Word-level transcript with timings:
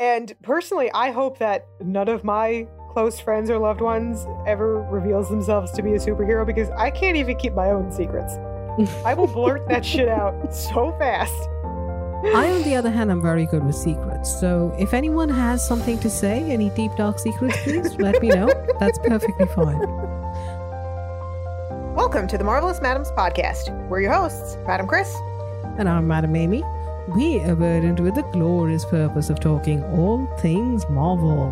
And 0.00 0.34
personally, 0.40 0.90
I 0.92 1.10
hope 1.10 1.36
that 1.40 1.66
none 1.84 2.08
of 2.08 2.24
my 2.24 2.66
close 2.88 3.20
friends 3.20 3.50
or 3.50 3.58
loved 3.58 3.82
ones 3.82 4.26
ever 4.46 4.80
reveals 4.84 5.28
themselves 5.28 5.72
to 5.72 5.82
be 5.82 5.92
a 5.92 5.98
superhero 5.98 6.46
because 6.46 6.70
I 6.70 6.90
can't 6.90 7.18
even 7.18 7.36
keep 7.36 7.52
my 7.52 7.70
own 7.70 7.92
secrets. 7.92 8.32
I 9.04 9.12
will 9.12 9.26
blurt 9.26 9.68
that 9.68 9.84
shit 9.84 10.08
out 10.08 10.54
so 10.54 10.92
fast. 10.98 11.34
I, 12.34 12.50
on 12.50 12.62
the 12.62 12.76
other 12.76 12.88
hand, 12.88 13.10
am 13.10 13.20
very 13.20 13.44
good 13.44 13.62
with 13.62 13.74
secrets. 13.74 14.40
So 14.40 14.74
if 14.78 14.94
anyone 14.94 15.28
has 15.28 15.66
something 15.68 15.98
to 15.98 16.08
say, 16.08 16.50
any 16.50 16.70
deep 16.70 16.92
dark 16.96 17.18
secrets, 17.18 17.58
please 17.62 17.94
let 17.96 18.22
me 18.22 18.28
know. 18.28 18.48
That's 18.80 18.98
perfectly 19.00 19.46
fine. 19.54 19.80
Welcome 21.94 22.26
to 22.28 22.38
the 22.38 22.44
Marvelous 22.44 22.80
Madames 22.80 23.14
podcast. 23.14 23.70
We're 23.88 24.00
your 24.00 24.14
hosts, 24.14 24.56
Madam 24.66 24.86
Kris. 24.86 25.14
And 25.76 25.90
I'm 25.90 26.08
Madam 26.08 26.34
Amy. 26.36 26.64
We 27.16 27.40
are 27.40 27.56
burdened 27.56 27.98
with 27.98 28.14
the 28.14 28.22
glorious 28.22 28.84
purpose 28.84 29.30
of 29.30 29.40
talking 29.40 29.82
all 29.82 30.28
things 30.38 30.88
Marvel. 30.88 31.50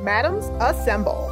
Madams, 0.00 0.46
assemble. 0.60 1.28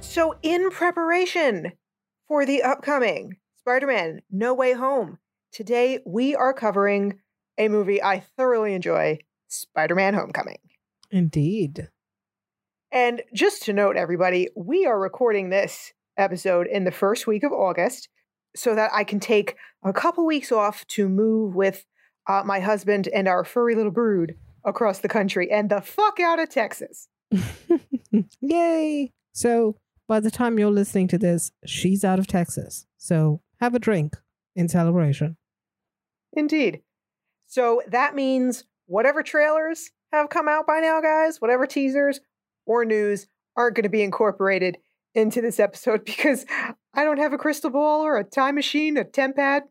So, 0.00 0.36
in 0.42 0.68
preparation 0.70 1.72
for 2.26 2.44
the 2.44 2.62
upcoming 2.62 3.38
Spider 3.56 3.86
Man 3.86 4.20
No 4.30 4.52
Way 4.52 4.74
Home, 4.74 5.20
today 5.52 6.00
we 6.04 6.36
are 6.36 6.52
covering 6.52 7.20
a 7.56 7.68
movie 7.68 8.02
I 8.02 8.20
thoroughly 8.20 8.74
enjoy 8.74 9.20
Spider 9.46 9.94
Man 9.94 10.12
Homecoming. 10.12 10.58
Indeed. 11.10 11.88
And 12.90 13.22
just 13.34 13.64
to 13.64 13.72
note, 13.72 13.96
everybody, 13.96 14.48
we 14.56 14.86
are 14.86 14.98
recording 14.98 15.50
this 15.50 15.92
episode 16.16 16.66
in 16.66 16.84
the 16.84 16.90
first 16.90 17.26
week 17.26 17.42
of 17.42 17.52
August 17.52 18.08
so 18.56 18.74
that 18.74 18.90
I 18.94 19.04
can 19.04 19.20
take 19.20 19.56
a 19.84 19.92
couple 19.92 20.24
weeks 20.24 20.50
off 20.50 20.86
to 20.88 21.08
move 21.08 21.54
with 21.54 21.84
uh, 22.26 22.42
my 22.44 22.60
husband 22.60 23.08
and 23.12 23.28
our 23.28 23.44
furry 23.44 23.74
little 23.74 23.92
brood 23.92 24.36
across 24.64 25.00
the 25.00 25.08
country 25.08 25.50
and 25.50 25.70
the 25.70 25.82
fuck 25.82 26.18
out 26.18 26.38
of 26.38 26.48
Texas. 26.48 27.08
Yay! 28.40 29.12
So 29.32 29.76
by 30.06 30.20
the 30.20 30.30
time 30.30 30.58
you're 30.58 30.70
listening 30.70 31.08
to 31.08 31.18
this, 31.18 31.52
she's 31.66 32.04
out 32.04 32.18
of 32.18 32.26
Texas. 32.26 32.86
So 32.96 33.42
have 33.60 33.74
a 33.74 33.78
drink 33.78 34.16
in 34.56 34.68
celebration. 34.68 35.36
Indeed. 36.32 36.80
So 37.46 37.82
that 37.88 38.14
means 38.14 38.64
whatever 38.86 39.22
trailers 39.22 39.90
have 40.10 40.30
come 40.30 40.48
out 40.48 40.66
by 40.66 40.80
now, 40.80 41.02
guys, 41.02 41.40
whatever 41.40 41.66
teasers 41.66 42.20
or 42.68 42.84
news 42.84 43.26
aren't 43.56 43.74
going 43.74 43.82
to 43.82 43.88
be 43.88 44.02
incorporated 44.02 44.78
into 45.14 45.40
this 45.40 45.58
episode 45.58 46.04
because 46.06 46.46
I 46.94 47.04
don't 47.04 47.18
have 47.18 47.32
a 47.32 47.38
crystal 47.38 47.70
ball 47.70 48.02
or 48.02 48.16
a 48.16 48.24
time 48.24 48.54
machine, 48.54 48.96
a 48.96 49.04
TemPad. 49.04 49.62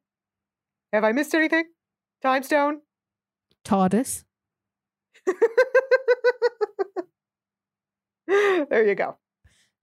Have 0.92 1.04
I 1.04 1.12
missed 1.14 1.34
anything? 1.34 1.66
Time 2.22 2.44
stone? 2.44 2.82
TARDIS. 3.64 4.24
there 8.28 8.88
you 8.88 8.96
go. 8.96 9.18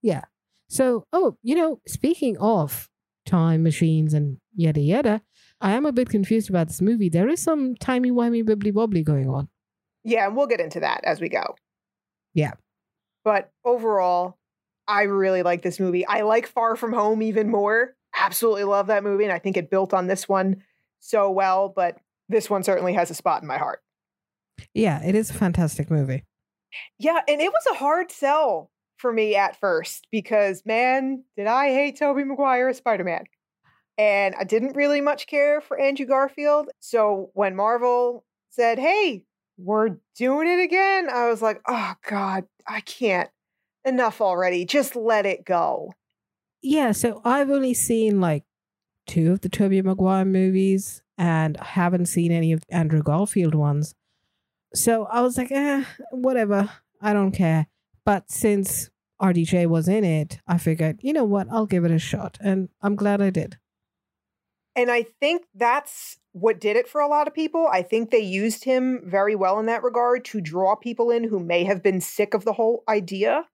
Yeah. 0.03 0.23
So, 0.69 1.05
oh, 1.13 1.37
you 1.43 1.55
know, 1.55 1.81
speaking 1.87 2.37
of 2.39 2.89
time 3.27 3.63
machines 3.63 4.15
and 4.15 4.39
yada 4.55 4.81
yada, 4.81 5.23
I 5.61 5.73
am 5.73 5.87
a 5.87 5.93
bit 5.93 6.09
confused 6.09 6.51
about 6.51 6.69
this 6.69 6.81
movie. 6.81 7.09
There 7.09 7.29
is 7.29 7.43
some 7.43 7.75
timey 7.77 8.11
wimey 8.11 8.43
bibbly 8.43 8.73
bobbly 8.73 9.05
going 9.05 9.29
on. 9.29 9.49
Yeah, 10.03 10.27
and 10.27 10.37
we'll 10.37 10.47
get 10.47 10.61
into 10.61 10.81
that 10.81 11.01
as 11.05 11.21
we 11.21 11.29
go. 11.29 11.55
Yeah. 12.35 12.53
But 13.25 13.51
overall, 13.65 14.39
I 14.87 15.05
really 15.05 15.43
like 15.43 15.63
this 15.63 15.81
movie. 15.81 16.07
I 16.07 16.21
like 16.21 16.47
Far 16.47 16.77
From 16.77 16.93
Home 16.93 17.23
even 17.23 17.51
more. 17.51 17.97
Absolutely 18.19 18.65
love 18.65 18.89
that 18.89 19.03
movie. 19.03 19.25
And 19.25 19.33
I 19.33 19.39
think 19.39 19.57
it 19.57 19.71
built 19.71 19.95
on 19.95 20.07
this 20.07 20.29
one 20.29 20.63
so 21.01 21.31
well. 21.31 21.73
But 21.75 21.99
this 22.29 22.51
one 22.51 22.63
certainly 22.63 22.93
has 22.93 23.11
a 23.11 23.15
spot 23.15 23.43
in 23.43 23.49
my 23.49 23.59
heart. 23.59 23.81
Yeah, 24.75 25.03
it 25.03 25.15
is 25.15 25.31
a 25.31 25.35
fantastic 25.35 25.91
movie. 25.91 26.25
Yeah. 26.99 27.21
And 27.27 27.41
it 27.41 27.51
was 27.51 27.65
a 27.73 27.79
hard 27.79 28.11
sell 28.11 28.71
for 28.97 29.13
me 29.13 29.35
at 29.37 29.59
first 29.59 30.07
because, 30.11 30.63
man, 30.65 31.25
did 31.37 31.47
I 31.47 31.69
hate 31.69 31.99
Tobey 31.99 32.25
Maguire 32.25 32.69
as 32.69 32.77
Spider 32.79 33.05
Man. 33.05 33.25
And 33.97 34.35
I 34.39 34.45
didn't 34.45 34.77
really 34.77 35.01
much 35.01 35.27
care 35.27 35.61
for 35.61 35.79
Andrew 35.81 36.07
Garfield. 36.07 36.69
So 36.81 37.31
when 37.35 37.55
Marvel 37.55 38.25
said, 38.51 38.79
hey, 38.79 39.25
we're 39.57 39.97
doing 40.17 40.49
it 40.49 40.63
again, 40.63 41.09
I 41.11 41.29
was 41.29 41.43
like, 41.43 41.61
oh, 41.67 41.95
God, 42.09 42.45
I 42.67 42.81
can't 42.81 43.31
enough 43.85 44.21
already. 44.21 44.65
Just 44.65 44.97
let 44.97 45.27
it 45.27 45.45
go. 45.45 45.93
Yeah, 46.63 46.93
so 46.93 47.21
I've 47.25 47.51
only 47.51 47.75
seen 47.75 48.21
like 48.21 48.45
two 49.07 49.33
of 49.33 49.43
the 49.43 49.49
Tobey 49.49 49.83
Maguire 49.83 50.25
movies 50.25 51.03
and 51.19 51.57
I 51.59 51.65
haven't 51.65 52.07
seen 52.07 52.33
any 52.33 52.53
of 52.53 52.63
Andrew 52.71 53.03
Garfield 53.03 53.55
ones. 53.55 53.95
So 54.75 55.05
I 55.05 55.21
was 55.21 55.37
like, 55.37 55.53
eh, 55.53 55.85
whatever. 56.11 56.71
I 57.01 57.13
don't 57.13 57.33
care. 57.33 57.67
But 58.05 58.31
since 58.31 58.91
RDJ 59.23 59.67
was 59.67 59.89
in 59.89 60.05
it, 60.05 60.41
I 60.47 60.59
figured, 60.59 61.01
you 61.03 61.13
know 61.13 61.25
what, 61.25 61.47
I'll 61.51 61.67
give 61.67 61.85
it 61.85 61.91
a 61.91 61.99
shot. 61.99 62.39
And 62.41 62.69
I'm 62.83 62.97
glad 62.97 63.21
I 63.21 63.31
did. 63.31 63.59
And 64.75 64.91
I 64.91 65.03
think 65.03 65.45
that's 65.55 66.19
what 66.35 66.61
did 66.61 66.77
it 66.77 66.87
for 66.87 67.01
a 67.01 67.09
lot 67.09 67.27
of 67.27 67.35
people. 67.35 67.67
I 67.73 67.83
think 67.83 68.11
they 68.11 68.21
used 68.21 68.65
him 68.65 69.03
very 69.07 69.35
well 69.35 69.59
in 69.59 69.67
that 69.67 69.83
regard 69.83 70.25
to 70.27 70.41
draw 70.41 70.77
people 70.77 71.11
in 71.11 71.25
who 71.25 71.41
may 71.41 71.65
have 71.65 71.83
been 71.83 72.01
sick 72.01 72.35
of 72.35 72.45
the 72.45 72.53
whole 72.53 72.85
idea 72.87 73.47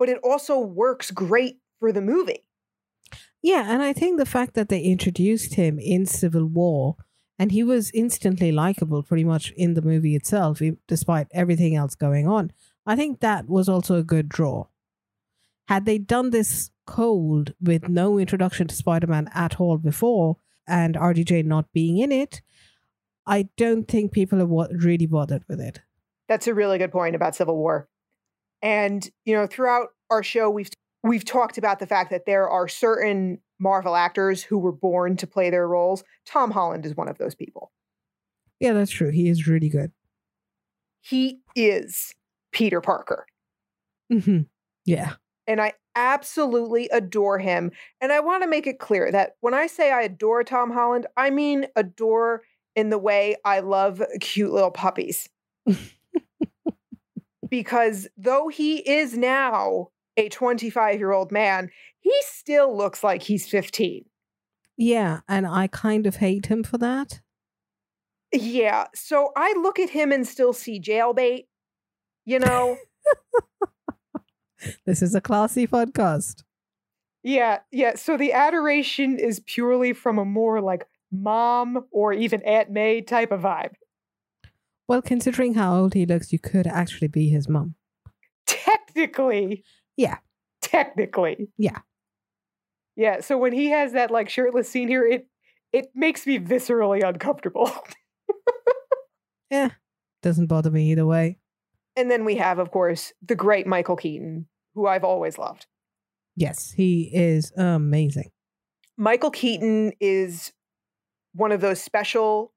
but 0.00 0.08
it 0.08 0.18
also 0.24 0.58
works 0.58 1.10
great 1.10 1.58
for 1.78 1.92
the 1.92 2.00
movie. 2.00 2.46
Yeah, 3.42 3.66
and 3.68 3.82
I 3.82 3.92
think 3.92 4.18
the 4.18 4.26
fact 4.26 4.54
that 4.54 4.70
they 4.70 4.80
introduced 4.80 5.54
him 5.54 5.78
in 5.78 6.06
Civil 6.06 6.46
War 6.46 6.96
and 7.38 7.52
he 7.52 7.62
was 7.62 7.90
instantly 7.92 8.50
likable 8.50 9.02
pretty 9.02 9.24
much 9.24 9.52
in 9.56 9.74
the 9.74 9.82
movie 9.82 10.16
itself, 10.16 10.62
despite 10.88 11.28
everything 11.32 11.76
else 11.76 11.94
going 11.94 12.26
on, 12.26 12.50
I 12.86 12.96
think 12.96 13.20
that 13.20 13.46
was 13.46 13.68
also 13.68 13.96
a 13.96 14.02
good 14.02 14.28
draw. 14.28 14.68
Had 15.68 15.84
they 15.84 15.98
done 15.98 16.30
this 16.30 16.70
cold 16.86 17.52
with 17.60 17.88
no 17.88 18.18
introduction 18.18 18.68
to 18.68 18.74
Spider 18.74 19.06
Man 19.06 19.28
at 19.34 19.60
all 19.60 19.76
before 19.76 20.38
and 20.66 20.94
RDJ 20.94 21.44
not 21.44 21.72
being 21.72 21.98
in 21.98 22.12
it, 22.12 22.42
I 23.26 23.48
don't 23.56 23.86
think 23.86 24.12
people 24.12 24.38
have 24.38 24.82
really 24.82 25.06
bothered 25.06 25.44
with 25.48 25.60
it. 25.60 25.80
That's 26.28 26.46
a 26.46 26.54
really 26.54 26.78
good 26.78 26.92
point 26.92 27.14
about 27.16 27.34
Civil 27.34 27.56
War. 27.56 27.88
And 28.62 29.08
you 29.24 29.34
know, 29.34 29.46
throughout 29.46 29.88
our 30.10 30.22
show, 30.22 30.50
we've 30.50 30.70
we've 31.02 31.24
talked 31.24 31.58
about 31.58 31.78
the 31.78 31.86
fact 31.86 32.10
that 32.10 32.26
there 32.26 32.48
are 32.48 32.68
certain 32.68 33.38
Marvel 33.58 33.96
actors 33.96 34.42
who 34.42 34.58
were 34.58 34.72
born 34.72 35.16
to 35.16 35.26
play 35.26 35.50
their 35.50 35.68
roles. 35.68 36.04
Tom 36.26 36.50
Holland 36.50 36.86
is 36.86 36.96
one 36.96 37.08
of 37.08 37.18
those 37.18 37.34
people. 37.34 37.72
Yeah, 38.58 38.72
that's 38.72 38.90
true. 38.90 39.10
He 39.10 39.28
is 39.28 39.46
really 39.46 39.68
good. 39.68 39.92
He 41.00 41.40
is 41.56 42.14
Peter 42.52 42.80
Parker. 42.80 43.26
Mm-hmm. 44.12 44.40
Yeah. 44.84 45.14
And 45.46 45.60
I 45.60 45.72
absolutely 45.94 46.88
adore 46.92 47.38
him. 47.38 47.72
And 48.00 48.12
I 48.12 48.20
want 48.20 48.42
to 48.42 48.48
make 48.48 48.66
it 48.66 48.78
clear 48.78 49.10
that 49.10 49.32
when 49.40 49.54
I 49.54 49.66
say 49.66 49.90
I 49.90 50.02
adore 50.02 50.44
Tom 50.44 50.70
Holland, 50.70 51.06
I 51.16 51.30
mean 51.30 51.66
adore 51.76 52.42
in 52.76 52.90
the 52.90 52.98
way 52.98 53.36
I 53.44 53.60
love 53.60 54.02
cute 54.20 54.52
little 54.52 54.70
puppies. 54.70 55.28
because 57.50 58.08
though 58.16 58.48
he 58.48 58.78
is 58.88 59.16
now 59.16 59.88
a 60.16 60.28
25 60.28 60.98
year 60.98 61.12
old 61.12 61.32
man, 61.32 61.70
he 61.98 62.14
still 62.22 62.76
looks 62.76 63.02
like 63.02 63.22
he's 63.22 63.48
15. 63.48 64.04
Yeah, 64.76 65.20
and 65.28 65.46
I 65.46 65.66
kind 65.66 66.06
of 66.06 66.16
hate 66.16 66.46
him 66.46 66.62
for 66.62 66.78
that. 66.78 67.20
Yeah, 68.32 68.86
so 68.94 69.32
I 69.36 69.54
look 69.60 69.78
at 69.78 69.90
him 69.90 70.12
and 70.12 70.26
still 70.26 70.52
see 70.52 70.80
jailbait, 70.80 71.46
you 72.24 72.38
know? 72.38 72.78
this 74.86 75.02
is 75.02 75.14
a 75.14 75.20
classy 75.20 75.66
podcast. 75.66 76.42
Yeah, 77.22 77.58
yeah. 77.70 77.96
So 77.96 78.16
the 78.16 78.32
adoration 78.32 79.18
is 79.18 79.40
purely 79.40 79.92
from 79.92 80.18
a 80.18 80.24
more 80.24 80.60
like 80.60 80.86
mom 81.12 81.84
or 81.90 82.12
even 82.12 82.42
Aunt 82.42 82.70
May 82.70 83.02
type 83.02 83.32
of 83.32 83.42
vibe. 83.42 83.74
Well, 84.88 85.02
considering 85.02 85.54
how 85.54 85.76
old 85.76 85.94
he 85.94 86.06
looks, 86.06 86.32
you 86.32 86.38
could 86.38 86.66
actually 86.66 87.08
be 87.08 87.28
his 87.28 87.48
mom. 87.48 87.74
Technically. 88.46 89.64
Yeah. 89.96 90.18
Technically. 90.62 91.48
Yeah. 91.56 91.78
Yeah. 92.96 93.20
So 93.20 93.38
when 93.38 93.52
he 93.52 93.66
has 93.70 93.92
that 93.92 94.10
like 94.10 94.28
shirtless 94.28 94.68
scene 94.68 94.88
here, 94.88 95.06
it 95.06 95.28
it 95.72 95.90
makes 95.94 96.26
me 96.26 96.38
viscerally 96.38 97.06
uncomfortable. 97.06 97.70
yeah. 99.50 99.70
Doesn't 100.22 100.48
bother 100.48 100.70
me 100.70 100.90
either 100.90 101.06
way. 101.06 101.38
And 101.96 102.10
then 102.10 102.24
we 102.24 102.36
have, 102.36 102.58
of 102.58 102.70
course, 102.70 103.12
the 103.22 103.34
great 103.34 103.66
Michael 103.66 103.96
Keaton, 103.96 104.46
who 104.74 104.86
I've 104.86 105.04
always 105.04 105.38
loved. 105.38 105.66
Yes, 106.36 106.72
he 106.72 107.10
is 107.12 107.52
amazing. 107.56 108.30
Michael 108.96 109.30
Keaton 109.30 109.92
is 110.00 110.52
one 111.34 111.52
of 111.52 111.60
those 111.60 111.80
special 111.80 112.52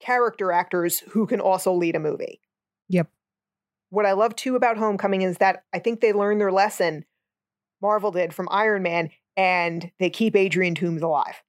character 0.00 0.52
actors 0.52 1.00
who 1.00 1.26
can 1.26 1.40
also 1.40 1.72
lead 1.72 1.96
a 1.96 2.00
movie. 2.00 2.40
Yep. 2.88 3.08
What 3.90 4.06
I 4.06 4.12
love 4.12 4.36
too 4.36 4.56
about 4.56 4.76
Homecoming 4.76 5.22
is 5.22 5.38
that 5.38 5.64
I 5.72 5.78
think 5.78 6.00
they 6.00 6.12
learned 6.12 6.40
their 6.40 6.52
lesson, 6.52 7.04
Marvel 7.80 8.10
did 8.10 8.34
from 8.34 8.48
Iron 8.50 8.82
Man, 8.82 9.10
and 9.36 9.90
they 9.98 10.10
keep 10.10 10.36
Adrian 10.36 10.74
Toomes 10.74 11.02
alive. 11.02 11.42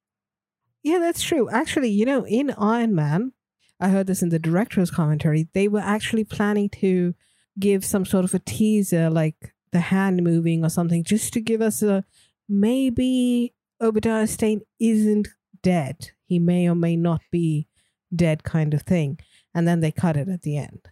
Yeah, 0.83 0.99
that's 0.99 1.21
true. 1.21 1.49
Actually, 1.49 1.89
you 1.89 2.05
know, 2.05 2.25
in 2.25 2.51
Iron 2.51 2.95
Man, 2.95 3.33
I 3.79 3.89
heard 3.89 4.07
this 4.07 4.21
in 4.21 4.29
the 4.29 4.39
director's 4.39 4.91
commentary, 4.91 5.47
they 5.53 5.67
were 5.67 5.79
actually 5.79 6.23
planning 6.23 6.69
to 6.69 7.13
give 7.57 7.83
some 7.83 8.05
sort 8.05 8.25
of 8.25 8.33
a 8.33 8.39
teaser, 8.39 9.09
like 9.09 9.53
the 9.71 9.79
hand 9.79 10.23
moving 10.23 10.63
or 10.65 10.69
something, 10.69 11.03
just 11.03 11.33
to 11.33 11.41
give 11.41 11.61
us 11.61 11.81
a 11.81 12.03
maybe 12.47 13.53
Obadiah 13.81 14.27
Stane 14.27 14.61
isn't 14.79 15.27
dead. 15.61 16.11
He 16.25 16.39
may 16.39 16.67
or 16.67 16.75
may 16.75 16.95
not 16.95 17.21
be 17.31 17.67
dead 18.15 18.43
kind 18.43 18.73
of 18.73 18.81
thing. 18.83 19.19
And 19.53 19.67
then 19.67 19.79
they 19.79 19.91
cut 19.91 20.17
it 20.17 20.27
at 20.29 20.41
the 20.43 20.57
end. 20.57 20.89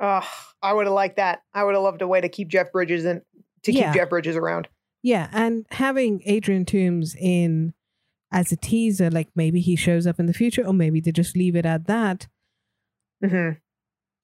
Oh, 0.00 0.26
I 0.62 0.72
would 0.72 0.86
have 0.86 0.94
liked 0.94 1.16
that. 1.16 1.42
I 1.54 1.64
would 1.64 1.74
have 1.74 1.82
loved 1.82 2.02
a 2.02 2.08
way 2.08 2.20
to 2.20 2.28
keep 2.28 2.48
Jeff 2.48 2.72
Bridges 2.72 3.04
and 3.04 3.22
to 3.62 3.72
Yeah. 3.72 3.92
keep 3.92 4.00
Jeff 4.00 4.10
Bridges 4.10 4.36
around. 4.36 4.68
Yeah, 5.02 5.28
and 5.32 5.66
having 5.72 6.22
Adrian 6.26 6.64
Toomes 6.64 7.16
in 7.16 7.74
as 8.30 8.52
a 8.52 8.56
teaser, 8.56 9.10
like 9.10 9.28
maybe 9.34 9.60
he 9.60 9.74
shows 9.76 10.06
up 10.06 10.18
in 10.20 10.26
the 10.26 10.32
future, 10.32 10.64
or 10.66 10.72
maybe 10.72 11.00
they 11.00 11.12
just 11.12 11.36
leave 11.36 11.54
it 11.56 11.66
at 11.66 11.86
that, 11.86 12.28
hmm 13.24 13.50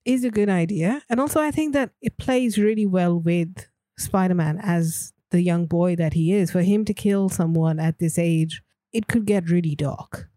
is 0.05 0.23
a 0.23 0.29
good 0.29 0.49
idea. 0.49 1.01
And 1.09 1.19
also, 1.19 1.39
I 1.41 1.51
think 1.51 1.73
that 1.73 1.91
it 2.01 2.17
plays 2.17 2.57
really 2.57 2.85
well 2.85 3.19
with 3.19 3.67
Spider 3.97 4.35
Man 4.35 4.59
as 4.61 5.13
the 5.31 5.41
young 5.41 5.65
boy 5.65 5.95
that 5.95 6.13
he 6.13 6.33
is. 6.33 6.51
For 6.51 6.61
him 6.61 6.85
to 6.85 6.93
kill 6.93 7.29
someone 7.29 7.79
at 7.79 7.99
this 7.99 8.17
age, 8.17 8.61
it 8.93 9.07
could 9.07 9.25
get 9.25 9.49
really 9.49 9.75
dark. 9.75 10.29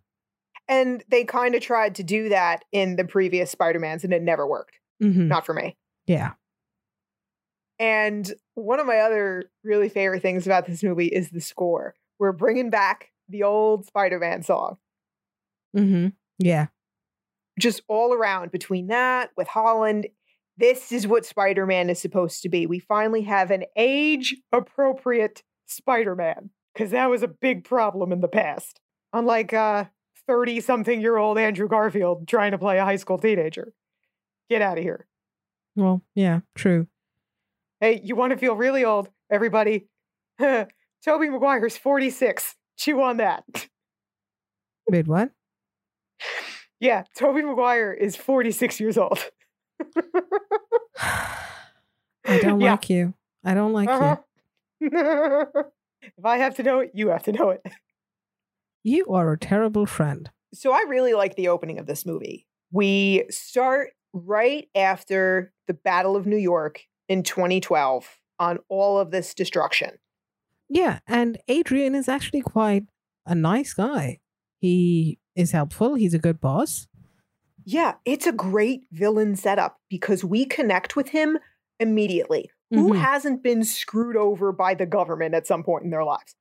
And 0.69 1.03
they 1.11 1.25
kind 1.25 1.55
of 1.55 1.63
tried 1.63 1.95
to 1.97 2.03
do 2.03 2.29
that 2.29 2.65
in 2.73 2.97
the 2.97 3.05
previous 3.05 3.51
Spider-Mans 3.51 4.05
and 4.05 4.13
it 4.13 4.23
never 4.23 4.47
worked. 4.47 4.79
hmm 5.01 5.29
Not 5.29 5.45
for 5.45 5.55
me. 5.55 5.77
Yeah. 6.07 6.33
And 7.79 8.33
one 8.55 8.81
of 8.81 8.87
my 8.87 8.99
other 8.99 9.51
really 9.65 9.89
favorite 9.89 10.23
things 10.23 10.47
about 10.47 10.67
this 10.67 10.83
movie 10.83 11.09
is 11.09 11.31
the 11.31 11.41
score. 11.41 11.95
We're 12.19 12.33
bringing 12.33 12.71
back 12.71 13.11
the 13.29 13.43
old 13.43 13.87
Spider-Man 13.87 14.43
song. 14.43 14.77
Mm-hmm. 15.77 16.09
Yeah. 16.39 16.67
Just 17.59 17.83
all 17.89 18.15
around 18.15 18.51
between 18.51 18.89
that 18.89 19.31
with 19.37 19.49
Holland. 19.49 20.07
This 20.57 20.93
is 20.93 21.07
what 21.07 21.27
Spider-Man 21.27 21.91
is 21.91 22.01
supposed 22.01 22.43
to 22.43 22.49
be. 22.49 22.67
We 22.67 22.79
finally 22.79 23.23
have 23.23 23.51
an 23.51 23.65
age 23.77 24.37
appropriate 24.53 25.43
Spider-Man 25.67 26.51
because 26.73 26.91
that 26.91 27.11
was 27.11 27.23
a 27.23 27.29
big 27.29 27.65
problem 27.65 28.13
in 28.13 28.21
the 28.21 28.29
past. 28.29 28.81
Unlike 29.13 29.53
uh 29.53 29.85
30 30.27 30.61
something 30.61 31.01
year 31.01 31.17
old 31.17 31.39
Andrew 31.39 31.69
Garfield 31.69 32.29
trying 32.29 32.53
to 32.53 32.59
play 32.59 32.79
a 32.79 32.85
high 32.85 32.97
school 32.97 33.19
teenager. 33.19 33.73
Get 34.49 34.63
out 34.63 34.79
of 34.79 34.85
here. 34.85 35.07
Well, 35.77 36.03
yeah, 36.15 36.41
true. 36.55 36.87
Hey, 37.81 38.01
you 38.03 38.15
want 38.15 38.33
to 38.33 38.39
feel 38.39 38.55
really 38.55 38.85
old, 38.85 39.09
everybody? 39.31 39.89
Tobey 40.39 40.69
Maguire's 41.31 41.77
46. 41.77 42.55
Chew 42.77 43.03
on 43.03 43.17
that. 43.17 43.45
Wait, 44.89 45.07
what? 45.07 45.31
Yeah, 46.83 47.05
Tobey 47.17 47.43
Maguire 47.43 47.93
is 47.93 48.17
46 48.17 48.81
years 48.81 48.99
old. 48.99 49.31
I 51.01 52.39
don't 52.41 52.61
Yeah. 52.61 52.73
like 52.73 52.91
you. 52.91 53.15
I 53.45 53.55
don't 53.55 53.73
like 53.73 53.89
Uh-huh. 53.89 54.17
if 54.81 56.25
I 56.25 56.39
have 56.39 56.57
to 56.57 56.63
know 56.65 56.81
it, 56.81 56.91
you 56.93 57.09
have 57.11 57.23
to 57.25 57.33
know 57.33 57.51
it. 57.51 57.63
you. 58.83 58.97
You 58.97 59.07
are 59.15 59.31
a 59.33 59.39
terrible 59.39 59.87
friend. 59.87 60.29
So 60.53 60.73
I 60.73 60.85
really 60.89 61.15
like 61.15 61.37
the 61.37 61.47
opening 61.47 61.79
of 61.79 61.87
this 61.87 62.05
movie. 62.05 62.49
We 62.73 63.27
start 63.31 63.91
right 64.13 64.69
after 64.75 65.53
the 65.69 65.75
Battle 65.75 66.17
of 66.17 66.27
New 66.27 66.37
York 66.37 66.83
in 67.09 67.23
2012 67.23 68.09
on 68.41 68.59
all 68.69 68.99
of 68.99 69.13
this 69.13 69.35
destruction. 69.35 69.99
Yeah, 70.69 70.99
and 71.07 71.39
Adrian 71.47 71.95
is 71.95 72.09
actually 72.09 72.43
quite 72.43 72.87
a 73.25 73.37
nice 73.37 73.73
guy. 73.73 74.19
He 74.59 75.19
is 75.35 75.53
helpful. 75.53 75.95
He's 75.95 76.15
a 76.15 76.19
good 76.19 76.41
boss. 76.41 76.87
Yeah, 77.65 77.95
it's 78.05 78.27
a 78.27 78.33
great 78.33 78.85
villain 78.91 79.37
setup 79.37 79.79
because 79.89 80.25
we 80.25 80.45
connect 80.45 80.97
with 80.97 81.09
him 81.11 81.39
immediately. 81.79 82.51
Who 82.71 82.93
Mhm. 82.93 82.99
hasn't 83.01 83.43
been 83.43 83.65
screwed 83.65 84.17
over 84.17 84.51
by 84.51 84.75
the 84.75 84.87
government 84.87 85.35
at 85.35 85.47
some 85.47 85.63
point 85.63 85.85
in 85.85 85.91
their 85.91 86.05
lives? 86.05 86.35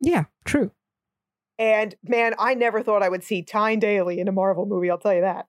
Yeah, 0.00 0.24
true. 0.44 0.70
And 1.58 1.94
man, 2.02 2.34
I 2.38 2.54
never 2.54 2.82
thought 2.82 3.02
I 3.02 3.08
would 3.08 3.22
see 3.24 3.42
Tyne 3.42 3.78
Daly 3.80 4.18
in 4.18 4.28
a 4.28 4.32
Marvel 4.32 4.64
movie, 4.66 4.90
I'll 4.90 4.98
tell 4.98 5.14
you 5.14 5.20
that. 5.20 5.46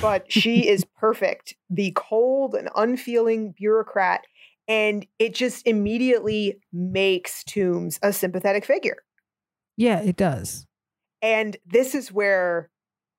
But 0.00 0.30
she 0.32 0.68
is 0.68 0.84
perfect. 0.84 1.54
The 1.68 1.92
cold 1.94 2.54
and 2.54 2.70
unfeeling 2.74 3.52
bureaucrat. 3.52 4.22
And 4.68 5.06
it 5.18 5.34
just 5.34 5.66
immediately 5.66 6.60
makes 6.72 7.44
Toomes 7.44 7.98
a 8.02 8.12
sympathetic 8.12 8.64
figure. 8.64 8.96
Yeah, 9.76 10.00
it 10.00 10.16
does. 10.16 10.66
And 11.22 11.56
this 11.66 11.94
is 11.94 12.12
where 12.12 12.70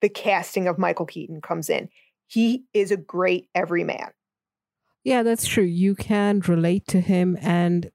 the 0.01 0.09
casting 0.09 0.67
of 0.67 0.77
Michael 0.77 1.05
Keaton 1.05 1.41
comes 1.41 1.69
in. 1.69 1.89
He 2.27 2.65
is 2.73 2.91
a 2.91 2.97
great 2.97 3.49
everyman. 3.55 4.11
Yeah, 5.03 5.23
that's 5.23 5.47
true. 5.47 5.63
You 5.63 5.95
can 5.95 6.41
relate 6.41 6.85
to 6.87 6.99
him 6.99 7.37
and 7.41 7.89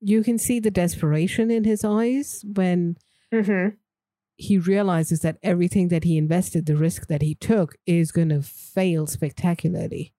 you 0.00 0.22
can 0.22 0.38
see 0.38 0.60
the 0.60 0.70
desperation 0.70 1.50
in 1.50 1.64
his 1.64 1.84
eyes 1.84 2.44
when 2.54 2.96
Mm-hmm. 3.32 3.70
he 4.36 4.58
realizes 4.58 5.20
that 5.20 5.38
everything 5.42 5.88
that 5.88 6.04
he 6.04 6.16
invested, 6.16 6.66
the 6.66 6.76
risk 6.76 7.08
that 7.08 7.22
he 7.22 7.34
took, 7.34 7.74
is 7.86 8.12
going 8.12 8.28
to 8.28 8.42
fail 8.42 9.06
spectacularly. 9.06 10.12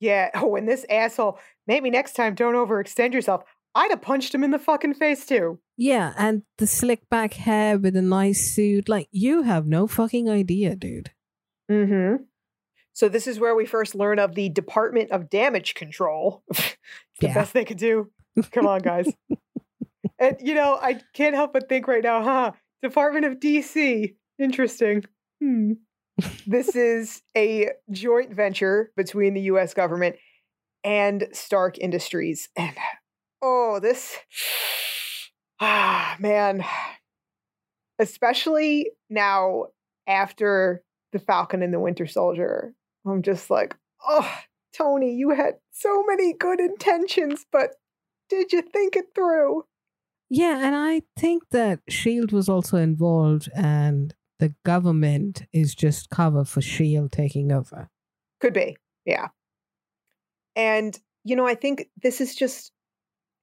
Yeah. 0.00 0.28
Oh, 0.34 0.56
and 0.56 0.68
this 0.68 0.84
asshole, 0.90 1.38
maybe 1.66 1.88
next 1.88 2.12
time 2.12 2.34
don't 2.34 2.54
overextend 2.54 3.14
yourself. 3.14 3.44
I'd 3.76 3.90
have 3.90 4.02
punched 4.02 4.34
him 4.34 4.42
in 4.42 4.50
the 4.50 4.58
fucking 4.58 4.94
face 4.94 5.26
too. 5.26 5.60
Yeah, 5.76 6.14
and 6.16 6.42
the 6.58 6.66
slick 6.66 7.08
back 7.10 7.34
hair 7.34 7.78
with 7.78 7.94
a 7.96 8.02
nice 8.02 8.52
suit. 8.54 8.88
Like, 8.88 9.08
you 9.12 9.42
have 9.42 9.66
no 9.66 9.86
fucking 9.86 10.28
idea, 10.30 10.74
dude. 10.74 11.10
Mm-hmm. 11.70 12.22
So 12.94 13.08
this 13.10 13.26
is 13.26 13.38
where 13.38 13.54
we 13.54 13.66
first 13.66 13.94
learn 13.94 14.18
of 14.18 14.34
the 14.34 14.48
Department 14.48 15.10
of 15.10 15.28
Damage 15.28 15.74
Control. 15.74 16.42
it's 16.50 16.76
the 17.20 17.26
Yeah. 17.28 17.34
best 17.34 17.52
they 17.52 17.64
could 17.66 17.76
do. 17.76 18.10
Come 18.52 18.66
on, 18.66 18.80
guys. 18.80 19.06
and 20.18 20.36
you 20.40 20.54
know, 20.54 20.78
I 20.80 21.00
can't 21.14 21.34
help 21.34 21.52
but 21.52 21.68
think 21.68 21.86
right 21.88 22.02
now, 22.02 22.22
huh? 22.22 22.52
Department 22.82 23.26
of 23.26 23.34
DC. 23.34 24.14
Interesting. 24.38 25.04
Hmm. 25.42 25.72
this 26.46 26.74
is 26.76 27.20
a 27.36 27.70
joint 27.90 28.32
venture 28.32 28.90
between 28.96 29.34
the 29.34 29.42
US 29.42 29.74
government 29.74 30.16
and 30.82 31.28
Stark 31.32 31.76
Industries. 31.78 32.48
And 32.56 32.74
oh, 33.42 33.80
this 33.80 34.16
ah 35.60 36.16
man. 36.18 36.64
Especially 37.98 38.90
now 39.08 39.66
after 40.06 40.82
the 41.12 41.18
Falcon 41.18 41.62
and 41.62 41.72
the 41.72 41.80
Winter 41.80 42.06
Soldier. 42.06 42.74
I'm 43.06 43.22
just 43.22 43.50
like, 43.50 43.74
oh, 44.06 44.30
Tony, 44.76 45.14
you 45.14 45.30
had 45.30 45.54
so 45.70 46.04
many 46.06 46.34
good 46.34 46.60
intentions, 46.60 47.46
but 47.50 47.70
did 48.28 48.52
you 48.52 48.62
think 48.62 48.96
it 48.96 49.06
through? 49.14 49.64
Yeah, 50.28 50.66
and 50.66 50.74
I 50.74 51.02
think 51.16 51.44
that 51.52 51.80
Shield 51.88 52.32
was 52.32 52.48
also 52.48 52.76
involved, 52.76 53.48
and 53.54 54.12
the 54.40 54.54
government 54.64 55.44
is 55.52 55.74
just 55.74 56.10
cover 56.10 56.44
for 56.44 56.60
Shield 56.60 57.12
taking 57.12 57.52
over. 57.52 57.88
Could 58.40 58.52
be, 58.52 58.76
yeah. 59.04 59.28
And, 60.56 60.98
you 61.24 61.36
know, 61.36 61.46
I 61.46 61.54
think 61.54 61.88
this 62.02 62.20
is 62.20 62.34
just 62.34 62.72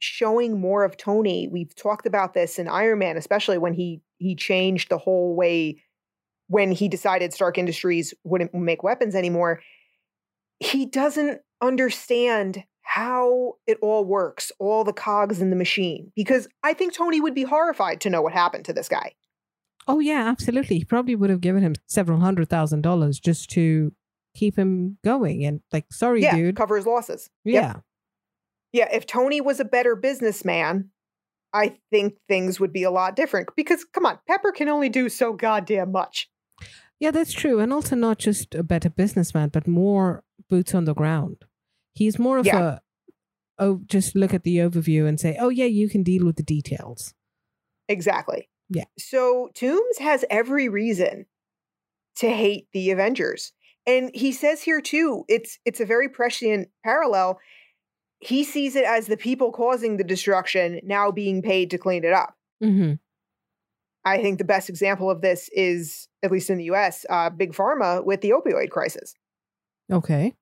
showing 0.03 0.59
more 0.59 0.83
of 0.83 0.97
Tony. 0.97 1.47
We've 1.47 1.73
talked 1.75 2.05
about 2.05 2.33
this 2.33 2.59
in 2.59 2.67
Iron 2.67 2.99
Man, 2.99 3.15
especially 3.17 3.57
when 3.57 3.73
he 3.73 4.01
he 4.17 4.35
changed 4.35 4.89
the 4.89 4.97
whole 4.97 5.35
way 5.35 5.81
when 6.47 6.71
he 6.71 6.89
decided 6.89 7.33
Stark 7.33 7.57
Industries 7.57 8.13
wouldn't 8.23 8.53
make 8.53 8.83
weapons 8.83 9.15
anymore. 9.15 9.61
He 10.59 10.85
doesn't 10.85 11.39
understand 11.61 12.63
how 12.81 13.53
it 13.65 13.77
all 13.81 14.03
works, 14.03 14.51
all 14.59 14.83
the 14.83 14.93
cogs 14.93 15.41
in 15.41 15.49
the 15.49 15.55
machine. 15.55 16.11
Because 16.15 16.47
I 16.63 16.73
think 16.73 16.93
Tony 16.93 17.21
would 17.21 17.33
be 17.33 17.43
horrified 17.43 18.01
to 18.01 18.09
know 18.09 18.21
what 18.21 18.33
happened 18.33 18.65
to 18.65 18.73
this 18.73 18.89
guy. 18.89 19.13
Oh 19.87 19.99
yeah, 19.99 20.27
absolutely. 20.27 20.79
He 20.79 20.85
probably 20.85 21.15
would 21.15 21.29
have 21.29 21.41
given 21.41 21.63
him 21.63 21.75
several 21.87 22.19
hundred 22.19 22.49
thousand 22.49 22.81
dollars 22.81 23.19
just 23.19 23.49
to 23.51 23.93
keep 24.35 24.57
him 24.57 24.97
going. 25.03 25.45
And 25.45 25.61
like, 25.71 25.85
sorry, 25.91 26.23
yeah, 26.23 26.35
dude. 26.35 26.57
cover 26.57 26.75
his 26.75 26.85
losses. 26.85 27.29
Yep. 27.45 27.83
Yeah, 28.73 28.89
if 28.91 29.05
Tony 29.05 29.39
was 29.39 29.59
a 29.59 29.65
better 29.65 29.95
businessman, 29.95 30.89
I 31.53 31.77
think 31.91 32.15
things 32.27 32.59
would 32.59 32.73
be 32.73 32.83
a 32.83 32.91
lot 32.91 33.15
different. 33.15 33.49
Because 33.55 33.85
come 33.85 34.05
on, 34.05 34.19
Pepper 34.27 34.51
can 34.51 34.67
only 34.67 34.89
do 34.89 35.07
so 35.09 35.31
goddamn 35.33 35.91
much. 35.91 36.27
yeah, 36.99 37.11
that's 37.11 37.31
true. 37.33 37.59
And 37.59 37.71
also 37.71 37.95
not 37.95 38.17
just 38.17 38.55
a 38.55 38.63
better 38.63 38.89
businessman, 38.89 39.49
but 39.49 39.67
more 39.67 40.23
boots 40.49 40.73
on 40.73 40.85
the 40.85 40.93
ground. 40.95 41.45
He's 41.93 42.17
more 42.19 42.37
of 42.39 42.45
Yeah. 42.47 42.59
a 42.63 42.79
oh, 43.59 43.81
just 43.85 44.15
look 44.15 44.33
at 44.33 44.43
the 44.43 44.57
overview 44.57 45.07
and 45.07 45.19
say, 45.19 45.37
oh 45.39 45.49
yeah, 45.49 45.65
you 45.65 45.87
can 45.87 46.01
deal 46.01 46.25
with 46.25 46.37
the 46.37 46.43
details. 46.43 47.13
Exactly. 47.87 48.49
Yeah. 48.69 48.85
So 48.97 49.51
Toomes 49.53 49.99
has 49.99 50.25
every 50.29 50.69
reason 50.69 51.27
to 52.17 52.29
hate 52.29 52.67
the 52.73 52.89
Avengers. 52.91 53.51
And 53.85 54.09
he 54.13 54.31
says 54.31 54.61
here 54.63 54.81
too, 54.81 55.25
it's 55.27 55.59
it's 55.65 55.79
a 55.81 55.85
very 55.85 56.09
prescient 56.09 56.69
parallel. 56.83 57.39
He 58.25 58.43
sees 58.43 58.75
it 58.75 58.85
as 58.85 59.07
the 59.07 59.17
people 59.17 59.51
causing 59.51 59.97
the 59.97 60.03
destruction 60.03 60.79
now 60.83 61.11
being 61.11 61.41
paid 61.41 61.69
to 61.71 61.77
clean 61.77 62.03
it 62.03 62.13
up. 62.13 62.35
Mm-hmm. 62.63 62.93
I 64.05 64.21
think 64.21 64.37
the 64.37 64.45
best 64.45 64.69
example 64.69 65.09
of 65.09 65.21
this 65.21 65.49
is, 65.53 66.07
at 66.23 66.31
least 66.31 66.49
in 66.49 66.57
the 66.57 66.65
US, 66.65 67.05
uh, 67.09 67.29
Big 67.29 67.53
Pharma 67.53 68.03
with 68.03 68.21
the 68.21 68.31
opioid 68.31 68.69
crisis. 68.69 69.13
Okay. 69.91 70.33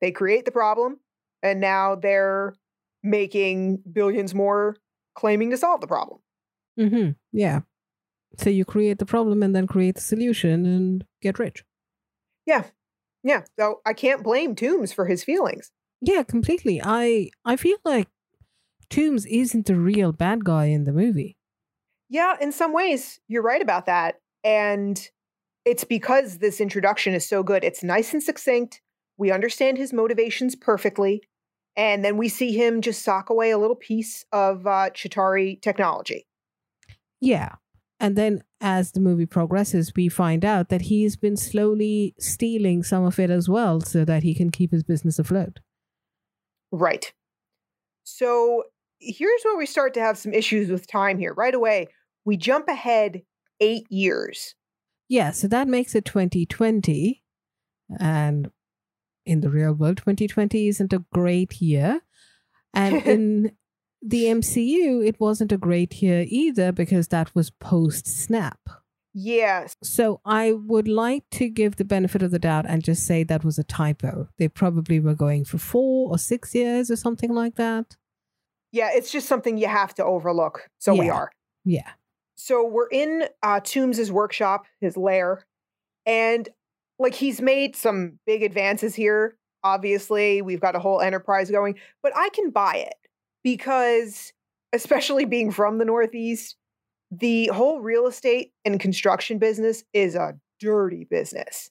They 0.00 0.10
create 0.10 0.44
the 0.44 0.50
problem, 0.52 0.98
and 1.42 1.60
now 1.60 1.94
they're 1.94 2.54
making 3.02 3.82
billions 3.92 4.34
more 4.34 4.76
claiming 5.14 5.50
to 5.50 5.56
solve 5.56 5.80
the 5.80 5.86
problem. 5.86 6.20
Mm-hmm. 6.78 7.10
Yeah. 7.32 7.60
So 8.38 8.50
you 8.50 8.64
create 8.64 8.98
the 8.98 9.06
problem 9.06 9.42
and 9.42 9.54
then 9.54 9.66
create 9.66 9.96
the 9.96 10.00
solution 10.00 10.66
and 10.66 11.04
get 11.22 11.38
rich. 11.38 11.64
Yeah. 12.46 12.64
Yeah. 13.22 13.42
So 13.58 13.80
I 13.84 13.92
can't 13.92 14.22
blame 14.22 14.54
Toomes 14.54 14.94
for 14.94 15.06
his 15.06 15.22
feelings. 15.24 15.70
Yeah, 16.00 16.22
completely. 16.22 16.80
I 16.82 17.30
I 17.44 17.56
feel 17.56 17.78
like 17.84 18.08
Toomes 18.90 19.26
isn't 19.28 19.66
the 19.66 19.76
real 19.76 20.12
bad 20.12 20.44
guy 20.44 20.66
in 20.66 20.84
the 20.84 20.92
movie. 20.92 21.36
Yeah, 22.08 22.36
in 22.40 22.50
some 22.52 22.72
ways, 22.72 23.20
you're 23.28 23.42
right 23.42 23.62
about 23.62 23.86
that. 23.86 24.16
And 24.42 25.00
it's 25.64 25.84
because 25.84 26.38
this 26.38 26.60
introduction 26.60 27.14
is 27.14 27.28
so 27.28 27.42
good. 27.42 27.62
It's 27.62 27.84
nice 27.84 28.12
and 28.12 28.22
succinct. 28.22 28.80
We 29.16 29.30
understand 29.30 29.78
his 29.78 29.92
motivations 29.92 30.56
perfectly. 30.56 31.22
And 31.76 32.04
then 32.04 32.16
we 32.16 32.28
see 32.28 32.52
him 32.52 32.80
just 32.80 33.02
sock 33.02 33.30
away 33.30 33.50
a 33.50 33.58
little 33.58 33.76
piece 33.76 34.24
of 34.32 34.66
uh, 34.66 34.90
Chitauri 34.90 35.60
technology. 35.62 36.26
Yeah. 37.20 37.54
And 38.00 38.16
then 38.16 38.42
as 38.60 38.92
the 38.92 39.00
movie 39.00 39.26
progresses, 39.26 39.92
we 39.94 40.08
find 40.08 40.44
out 40.44 40.68
that 40.70 40.82
he's 40.82 41.16
been 41.16 41.36
slowly 41.36 42.14
stealing 42.18 42.82
some 42.82 43.04
of 43.04 43.20
it 43.20 43.30
as 43.30 43.48
well 43.48 43.80
so 43.82 44.04
that 44.04 44.22
he 44.22 44.34
can 44.34 44.50
keep 44.50 44.72
his 44.72 44.82
business 44.82 45.18
afloat. 45.18 45.60
Right. 46.72 47.12
So 48.04 48.64
here's 48.98 49.42
where 49.44 49.56
we 49.56 49.66
start 49.66 49.94
to 49.94 50.00
have 50.00 50.18
some 50.18 50.32
issues 50.32 50.70
with 50.70 50.86
time 50.86 51.18
here. 51.18 51.34
Right 51.34 51.54
away, 51.54 51.88
we 52.24 52.36
jump 52.36 52.68
ahead 52.68 53.22
eight 53.60 53.86
years. 53.90 54.54
Yeah, 55.08 55.32
so 55.32 55.48
that 55.48 55.68
makes 55.68 55.94
it 55.94 56.04
2020. 56.04 57.22
And 57.98 58.50
in 59.26 59.40
the 59.40 59.50
real 59.50 59.72
world, 59.72 59.96
2020 59.98 60.68
isn't 60.68 60.92
a 60.92 61.04
great 61.12 61.60
year. 61.60 62.00
And 62.72 62.96
in 63.06 63.52
the 64.02 64.24
MCU, 64.24 65.06
it 65.06 65.18
wasn't 65.20 65.52
a 65.52 65.58
great 65.58 66.00
year 66.02 66.24
either 66.28 66.72
because 66.72 67.08
that 67.08 67.34
was 67.34 67.50
post 67.50 68.06
snap. 68.06 68.60
Yes. 69.12 69.74
So 69.82 70.20
I 70.24 70.52
would 70.52 70.86
like 70.86 71.24
to 71.32 71.48
give 71.48 71.76
the 71.76 71.84
benefit 71.84 72.22
of 72.22 72.30
the 72.30 72.38
doubt 72.38 72.66
and 72.68 72.84
just 72.84 73.06
say 73.06 73.24
that 73.24 73.44
was 73.44 73.58
a 73.58 73.64
typo. 73.64 74.28
They 74.38 74.48
probably 74.48 75.00
were 75.00 75.14
going 75.14 75.44
for 75.44 75.58
four 75.58 76.10
or 76.10 76.18
six 76.18 76.54
years 76.54 76.90
or 76.90 76.96
something 76.96 77.32
like 77.32 77.56
that. 77.56 77.96
Yeah, 78.72 78.90
it's 78.92 79.10
just 79.10 79.26
something 79.26 79.58
you 79.58 79.66
have 79.66 79.94
to 79.94 80.04
overlook. 80.04 80.68
So 80.78 80.94
we 80.94 81.10
are. 81.10 81.32
Yeah. 81.64 81.90
So 82.36 82.64
we're 82.66 82.88
in 82.88 83.24
uh, 83.42 83.60
Toomes's 83.62 84.12
workshop, 84.12 84.64
his 84.80 84.96
lair, 84.96 85.44
and 86.06 86.48
like 86.98 87.14
he's 87.14 87.40
made 87.40 87.76
some 87.76 88.18
big 88.26 88.42
advances 88.42 88.94
here. 88.94 89.36
Obviously, 89.62 90.40
we've 90.40 90.60
got 90.60 90.76
a 90.76 90.78
whole 90.78 91.00
enterprise 91.00 91.50
going, 91.50 91.74
but 92.02 92.12
I 92.16 92.30
can 92.30 92.50
buy 92.50 92.76
it 92.76 92.94
because, 93.42 94.32
especially 94.72 95.26
being 95.26 95.50
from 95.50 95.78
the 95.78 95.84
Northeast, 95.84 96.56
the 97.10 97.46
whole 97.48 97.80
real 97.80 98.06
estate 98.06 98.52
and 98.64 98.78
construction 98.78 99.38
business 99.38 99.84
is 99.92 100.14
a 100.14 100.34
dirty 100.60 101.06
business. 101.10 101.70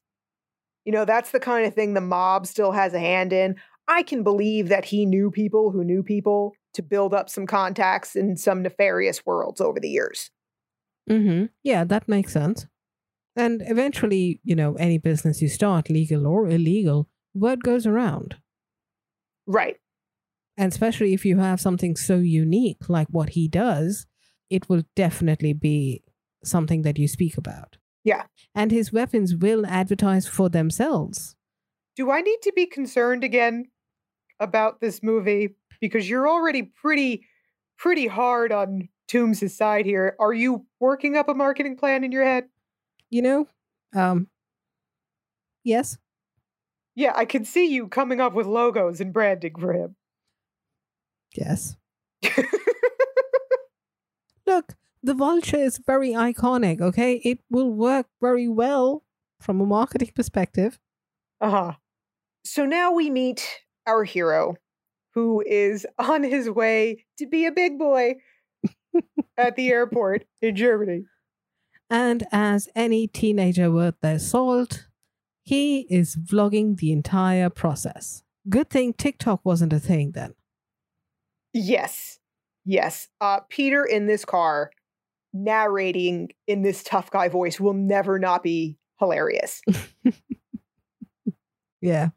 You 0.85 0.91
know, 0.91 1.05
that's 1.05 1.31
the 1.31 1.39
kind 1.39 1.65
of 1.65 1.73
thing 1.73 1.93
the 1.93 2.01
mob 2.01 2.47
still 2.47 2.71
has 2.71 2.93
a 2.93 2.99
hand 2.99 3.31
in. 3.31 3.55
I 3.87 4.03
can 4.03 4.23
believe 4.23 4.69
that 4.69 4.85
he 4.85 5.05
knew 5.05 5.31
people 5.31 5.71
who 5.71 5.83
knew 5.83 6.03
people 6.03 6.53
to 6.73 6.81
build 6.81 7.13
up 7.13 7.29
some 7.29 7.47
contacts 7.47 8.15
in 8.15 8.37
some 8.37 8.61
nefarious 8.61 9.25
worlds 9.25 9.61
over 9.61 9.79
the 9.79 9.89
years. 9.89 10.29
Mm-hmm. 11.09 11.45
Yeah, 11.63 11.83
that 11.85 12.07
makes 12.07 12.33
sense. 12.33 12.67
And 13.35 13.61
eventually, 13.65 14.41
you 14.43 14.55
know, 14.55 14.75
any 14.75 14.97
business 14.97 15.41
you 15.41 15.47
start, 15.47 15.89
legal 15.89 16.27
or 16.27 16.47
illegal, 16.47 17.07
word 17.33 17.63
goes 17.63 17.87
around. 17.87 18.35
Right. 19.47 19.77
And 20.57 20.71
especially 20.71 21.13
if 21.13 21.25
you 21.25 21.37
have 21.37 21.61
something 21.61 21.95
so 21.95 22.17
unique 22.17 22.89
like 22.89 23.07
what 23.09 23.29
he 23.29 23.47
does, 23.47 24.05
it 24.49 24.69
will 24.69 24.83
definitely 24.95 25.53
be 25.53 26.03
something 26.43 26.81
that 26.83 26.97
you 26.97 27.07
speak 27.07 27.37
about. 27.37 27.77
Yeah. 28.03 28.23
And 28.55 28.71
his 28.71 28.93
weapons 28.93 29.35
will 29.35 29.65
advertise 29.65 30.27
for 30.27 30.49
themselves. 30.49 31.35
Do 31.95 32.11
I 32.11 32.21
need 32.21 32.41
to 32.43 32.53
be 32.55 32.65
concerned 32.65 33.23
again 33.23 33.65
about 34.39 34.79
this 34.79 35.03
movie? 35.03 35.55
Because 35.81 36.09
you're 36.09 36.27
already 36.27 36.63
pretty, 36.63 37.25
pretty 37.77 38.07
hard 38.07 38.51
on 38.51 38.89
Toomes' 39.09 39.51
side 39.51 39.85
here. 39.85 40.15
Are 40.19 40.33
you 40.33 40.65
working 40.79 41.17
up 41.17 41.29
a 41.29 41.33
marketing 41.33 41.77
plan 41.77 42.03
in 42.03 42.11
your 42.11 42.23
head? 42.23 42.45
You 43.09 43.21
know? 43.21 43.47
Um 43.93 44.27
Yes. 45.63 45.97
Yeah, 46.95 47.13
I 47.15 47.25
can 47.25 47.45
see 47.45 47.67
you 47.67 47.87
coming 47.87 48.19
up 48.19 48.33
with 48.33 48.47
logos 48.47 49.01
and 49.01 49.13
branding 49.13 49.55
for 49.59 49.73
him. 49.73 49.95
Yes. 51.35 51.75
Look, 54.49 54.73
the 55.03 55.13
vulture 55.13 55.57
is 55.57 55.77
very 55.77 56.13
iconic, 56.13 56.81
okay? 56.81 57.21
It 57.23 57.37
will 57.51 57.69
work 57.69 58.07
very 58.19 58.47
well 58.47 59.03
from 59.39 59.61
a 59.61 59.65
marketing 59.65 60.11
perspective. 60.15 60.79
Uh 61.39 61.51
huh. 61.51 61.73
So 62.43 62.65
now 62.65 62.91
we 62.91 63.11
meet 63.11 63.47
our 63.85 64.03
hero, 64.03 64.55
who 65.13 65.43
is 65.45 65.85
on 65.99 66.23
his 66.23 66.49
way 66.49 67.05
to 67.19 67.27
be 67.27 67.45
a 67.45 67.51
big 67.51 67.77
boy 67.77 68.15
at 69.37 69.55
the 69.55 69.69
airport 69.69 70.25
in 70.41 70.55
Germany. 70.55 71.03
And 71.87 72.25
as 72.31 72.69
any 72.75 73.05
teenager 73.05 73.71
worth 73.71 73.99
their 74.01 74.17
salt, 74.17 74.87
he 75.43 75.81
is 75.91 76.15
vlogging 76.15 76.77
the 76.77 76.91
entire 76.91 77.51
process. 77.51 78.23
Good 78.49 78.71
thing 78.71 78.93
TikTok 78.93 79.41
wasn't 79.45 79.73
a 79.73 79.79
thing 79.79 80.13
then. 80.13 80.33
Yes. 81.53 82.18
Yes. 82.69 83.07
Uh, 83.19 83.39
Peter 83.49 83.83
in 83.83 84.05
this 84.05 84.23
car 84.23 84.69
narrating 85.33 86.29
in 86.45 86.61
this 86.61 86.83
tough 86.83 87.09
guy 87.09 87.27
voice 87.27 87.59
will 87.59 87.73
never 87.73 88.19
not 88.19 88.43
be 88.43 88.77
hilarious. 88.99 89.61
Yeah. 91.81 92.09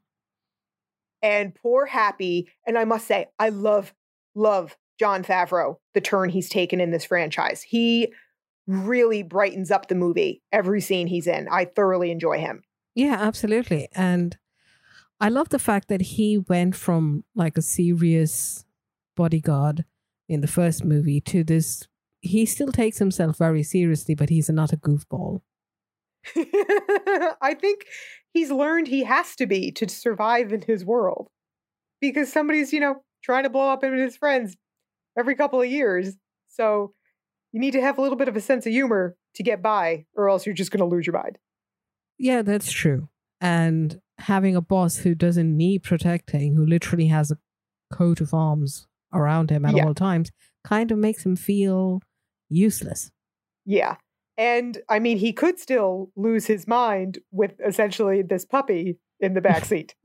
and 1.22 1.54
poor 1.54 1.86
Happy, 1.86 2.48
and 2.66 2.76
I 2.76 2.84
must 2.84 3.06
say, 3.06 3.26
I 3.38 3.50
love, 3.50 3.94
love 4.34 4.76
Jon 4.98 5.22
Favreau, 5.22 5.76
the 5.94 6.00
turn 6.00 6.30
he's 6.30 6.48
taken 6.48 6.80
in 6.80 6.90
this 6.90 7.04
franchise. 7.04 7.62
He 7.62 8.12
really 8.66 9.22
brightens 9.22 9.70
up 9.70 9.86
the 9.86 9.94
movie 9.94 10.42
every 10.50 10.80
scene 10.80 11.06
he's 11.06 11.28
in. 11.28 11.46
I 11.48 11.66
thoroughly 11.66 12.10
enjoy 12.10 12.40
him. 12.40 12.64
Yeah, 12.96 13.16
absolutely. 13.20 13.88
And 13.94 14.36
I 15.20 15.28
love 15.28 15.50
the 15.50 15.60
fact 15.60 15.86
that 15.86 16.02
he 16.02 16.38
went 16.38 16.74
from 16.74 17.22
like 17.36 17.56
a 17.56 17.62
serious 17.62 18.64
bodyguard 19.14 19.84
in 20.32 20.40
the 20.40 20.46
first 20.46 20.84
movie 20.84 21.20
to 21.20 21.44
this. 21.44 21.86
He 22.20 22.46
still 22.46 22.70
takes 22.70 22.98
himself 22.98 23.38
very 23.38 23.62
seriously, 23.62 24.14
but 24.14 24.28
he's 24.28 24.48
not 24.48 24.72
a 24.72 24.76
goofball. 24.76 25.40
I 26.36 27.56
think 27.60 27.84
he's 28.32 28.50
learned 28.50 28.86
he 28.86 29.04
has 29.04 29.34
to 29.36 29.46
be 29.46 29.72
to 29.72 29.88
survive 29.88 30.52
in 30.52 30.62
his 30.62 30.84
world 30.84 31.28
because 32.00 32.32
somebody's, 32.32 32.72
you 32.72 32.80
know, 32.80 33.02
trying 33.24 33.42
to 33.42 33.50
blow 33.50 33.68
up 33.68 33.82
him 33.82 33.92
and 33.92 34.02
his 34.02 34.16
friends 34.16 34.56
every 35.18 35.34
couple 35.34 35.60
of 35.60 35.68
years. 35.68 36.14
So 36.48 36.94
you 37.52 37.60
need 37.60 37.72
to 37.72 37.80
have 37.80 37.98
a 37.98 38.00
little 38.00 38.16
bit 38.16 38.28
of 38.28 38.36
a 38.36 38.40
sense 38.40 38.66
of 38.66 38.72
humor 38.72 39.16
to 39.34 39.42
get 39.42 39.62
by, 39.62 40.06
or 40.14 40.28
else 40.28 40.46
you're 40.46 40.54
just 40.54 40.70
going 40.70 40.78
to 40.78 40.96
lose 40.96 41.06
your 41.06 41.14
mind. 41.14 41.38
Yeah, 42.18 42.42
that's 42.42 42.70
true. 42.70 43.08
And 43.40 44.00
having 44.18 44.54
a 44.54 44.60
boss 44.60 44.98
who 44.98 45.14
doesn't 45.14 45.56
need 45.56 45.82
protecting, 45.82 46.54
who 46.54 46.64
literally 46.64 47.06
has 47.06 47.30
a 47.30 47.38
coat 47.92 48.20
of 48.20 48.32
arms 48.32 48.86
around 49.12 49.50
him 49.50 49.64
at 49.64 49.74
Yeah. 49.76 49.86
all 49.86 49.94
times, 49.94 50.30
kind 50.64 50.90
of 50.90 50.98
makes 50.98 51.24
him 51.26 51.36
feel 51.36 52.00
useless. 52.48 53.10
Yeah. 53.64 53.96
And 54.38 54.78
I 54.88 54.98
mean, 54.98 55.18
he 55.18 55.32
could 55.32 55.58
still 55.58 56.10
lose 56.16 56.46
his 56.46 56.66
mind 56.66 57.18
with 57.30 57.52
essentially 57.66 58.22
this 58.22 58.44
puppy 58.44 58.98
in 59.20 59.34
the 59.34 59.40
back 59.40 59.64
seat. 59.64 59.94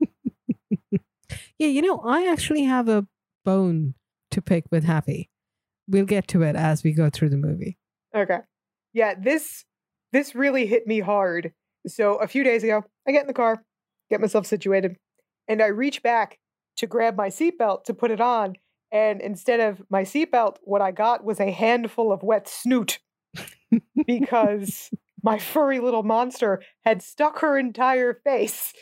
Yeah, 1.58 1.66
you 1.68 1.82
know, 1.82 1.98
I 2.04 2.30
actually 2.30 2.62
have 2.64 2.88
a 2.88 3.06
bone 3.44 3.94
to 4.30 4.40
pick 4.40 4.64
with 4.70 4.84
Happy. 4.84 5.28
We'll 5.88 6.04
get 6.06 6.28
to 6.28 6.42
it 6.42 6.54
as 6.54 6.84
we 6.84 6.92
go 6.92 7.10
through 7.10 7.30
the 7.30 7.36
movie. 7.36 7.76
okay. 8.14 8.38
Yeah, 8.92 9.14
this 9.20 9.64
this 10.12 10.34
really 10.34 10.66
hit 10.66 10.86
me 10.86 11.00
hard. 11.00 11.52
So 11.86 12.14
a 12.16 12.26
few 12.28 12.44
days 12.44 12.62
ago, 12.64 12.84
I 13.06 13.12
get 13.12 13.22
in 13.22 13.26
the 13.26 13.34
car, 13.34 13.62
get 14.08 14.20
myself 14.20 14.46
situated, 14.46 14.96
and 15.48 15.60
I 15.60 15.66
reach 15.66 16.02
back 16.02 16.38
to 16.76 16.86
grab 16.86 17.16
my 17.16 17.28
seatbelt 17.28 17.84
to 17.84 17.94
put 17.94 18.10
it 18.12 18.20
on. 18.20 18.54
And 18.90 19.20
instead 19.20 19.60
of 19.60 19.82
my 19.90 20.02
seatbelt, 20.02 20.56
what 20.62 20.80
I 20.80 20.92
got 20.92 21.24
was 21.24 21.40
a 21.40 21.50
handful 21.50 22.12
of 22.12 22.22
wet 22.22 22.48
snoot 22.48 22.98
because 24.06 24.90
my 25.22 25.38
furry 25.38 25.80
little 25.80 26.02
monster 26.02 26.62
had 26.84 27.02
stuck 27.02 27.40
her 27.40 27.58
entire 27.58 28.14
face 28.14 28.72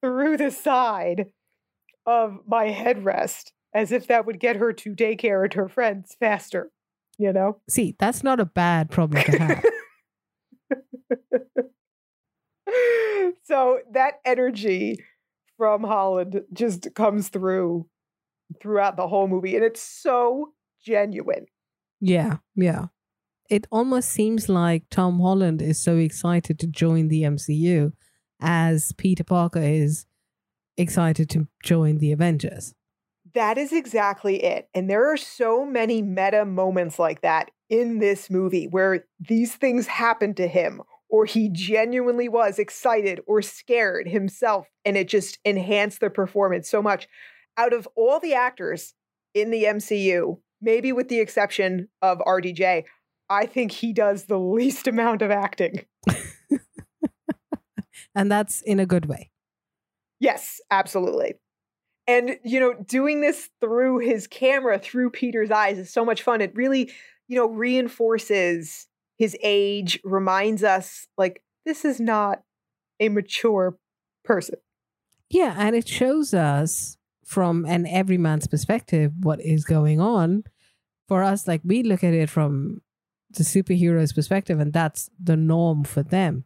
through 0.00 0.36
the 0.36 0.50
side 0.50 1.26
of 2.06 2.38
my 2.46 2.68
headrest. 2.68 3.50
as 3.74 3.92
if 3.92 4.06
that 4.06 4.24
would 4.24 4.40
get 4.40 4.56
her 4.56 4.72
to 4.72 4.94
daycare 4.94 5.44
and 5.44 5.52
her 5.52 5.68
friends 5.68 6.16
faster, 6.18 6.70
you 7.18 7.32
know? 7.32 7.60
See, 7.68 7.94
that's 7.98 8.24
not 8.24 8.40
a 8.40 8.46
bad 8.46 8.90
problem 8.90 9.22
to 9.24 9.38
have. 9.38 9.64
so 13.44 13.80
that 13.92 14.14
energy 14.24 15.04
from 15.58 15.84
Holland 15.84 16.40
just 16.52 16.94
comes 16.94 17.28
through 17.28 17.86
throughout 18.60 18.96
the 18.96 19.08
whole 19.08 19.28
movie 19.28 19.56
and 19.56 19.64
it's 19.64 19.82
so 19.82 20.52
genuine. 20.84 21.46
yeah, 22.00 22.36
yeah. 22.54 22.86
It 23.50 23.66
almost 23.70 24.10
seems 24.10 24.48
like 24.50 24.84
Tom 24.90 25.20
Holland 25.20 25.62
is 25.62 25.82
so 25.82 25.96
excited 25.96 26.58
to 26.58 26.66
join 26.66 27.08
the 27.08 27.22
MCU 27.22 27.92
as 28.40 28.92
Peter 28.92 29.24
Parker 29.24 29.62
is 29.62 30.04
excited 30.76 31.30
to 31.30 31.48
join 31.62 31.98
the 31.98 32.12
Avengers. 32.12 32.74
That 33.34 33.58
is 33.58 33.72
exactly 33.72 34.42
it. 34.42 34.68
And 34.74 34.88
there 34.88 35.10
are 35.12 35.16
so 35.16 35.64
many 35.64 36.02
meta 36.02 36.44
moments 36.44 36.98
like 36.98 37.22
that 37.22 37.50
in 37.68 37.98
this 37.98 38.30
movie 38.30 38.66
where 38.66 39.04
these 39.20 39.54
things 39.54 39.86
happened 39.86 40.36
to 40.38 40.48
him 40.48 40.82
or 41.10 41.24
he 41.24 41.48
genuinely 41.50 42.28
was 42.28 42.58
excited 42.58 43.20
or 43.26 43.42
scared 43.42 44.08
himself 44.08 44.66
and 44.84 44.96
it 44.96 45.08
just 45.08 45.38
enhanced 45.44 46.00
the 46.00 46.10
performance 46.10 46.68
so 46.68 46.82
much. 46.82 47.08
Out 47.58 47.74
of 47.74 47.86
all 47.96 48.20
the 48.20 48.34
actors 48.34 48.94
in 49.34 49.50
the 49.50 49.64
MCU, 49.64 50.38
maybe 50.60 50.92
with 50.92 51.08
the 51.08 51.20
exception 51.20 51.88
of 52.00 52.18
RDJ, 52.20 52.84
I 53.28 53.46
think 53.46 53.72
he 53.72 53.92
does 53.92 54.24
the 54.24 54.38
least 54.38 54.86
amount 54.86 55.22
of 55.22 55.30
acting. 55.30 55.84
and 58.14 58.30
that's 58.30 58.62
in 58.62 58.80
a 58.80 58.86
good 58.86 59.06
way. 59.06 59.30
Yes, 60.20 60.60
absolutely. 60.70 61.34
And, 62.06 62.38
you 62.42 62.58
know, 62.58 62.74
doing 62.74 63.20
this 63.20 63.50
through 63.60 63.98
his 63.98 64.26
camera, 64.26 64.78
through 64.78 65.10
Peter's 65.10 65.50
eyes 65.50 65.78
is 65.78 65.92
so 65.92 66.04
much 66.04 66.22
fun. 66.22 66.40
It 66.40 66.52
really, 66.54 66.90
you 67.28 67.36
know, 67.36 67.48
reinforces 67.48 68.86
his 69.18 69.36
age, 69.42 70.00
reminds 70.04 70.64
us 70.64 71.06
like 71.18 71.42
this 71.66 71.84
is 71.84 72.00
not 72.00 72.42
a 72.98 73.10
mature 73.10 73.76
person. 74.24 74.56
Yeah, 75.28 75.54
and 75.58 75.76
it 75.76 75.86
shows 75.86 76.32
us 76.32 76.96
from 77.28 77.66
an 77.66 77.86
everyman's 77.86 78.46
perspective 78.46 79.12
what 79.20 79.38
is 79.40 79.64
going 79.64 80.00
on. 80.00 80.44
For 81.08 81.22
us, 81.22 81.46
like 81.46 81.60
we 81.62 81.82
look 81.82 82.02
at 82.02 82.14
it 82.14 82.30
from 82.30 82.80
the 83.30 83.44
superhero's 83.44 84.14
perspective, 84.14 84.58
and 84.58 84.72
that's 84.72 85.10
the 85.22 85.36
norm 85.36 85.84
for 85.84 86.02
them. 86.02 86.44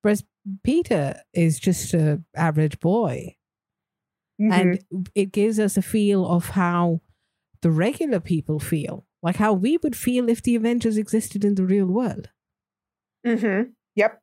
Whereas 0.00 0.24
Peter 0.64 1.20
is 1.34 1.60
just 1.60 1.92
a 1.92 2.22
average 2.34 2.80
boy, 2.80 3.36
Mhm. 4.40 4.52
and 4.52 5.06
it 5.14 5.32
gives 5.32 5.60
us 5.60 5.76
a 5.76 5.82
feel 5.82 6.26
of 6.26 6.50
how 6.50 7.02
the 7.60 7.70
regular 7.70 8.18
people 8.18 8.58
feel, 8.58 9.06
like 9.22 9.36
how 9.36 9.52
we 9.52 9.76
would 9.82 9.94
feel 9.94 10.28
if 10.30 10.42
the 10.42 10.56
Avengers 10.56 10.96
existed 10.96 11.44
in 11.44 11.54
the 11.54 11.66
real 11.66 11.86
world. 11.86 12.30
Mm-hmm. 13.26 13.70
Yep. 13.96 14.22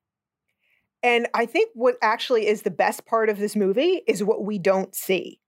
And 1.04 1.28
I 1.34 1.46
think 1.46 1.70
what 1.76 1.96
actually 2.02 2.48
is 2.48 2.64
the 2.64 2.72
best 2.72 3.06
part 3.06 3.30
of 3.30 3.38
this 3.38 3.56
movie 3.56 4.02
is 4.08 4.24
what 4.24 4.44
we 4.44 4.58
don't 4.58 4.94
see. 4.96 5.40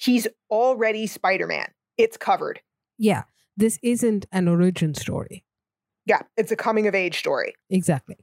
He's 0.00 0.26
already 0.50 1.06
Spider 1.06 1.46
Man. 1.46 1.68
It's 1.98 2.16
covered. 2.16 2.60
Yeah, 2.98 3.24
this 3.56 3.78
isn't 3.82 4.26
an 4.32 4.48
origin 4.48 4.94
story. 4.94 5.44
Yeah, 6.06 6.22
it's 6.36 6.50
a 6.50 6.56
coming 6.56 6.86
of 6.86 6.94
age 6.94 7.18
story. 7.18 7.54
Exactly. 7.68 8.16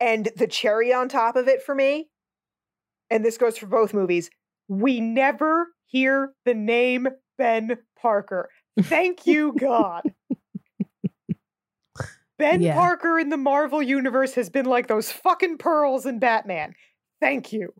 And 0.00 0.30
the 0.36 0.46
cherry 0.46 0.92
on 0.92 1.08
top 1.08 1.36
of 1.36 1.48
it 1.48 1.62
for 1.62 1.74
me, 1.74 2.08
and 3.10 3.24
this 3.24 3.36
goes 3.36 3.58
for 3.58 3.66
both 3.66 3.92
movies, 3.92 4.30
we 4.68 5.00
never 5.00 5.68
hear 5.84 6.32
the 6.46 6.54
name 6.54 7.08
Ben 7.36 7.76
Parker. 8.00 8.48
Thank 8.80 9.26
you, 9.26 9.54
God. 9.58 10.02
Ben 12.38 12.62
Yeah. 12.62 12.74
Parker 12.74 13.18
in 13.18 13.28
the 13.28 13.36
Marvel 13.36 13.82
Universe 13.82 14.34
has 14.34 14.48
been 14.48 14.64
like 14.64 14.88
those 14.88 15.12
fucking 15.12 15.58
pearls 15.58 16.06
in 16.06 16.18
Batman. 16.18 16.74
Thank 17.20 17.52
you. 17.52 17.74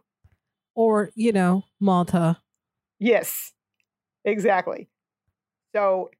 Or, 0.74 1.10
you 1.16 1.32
know, 1.32 1.64
Martha. 1.80 2.40
Yes, 3.02 3.52
exactly. 4.24 4.88
So, 5.74 6.10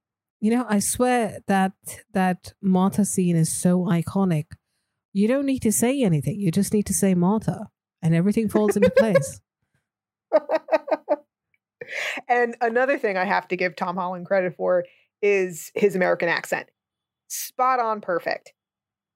You 0.41 0.51
know, 0.51 0.67
I 0.69 0.81
swear 0.81 1.39
that 1.47 1.75
that 2.13 2.55
Martha 2.61 3.05
scene 3.05 3.37
is 3.37 3.53
so 3.53 3.85
iconic. 3.85 4.47
You 5.13 5.29
don't 5.29 5.47
need 5.47 5.61
to 5.61 5.71
say 5.71 6.03
anything. 6.03 6.41
You 6.41 6.51
just 6.51 6.73
need 6.73 6.87
to 6.87 6.93
say 6.93 7.15
Martha 7.15 7.69
and 8.03 8.17
everything 8.17 8.49
falls 8.49 8.77
into 8.77 8.91
place. 8.91 9.41
and 12.29 12.57
another 12.61 12.99
thing 12.99 13.17
I 13.17 13.27
have 13.27 13.47
to 13.49 13.57
give 13.57 13.77
Tom 13.77 13.97
Holland 13.97 14.27
credit 14.27 14.57
for 14.57 14.85
is 15.23 15.71
his 15.77 15.95
American 15.95 16.29
accent. 16.29 16.69
Spot 17.29 17.79
on 17.79 18.01
perfect. 18.01 18.55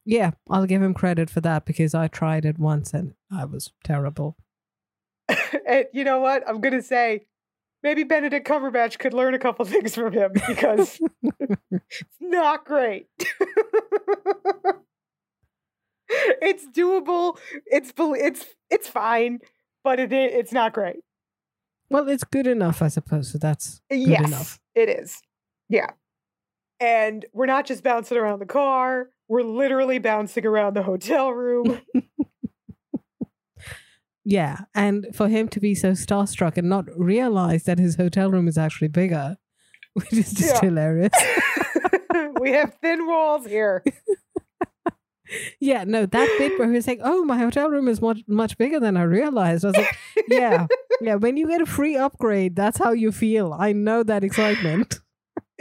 Yeah, 0.05 0.31
I'll 0.49 0.67
give 0.67 0.85
him 0.85 0.95
credit 0.95 1.31
for 1.31 1.41
that 1.41 1.67
because 1.67 1.97
I 1.97 2.07
tried 2.07 2.45
it 2.45 2.61
once 2.61 2.95
and 2.95 3.15
I 3.29 3.45
was 3.45 3.73
terrible. 3.83 4.37
and 5.67 5.87
you 5.93 6.05
know 6.05 6.21
what? 6.21 6.49
I'm 6.49 6.61
going 6.61 6.75
to 6.75 6.83
say 6.83 7.27
maybe 7.87 8.03
Benedict 8.03 8.47
Cumberbatch 8.47 8.99
could 8.99 9.15
learn 9.15 9.33
a 9.35 9.39
couple 9.39 9.65
things 9.75 9.95
from 9.95 10.13
him 10.13 10.33
because 10.47 11.01
it's 11.81 12.03
not 12.21 12.65
great. 12.65 13.07
it's 16.09 16.67
doable. 16.67 17.39
It's 17.65 17.93
it's 17.97 18.45
it's 18.71 18.89
fine, 18.89 19.39
but 19.85 20.01
it 20.01 20.13
it's 20.13 20.53
not 20.53 20.73
great. 20.73 20.97
Well, 21.89 22.09
it's 22.09 22.25
good 22.25 22.49
enough, 22.49 22.83
I 22.83 22.89
suppose. 22.89 23.31
So 23.31 23.39
that's 23.39 23.81
good 23.89 24.01
yes, 24.01 24.27
enough. 24.27 24.59
it 24.75 24.89
is. 24.89 25.23
Yeah. 25.69 25.91
And 26.81 27.25
we're 27.33 27.47
not 27.47 27.65
just 27.67 27.85
bouncing 27.85 28.19
around 28.19 28.41
the 28.41 28.47
car, 28.47 29.11
we're 29.29 29.43
literally 29.43 29.99
bouncing 29.99 30.45
around 30.45 30.75
the 30.75 30.83
hotel 30.83 31.31
room. 31.31 31.81
Yeah, 34.29 34.63
and 34.75 35.07
for 35.15 35.29
him 35.29 35.47
to 35.51 35.61
be 35.61 35.77
so 35.77 35.93
starstruck 35.93 36.57
and 36.59 36.69
not 36.69 36.87
realize 36.99 37.63
that 37.63 37.79
his 37.79 37.95
hotel 37.95 38.29
room 38.29 38.49
is 38.49 38.59
actually 38.59 38.89
bigger, 38.89 39.37
which 39.95 40.13
is 40.13 40.33
just 40.33 40.55
Yeah. 40.57 40.69
hilarious. 40.69 41.13
we 42.41 42.51
have 42.51 42.75
thin 42.83 43.07
walls 43.07 43.47
here. 43.47 43.85
Yeah, 45.61 45.85
no, 45.85 46.07
that 46.07 46.35
bit 46.39 46.59
where 46.59 46.69
he 46.69 46.75
was 46.75 46.87
like, 46.87 47.01
"Oh, 47.03 47.25
my 47.25 47.37
hotel 47.39 47.69
room 47.69 47.87
is 47.89 48.01
much 48.01 48.21
much 48.29 48.57
bigger 48.59 48.79
than 48.81 48.97
I 48.97 49.03
realized." 49.03 49.65
I 49.65 49.69
was 49.69 49.77
like, 49.77 49.97
"Yeah, 50.29 50.67
yeah." 51.01 51.15
When 51.17 51.37
you 51.37 51.49
get 51.49 51.61
a 51.61 51.67
free 51.67 51.97
upgrade, 51.97 52.55
that's 52.57 52.79
how 52.79 52.93
you 52.93 53.11
feel. 53.13 53.53
I 53.53 53.73
know 53.73 54.03
that 54.03 54.25
excitement. 54.25 55.01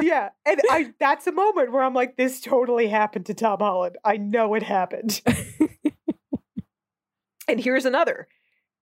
Yeah. 0.02 0.30
And 0.46 0.60
I 0.70 0.94
that's 1.00 1.26
a 1.26 1.32
moment 1.32 1.72
where 1.72 1.82
I'm 1.82 1.94
like, 1.94 2.18
this 2.18 2.42
totally 2.42 2.88
happened 2.88 3.28
to 3.28 3.34
Tom 3.34 3.60
Holland. 3.60 3.98
I 4.04 4.18
know 4.18 4.54
it 4.56 4.62
happened. 4.64 5.22
and 7.48 7.60
here's 7.62 7.86
another. 7.86 8.28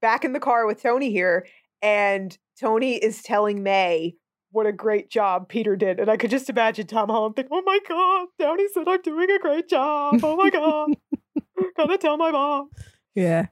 Back 0.04 0.26
in 0.26 0.34
the 0.34 0.40
car 0.40 0.68
with 0.68 0.84
Tony 0.84 1.10
here, 1.12 1.48
and 1.82 2.38
Tony 2.60 2.96
is 2.98 3.24
telling 3.24 3.64
May 3.64 4.16
what 4.52 4.68
a 4.68 4.72
great 4.74 5.10
job 5.10 5.48
Peter 5.50 5.76
did. 5.78 6.00
And 6.00 6.12
I 6.12 6.18
could 6.18 6.30
just 6.30 6.50
imagine 6.50 6.86
Tom 6.86 7.08
Holland 7.10 7.36
think, 7.38 7.48
oh 7.50 7.64
my 7.66 7.80
God, 7.88 8.28
Tony 8.40 8.68
said 8.74 8.84
I'm 8.88 9.02
doing 9.02 9.32
a 9.32 9.40
great 9.40 9.68
job. 9.70 10.20
Oh 10.22 10.36
my 10.36 10.50
God. 10.50 10.90
Gotta 11.78 11.98
tell 11.98 12.18
my 12.18 12.32
mom. 12.32 12.70
yeah, 13.16 13.48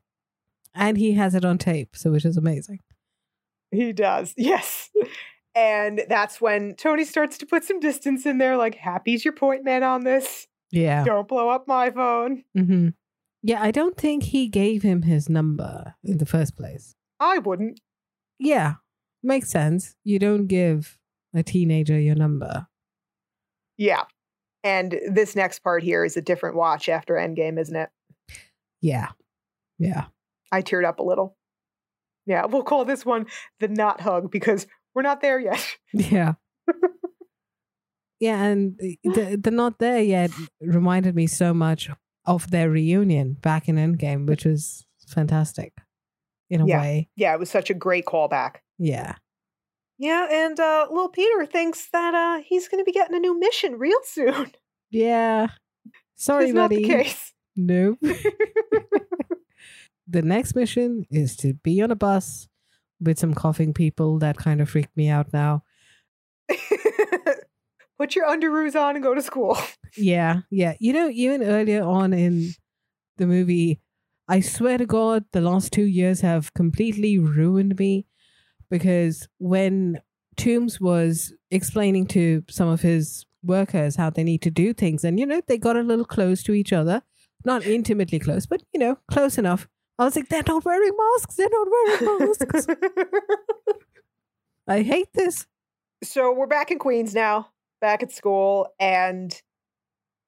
and 0.76 0.98
he 0.98 1.14
has 1.14 1.34
it 1.36 1.46
on 1.46 1.58
tape, 1.58 1.96
so 1.96 2.12
which 2.12 2.26
is 2.26 2.36
amazing. 2.36 2.80
He 3.72 3.94
does. 3.94 4.34
Yes. 4.38 4.90
And 5.56 6.02
that's 6.10 6.42
when 6.42 6.76
Tony 6.76 7.06
starts 7.06 7.38
to 7.38 7.46
put 7.46 7.64
some 7.64 7.80
distance 7.80 8.26
in 8.26 8.38
there, 8.38 8.58
like, 8.58 8.76
Happy's 8.76 9.24
your 9.26 9.34
point 9.34 9.64
man 9.64 9.84
on 9.84 10.04
this. 10.04 10.48
Yeah, 10.72 11.04
Don't 11.06 11.28
blow 11.28 11.50
up 11.50 11.68
my 11.68 11.90
phone. 11.92 12.44
hmm 12.56 12.90
yeah. 13.44 13.62
I 13.62 13.72
don't 13.72 13.98
think 13.98 14.24
he 14.24 14.48
gave 14.48 14.84
him 14.84 15.04
his 15.04 15.30
number 15.30 15.96
in 16.04 16.18
the 16.18 16.26
first 16.26 16.56
place. 16.56 16.96
I 17.20 17.38
wouldn't. 17.38 17.80
Yeah, 18.40 18.76
makes 19.22 19.50
sense. 19.50 19.96
You 20.04 20.20
don't 20.20 20.48
give 20.48 20.98
a 21.34 21.44
teenager 21.44 22.00
your 22.00 22.16
number. 22.16 22.68
Yeah. 23.78 24.04
And 24.64 25.00
this 25.12 25.36
next 25.36 25.60
part 25.60 25.84
here 25.84 26.06
is 26.06 26.18
a 26.18 26.22
different 26.22 26.56
watch 26.56 26.88
after 26.88 27.16
Endgame, 27.16 27.60
isn't 27.60 27.76
it? 27.76 27.90
Yeah, 28.82 29.10
yeah. 29.80 30.06
I 30.52 30.62
teared 30.62 30.86
up 30.86 31.00
a 31.00 31.04
little. 31.04 31.38
Yeah, 32.26 32.46
we'll 32.46 32.64
call 32.64 32.86
this 32.86 33.06
one 33.06 33.26
the 33.60 33.68
not 33.68 34.02
hug 34.02 34.32
because 34.32 34.68
we're 34.94 35.02
not 35.02 35.22
there 35.22 35.40
yet. 35.40 35.78
Yeah. 35.94 36.34
yeah, 38.20 38.44
and 38.44 38.78
the, 39.04 39.40
the 39.42 39.52
not 39.52 39.80
there 39.80 40.02
yet 40.02 40.32
reminded 40.62 41.16
me 41.16 41.28
so 41.28 41.54
much 41.54 41.90
of 42.26 42.52
their 42.52 42.70
reunion 42.70 43.34
back 43.42 43.68
in 43.68 43.76
Endgame, 43.78 44.28
which 44.28 44.46
was 44.46 44.86
fantastic 45.08 45.74
in 46.50 46.62
a 46.62 46.68
Yeah. 46.68 46.82
way. 46.82 47.10
Yeah, 47.16 47.34
it 47.34 47.40
was 47.40 47.50
such 47.50 47.70
a 47.70 47.74
great 47.74 48.06
callback. 48.06 48.58
Yeah. 48.78 49.16
Yeah, 49.98 50.28
and 50.32 50.60
uh 50.60 50.88
little 50.90 51.10
Peter 51.10 51.46
thinks 51.46 51.90
that 51.92 52.14
uh 52.16 52.42
he's 52.46 52.68
gonna 52.68 52.84
be 52.84 52.92
getting 52.92 53.16
a 53.16 53.20
new 53.20 53.40
mission 53.40 53.78
real 53.78 54.00
soon. 54.04 54.52
Yeah. 54.94 55.48
Sorry, 56.16 56.46
It's 56.46 56.54
not 56.54 56.70
buddy. 56.70 56.84
the 56.84 56.90
case. 56.90 57.32
Nope. 57.56 57.98
the 60.08 60.22
next 60.22 60.54
mission 60.56 61.06
is 61.10 61.36
to 61.38 61.54
be 61.54 61.82
on 61.82 61.92
a 61.92 61.96
bus 61.96 62.50
with 63.00 63.18
some 63.18 63.34
coughing 63.34 63.74
people. 63.74 64.20
That 64.20 64.36
kind 64.38 64.60
of 64.62 64.70
freaked 64.70 64.96
me 64.98 65.08
out 65.08 65.32
now. 65.32 65.64
Put 68.02 68.16
your 68.16 68.26
underoos 68.26 68.76
on 68.76 68.96
and 68.96 69.04
go 69.04 69.14
to 69.14 69.22
school. 69.22 69.56
Yeah, 69.96 70.40
yeah. 70.50 70.74
You 70.80 70.94
know, 70.94 71.10
even 71.10 71.44
earlier 71.44 71.84
on 71.84 72.14
in 72.14 72.54
the 73.18 73.28
movie, 73.28 73.82
I 74.28 74.40
swear 74.40 74.78
to 74.80 74.86
God, 74.86 75.26
the 75.34 75.42
last 75.42 75.72
two 75.74 75.84
years 75.84 76.22
have 76.22 76.54
completely 76.54 77.20
ruined 77.20 77.78
me 77.78 78.08
because 78.72 79.28
when 79.38 80.02
Toomes 80.38 80.80
was 80.80 81.34
explaining 81.52 82.08
to 82.08 82.44
some 82.50 82.70
of 82.70 82.82
his 82.82 83.26
workers 83.44 83.98
how 83.98 84.10
they 84.10 84.24
need 84.24 84.42
to 84.44 84.50
do 84.50 84.74
things, 84.74 85.04
and 85.04 85.20
you 85.20 85.26
know, 85.28 85.42
they 85.48 85.58
got 85.60 85.76
a 85.76 85.84
little 85.84 86.06
close 86.06 86.42
to 86.44 86.54
each 86.54 86.74
other, 86.74 87.04
not 87.46 87.66
intimately 87.66 88.18
close, 88.18 88.48
but 88.48 88.64
you 88.74 88.80
know, 88.80 88.98
close 89.12 89.38
enough. 89.38 89.68
I 90.00 90.06
was 90.06 90.16
like, 90.16 90.30
they're 90.30 90.42
not 90.48 90.66
wearing 90.66 90.94
masks. 90.98 91.36
They're 91.36 91.50
not 91.52 91.68
wearing 91.70 92.20
masks. 92.30 92.68
I 94.68 94.82
hate 94.82 95.10
this. 95.14 95.46
so 96.02 96.34
we're 96.34 96.48
back 96.48 96.72
in 96.72 96.80
Queens 96.80 97.14
now, 97.14 97.50
back 97.82 98.04
at 98.04 98.12
school, 98.12 98.68
and 98.80 99.40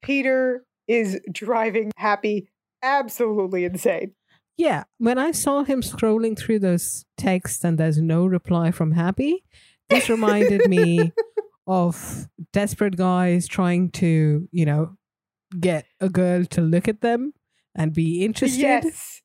Peter 0.02 0.66
is 0.88 1.20
driving 1.32 1.92
Happy 1.98 2.50
absolutely 2.82 3.64
insane. 3.66 4.14
Yeah, 4.58 4.84
when 4.98 5.18
I 5.18 5.32
saw 5.32 5.64
him 5.64 5.82
scrolling 5.82 6.38
through 6.38 6.60
those 6.60 7.06
texts 7.18 7.64
and 7.64 7.78
there's 7.78 8.00
no 8.02 8.26
reply 8.26 8.72
from 8.72 8.92
Happy, 8.92 9.44
this 9.90 10.10
reminded 10.10 10.68
me 10.70 11.12
of 11.68 12.28
desperate 12.52 12.98
guys 12.98 13.48
trying 13.48 13.90
to, 13.92 14.48
you 14.52 14.66
know, 14.66 14.96
get 15.60 15.86
a 16.02 16.10
girl 16.10 16.46
to 16.46 16.62
look 16.62 16.88
at 16.88 17.02
them 17.02 17.34
and 17.76 17.94
be 17.94 18.24
interested 18.26 18.60
Yes. 18.60 19.22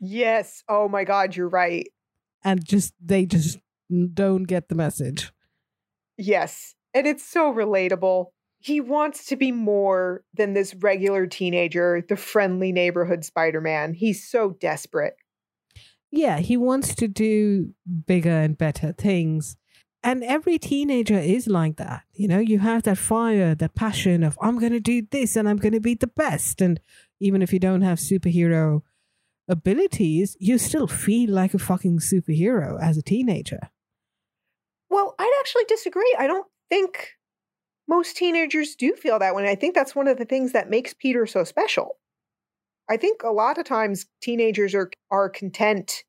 Yes. 0.00 0.62
Oh 0.68 0.88
my 0.88 1.04
God, 1.04 1.36
you're 1.36 1.48
right. 1.48 1.86
and 2.44 2.64
just 2.64 2.92
they 3.02 3.24
just 3.26 3.58
don't 4.14 4.44
get 4.44 4.68
the 4.68 4.74
message. 4.74 5.32
Yes. 6.18 6.74
And 6.94 7.06
it's 7.06 7.24
so 7.28 7.52
relatable. 7.52 8.26
He 8.58 8.80
wants 8.80 9.26
to 9.26 9.36
be 9.36 9.52
more 9.52 10.22
than 10.34 10.52
this 10.52 10.74
regular 10.74 11.26
teenager, 11.26 12.04
the 12.06 12.16
friendly 12.16 12.72
neighborhood 12.72 13.24
Spider 13.24 13.60
Man. 13.60 13.94
He's 13.94 14.28
so 14.28 14.50
desperate. 14.60 15.14
Yeah, 16.10 16.40
he 16.40 16.56
wants 16.56 16.94
to 16.96 17.08
do 17.08 17.72
bigger 18.06 18.30
and 18.30 18.58
better 18.58 18.92
things. 18.92 19.56
And 20.02 20.24
every 20.24 20.58
teenager 20.58 21.18
is 21.18 21.46
like 21.46 21.76
that. 21.76 22.02
You 22.12 22.26
know, 22.26 22.38
you 22.38 22.58
have 22.58 22.82
that 22.84 22.98
fire, 22.98 23.54
that 23.54 23.74
passion 23.74 24.22
of, 24.22 24.38
I'm 24.40 24.58
going 24.58 24.72
to 24.72 24.80
do 24.80 25.02
this 25.10 25.36
and 25.36 25.48
I'm 25.48 25.58
going 25.58 25.74
to 25.74 25.80
be 25.80 25.94
the 25.94 26.06
best. 26.06 26.60
And 26.60 26.80
even 27.20 27.42
if 27.42 27.52
you 27.52 27.58
don't 27.58 27.82
have 27.82 27.98
superhero 27.98 28.80
abilities, 29.46 30.36
you 30.40 30.58
still 30.58 30.86
feel 30.86 31.30
like 31.30 31.54
a 31.54 31.58
fucking 31.58 31.98
superhero 31.98 32.80
as 32.80 32.96
a 32.96 33.02
teenager. 33.02 33.70
Well, 34.88 35.14
I'd 35.18 35.36
actually 35.40 35.64
disagree. 35.68 36.16
I 36.18 36.26
don't 36.26 36.46
think 36.70 37.10
most 37.86 38.16
teenagers 38.16 38.74
do 38.74 38.94
feel 38.94 39.18
that 39.18 39.34
way. 39.34 39.42
And 39.42 39.50
I 39.50 39.56
think 39.56 39.74
that's 39.74 39.94
one 39.94 40.08
of 40.08 40.16
the 40.16 40.24
things 40.24 40.52
that 40.52 40.70
makes 40.70 40.94
Peter 40.94 41.26
so 41.26 41.44
special. 41.44 41.96
I 42.88 42.96
think 42.96 43.22
a 43.22 43.30
lot 43.30 43.58
of 43.58 43.64
times 43.64 44.06
teenagers 44.22 44.74
are 44.74 44.90
are 45.10 45.28
content 45.28 46.04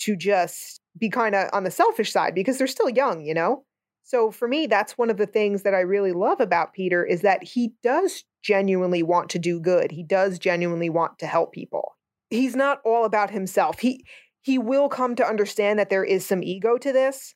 to 0.00 0.16
just 0.16 0.80
be 0.98 1.08
kind 1.08 1.34
of 1.34 1.48
on 1.52 1.64
the 1.64 1.70
selfish 1.70 2.12
side 2.12 2.34
because 2.34 2.58
they're 2.58 2.66
still 2.66 2.90
young, 2.90 3.24
you 3.24 3.34
know? 3.34 3.64
So 4.02 4.30
for 4.30 4.48
me, 4.48 4.66
that's 4.66 4.98
one 4.98 5.10
of 5.10 5.16
the 5.16 5.26
things 5.26 5.62
that 5.62 5.74
I 5.74 5.80
really 5.80 6.12
love 6.12 6.40
about 6.40 6.74
Peter 6.74 7.04
is 7.04 7.22
that 7.22 7.42
he 7.42 7.72
does 7.82 8.24
genuinely 8.42 9.02
want 9.02 9.30
to 9.30 9.38
do 9.38 9.60
good. 9.60 9.92
He 9.92 10.02
does 10.02 10.38
genuinely 10.38 10.90
want 10.90 11.18
to 11.20 11.26
help 11.26 11.52
people. 11.52 11.96
He's 12.30 12.56
not 12.56 12.80
all 12.84 13.04
about 13.04 13.30
himself. 13.30 13.78
He 13.78 14.04
he 14.40 14.58
will 14.58 14.88
come 14.88 15.14
to 15.14 15.26
understand 15.26 15.78
that 15.78 15.88
there 15.88 16.04
is 16.04 16.26
some 16.26 16.42
ego 16.42 16.76
to 16.78 16.92
this, 16.92 17.34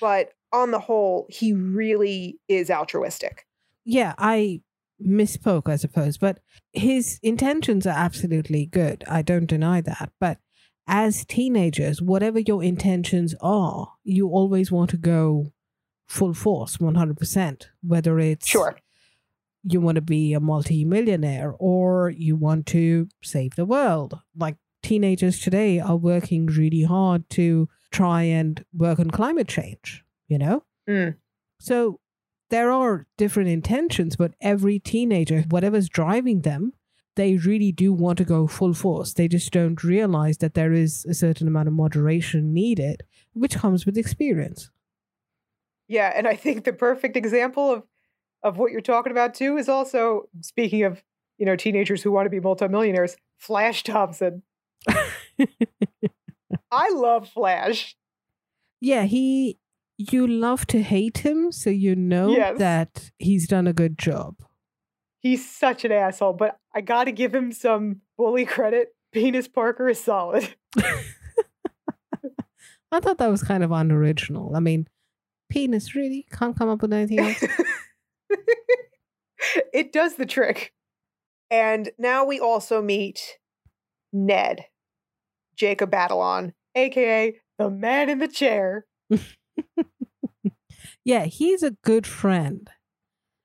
but 0.00 0.30
on 0.52 0.70
the 0.70 0.78
whole, 0.78 1.26
he 1.30 1.52
really 1.52 2.38
is 2.48 2.70
altruistic. 2.70 3.46
Yeah, 3.84 4.14
I 4.18 4.60
misspoke, 5.04 5.68
I 5.68 5.76
suppose, 5.76 6.18
but 6.18 6.38
his 6.72 7.18
intentions 7.22 7.86
are 7.86 7.90
absolutely 7.96 8.66
good. 8.66 9.04
I 9.08 9.22
don't 9.22 9.46
deny 9.46 9.80
that. 9.80 10.12
But 10.20 10.38
as 10.86 11.24
teenagers, 11.24 12.00
whatever 12.02 12.38
your 12.38 12.62
intentions 12.62 13.34
are, 13.40 13.92
you 14.04 14.28
always 14.28 14.70
want 14.70 14.90
to 14.90 14.96
go 14.96 15.52
full 16.06 16.34
force, 16.34 16.76
100%, 16.76 17.66
whether 17.82 18.18
it's 18.18 18.46
Sure. 18.46 18.76
you 19.64 19.80
want 19.80 19.96
to 19.96 20.02
be 20.02 20.32
a 20.34 20.40
multi-millionaire 20.40 21.54
or 21.58 22.10
you 22.10 22.36
want 22.36 22.66
to 22.66 23.08
save 23.22 23.54
the 23.56 23.64
world. 23.64 24.20
Like 24.36 24.56
teenagers 24.82 25.38
today 25.40 25.78
are 25.80 25.96
working 25.96 26.46
really 26.46 26.82
hard 26.82 27.28
to 27.30 27.68
try 27.90 28.22
and 28.22 28.64
work 28.72 28.98
on 28.98 29.10
climate 29.10 29.48
change, 29.48 30.01
you 30.32 30.38
know? 30.38 30.64
Mm. 30.88 31.16
So 31.60 32.00
there 32.50 32.72
are 32.72 33.06
different 33.18 33.50
intentions, 33.50 34.16
but 34.16 34.34
every 34.40 34.78
teenager, 34.78 35.42
whatever's 35.50 35.88
driving 35.88 36.40
them, 36.40 36.72
they 37.14 37.36
really 37.36 37.70
do 37.72 37.92
want 37.92 38.16
to 38.18 38.24
go 38.24 38.46
full 38.46 38.72
force. 38.72 39.12
They 39.12 39.28
just 39.28 39.52
don't 39.52 39.84
realize 39.84 40.38
that 40.38 40.54
there 40.54 40.72
is 40.72 41.04
a 41.04 41.14
certain 41.14 41.46
amount 41.46 41.68
of 41.68 41.74
moderation 41.74 42.54
needed, 42.54 43.02
which 43.34 43.56
comes 43.56 43.84
with 43.84 43.98
experience. 43.98 44.70
Yeah, 45.88 46.10
and 46.14 46.26
I 46.26 46.36
think 46.36 46.64
the 46.64 46.72
perfect 46.72 47.16
example 47.16 47.70
of 47.70 47.82
of 48.42 48.58
what 48.58 48.72
you're 48.72 48.80
talking 48.80 49.12
about 49.12 49.34
too 49.34 49.56
is 49.56 49.68
also 49.68 50.28
speaking 50.40 50.82
of, 50.82 51.02
you 51.38 51.46
know, 51.46 51.54
teenagers 51.54 52.02
who 52.02 52.10
want 52.10 52.26
to 52.26 52.30
be 52.30 52.40
multimillionaires, 52.40 53.16
Flash 53.38 53.84
Thompson. 53.84 54.42
I 56.70 56.90
love 56.90 57.28
Flash. 57.28 57.94
Yeah, 58.80 59.04
he 59.04 59.58
you 60.10 60.26
love 60.26 60.66
to 60.68 60.82
hate 60.82 61.18
him, 61.18 61.52
so 61.52 61.70
you 61.70 61.94
know 61.94 62.30
Yes. 62.30 62.58
that 62.58 63.10
he's 63.18 63.46
done 63.46 63.66
a 63.66 63.72
good 63.72 63.98
job. 63.98 64.36
He's 65.20 65.48
such 65.48 65.84
an 65.84 65.92
asshole, 65.92 66.32
but 66.32 66.58
I 66.74 66.80
got 66.80 67.04
to 67.04 67.12
give 67.12 67.34
him 67.34 67.52
some 67.52 68.00
bully 68.16 68.44
credit. 68.44 68.94
Penis 69.12 69.46
Parker 69.46 69.88
is 69.88 70.00
solid. 70.00 70.54
I 72.90 73.00
thought 73.00 73.18
that 73.18 73.30
was 73.30 73.42
kind 73.42 73.62
of 73.64 73.70
unoriginal. 73.70 74.54
I 74.56 74.60
mean, 74.60 74.86
penis 75.48 75.94
really 75.94 76.26
can't 76.32 76.56
come 76.56 76.68
up 76.68 76.82
with 76.82 76.92
anything 76.92 77.20
else. 77.20 77.44
it 79.72 79.92
does 79.92 80.16
the 80.16 80.26
trick. 80.26 80.72
And 81.50 81.90
now 81.98 82.24
we 82.24 82.40
also 82.40 82.82
meet 82.82 83.38
Ned, 84.12 84.66
Jacob 85.56 85.90
Batalon, 85.90 86.52
aka 86.74 87.34
the 87.58 87.70
man 87.70 88.08
in 88.10 88.18
the 88.18 88.28
chair. 88.28 88.86
yeah, 91.04 91.24
he's 91.24 91.62
a 91.62 91.72
good 91.82 92.06
friend. 92.06 92.70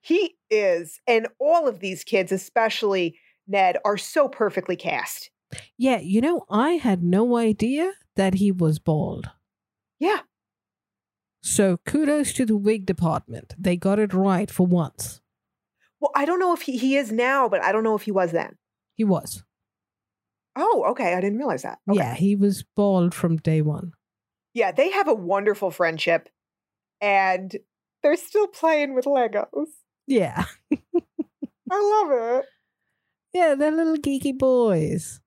He 0.00 0.36
is. 0.50 1.00
And 1.06 1.28
all 1.38 1.68
of 1.68 1.80
these 1.80 2.04
kids, 2.04 2.32
especially 2.32 3.18
Ned, 3.46 3.76
are 3.84 3.96
so 3.96 4.28
perfectly 4.28 4.76
cast. 4.76 5.30
Yeah, 5.76 5.98
you 5.98 6.20
know, 6.20 6.44
I 6.50 6.72
had 6.72 7.02
no 7.02 7.36
idea 7.36 7.92
that 8.16 8.34
he 8.34 8.52
was 8.52 8.78
bald. 8.78 9.30
Yeah. 9.98 10.20
So 11.42 11.78
kudos 11.86 12.32
to 12.34 12.44
the 12.44 12.56
wig 12.56 12.86
department. 12.86 13.54
They 13.58 13.76
got 13.76 13.98
it 13.98 14.12
right 14.12 14.50
for 14.50 14.66
once. 14.66 15.20
Well, 16.00 16.12
I 16.14 16.24
don't 16.24 16.38
know 16.38 16.52
if 16.52 16.62
he, 16.62 16.76
he 16.76 16.96
is 16.96 17.10
now, 17.10 17.48
but 17.48 17.62
I 17.62 17.72
don't 17.72 17.84
know 17.84 17.94
if 17.94 18.02
he 18.02 18.12
was 18.12 18.32
then. 18.32 18.56
He 18.94 19.04
was. 19.04 19.42
Oh, 20.54 20.84
okay. 20.90 21.14
I 21.14 21.20
didn't 21.20 21.38
realize 21.38 21.62
that. 21.62 21.78
Okay. 21.88 21.98
Yeah, 21.98 22.14
he 22.14 22.36
was 22.36 22.64
bald 22.76 23.14
from 23.14 23.36
day 23.36 23.62
one. 23.62 23.92
Yeah, 24.54 24.72
they 24.72 24.90
have 24.90 25.08
a 25.08 25.14
wonderful 25.14 25.70
friendship 25.70 26.28
and 27.00 27.56
they're 28.02 28.16
still 28.16 28.46
playing 28.46 28.94
with 28.94 29.04
Legos. 29.04 29.66
Yeah. 30.06 30.44
I 31.70 32.02
love 32.02 32.40
it. 32.40 32.46
Yeah, 33.34 33.54
they're 33.54 33.70
little 33.70 33.96
geeky 33.96 34.36
boys. 34.36 35.20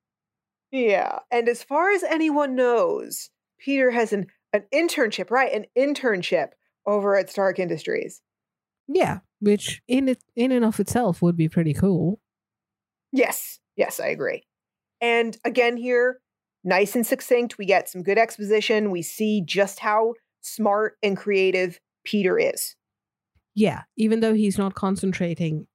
Yeah. 0.72 1.20
And 1.30 1.48
as 1.48 1.64
far 1.64 1.92
as 1.92 2.04
anyone 2.04 2.56
knows, 2.56 3.30
Peter 3.60 3.92
has 3.92 4.12
an, 4.14 4.28
an 4.54 4.64
internship, 4.74 5.30
right? 5.30 5.54
An 5.54 5.66
internship 5.78 6.50
over 6.86 7.16
at 7.16 7.30
Stark 7.30 7.60
Industries. 7.60 8.22
Yeah, 8.88 9.20
which 9.40 9.82
in 9.88 10.10
it 10.10 10.24
in 10.36 10.52
and 10.52 10.66
of 10.66 10.80
itself 10.80 11.22
would 11.22 11.38
be 11.38 11.48
pretty 11.48 11.74
cool. 11.74 12.20
Yes. 13.12 13.60
Yes, 13.76 14.00
I 14.00 14.08
agree. 14.08 14.44
And 15.00 15.38
again, 15.46 15.78
here, 15.78 16.20
nice 16.64 16.96
and 16.96 17.06
succinct. 17.06 17.58
We 17.58 17.66
get 17.66 17.90
some 17.90 18.04
good 18.04 18.18
exposition. 18.18 18.92
We 18.92 19.02
see 19.02 19.44
just 19.46 19.80
how 19.80 20.14
smart 20.42 20.98
and 21.02 21.16
creative 21.16 21.80
Peter 22.04 22.38
is. 22.38 22.76
Yeah, 23.54 23.84
even 23.98 24.20
though 24.20 24.34
he's 24.34 24.58
not 24.58 24.76
concentrating 24.76 25.68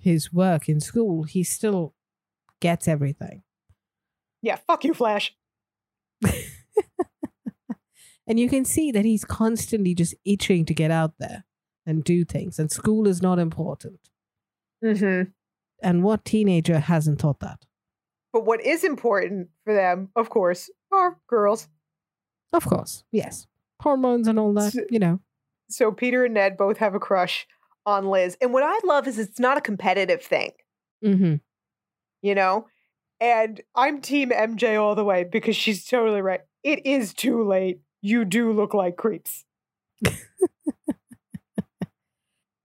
his 0.00 0.32
work 0.32 0.68
in 0.68 0.80
school, 0.80 1.24
he 1.24 1.42
still 1.42 1.94
gets 2.60 2.88
everything. 2.88 3.42
Yeah, 4.42 4.56
fuck 4.66 4.84
you, 4.84 4.94
Flash. 4.94 5.34
And 8.28 8.38
you 8.38 8.48
can 8.48 8.66
see 8.66 8.92
that 8.92 9.06
he's 9.06 9.24
constantly 9.24 9.94
just 9.94 10.14
itching 10.26 10.66
to 10.66 10.74
get 10.74 10.90
out 10.90 11.14
there 11.18 11.44
and 11.86 12.04
do 12.04 12.26
things. 12.26 12.58
And 12.58 12.70
school 12.70 13.08
is 13.08 13.22
not 13.22 13.38
important. 13.38 14.00
Mm-hmm. 14.84 15.30
And 15.82 16.02
what 16.02 16.26
teenager 16.26 16.78
hasn't 16.78 17.20
thought 17.20 17.40
that? 17.40 17.64
But 18.32 18.44
what 18.44 18.60
is 18.60 18.84
important 18.84 19.48
for 19.64 19.74
them, 19.74 20.10
of 20.14 20.28
course, 20.28 20.68
are 20.92 21.18
girls. 21.26 21.68
Of 22.52 22.66
course, 22.66 23.02
yes. 23.10 23.46
Hormones 23.80 24.28
and 24.28 24.38
all 24.38 24.52
that, 24.54 24.74
S- 24.74 24.84
you 24.90 24.98
know. 24.98 25.20
So 25.70 25.92
Peter 25.92 26.24
and 26.24 26.34
Ned 26.34 26.56
both 26.56 26.78
have 26.78 26.94
a 26.94 26.98
crush 27.00 27.46
on 27.86 28.06
Liz. 28.06 28.36
And 28.40 28.52
what 28.52 28.62
I 28.64 28.78
love 28.84 29.06
is 29.06 29.18
it's 29.18 29.38
not 29.40 29.56
a 29.58 29.60
competitive 29.60 30.22
thing, 30.22 30.52
Mm-hmm. 31.04 31.36
you 32.22 32.34
know? 32.34 32.66
And 33.20 33.60
I'm 33.74 34.00
team 34.00 34.30
MJ 34.30 34.80
all 34.80 34.94
the 34.94 35.04
way 35.04 35.24
because 35.24 35.56
she's 35.56 35.84
totally 35.84 36.20
right. 36.22 36.40
It 36.62 36.86
is 36.86 37.12
too 37.14 37.42
late. 37.46 37.80
You 38.02 38.24
do 38.24 38.52
look 38.52 38.74
like 38.74 38.96
creeps. 38.96 39.44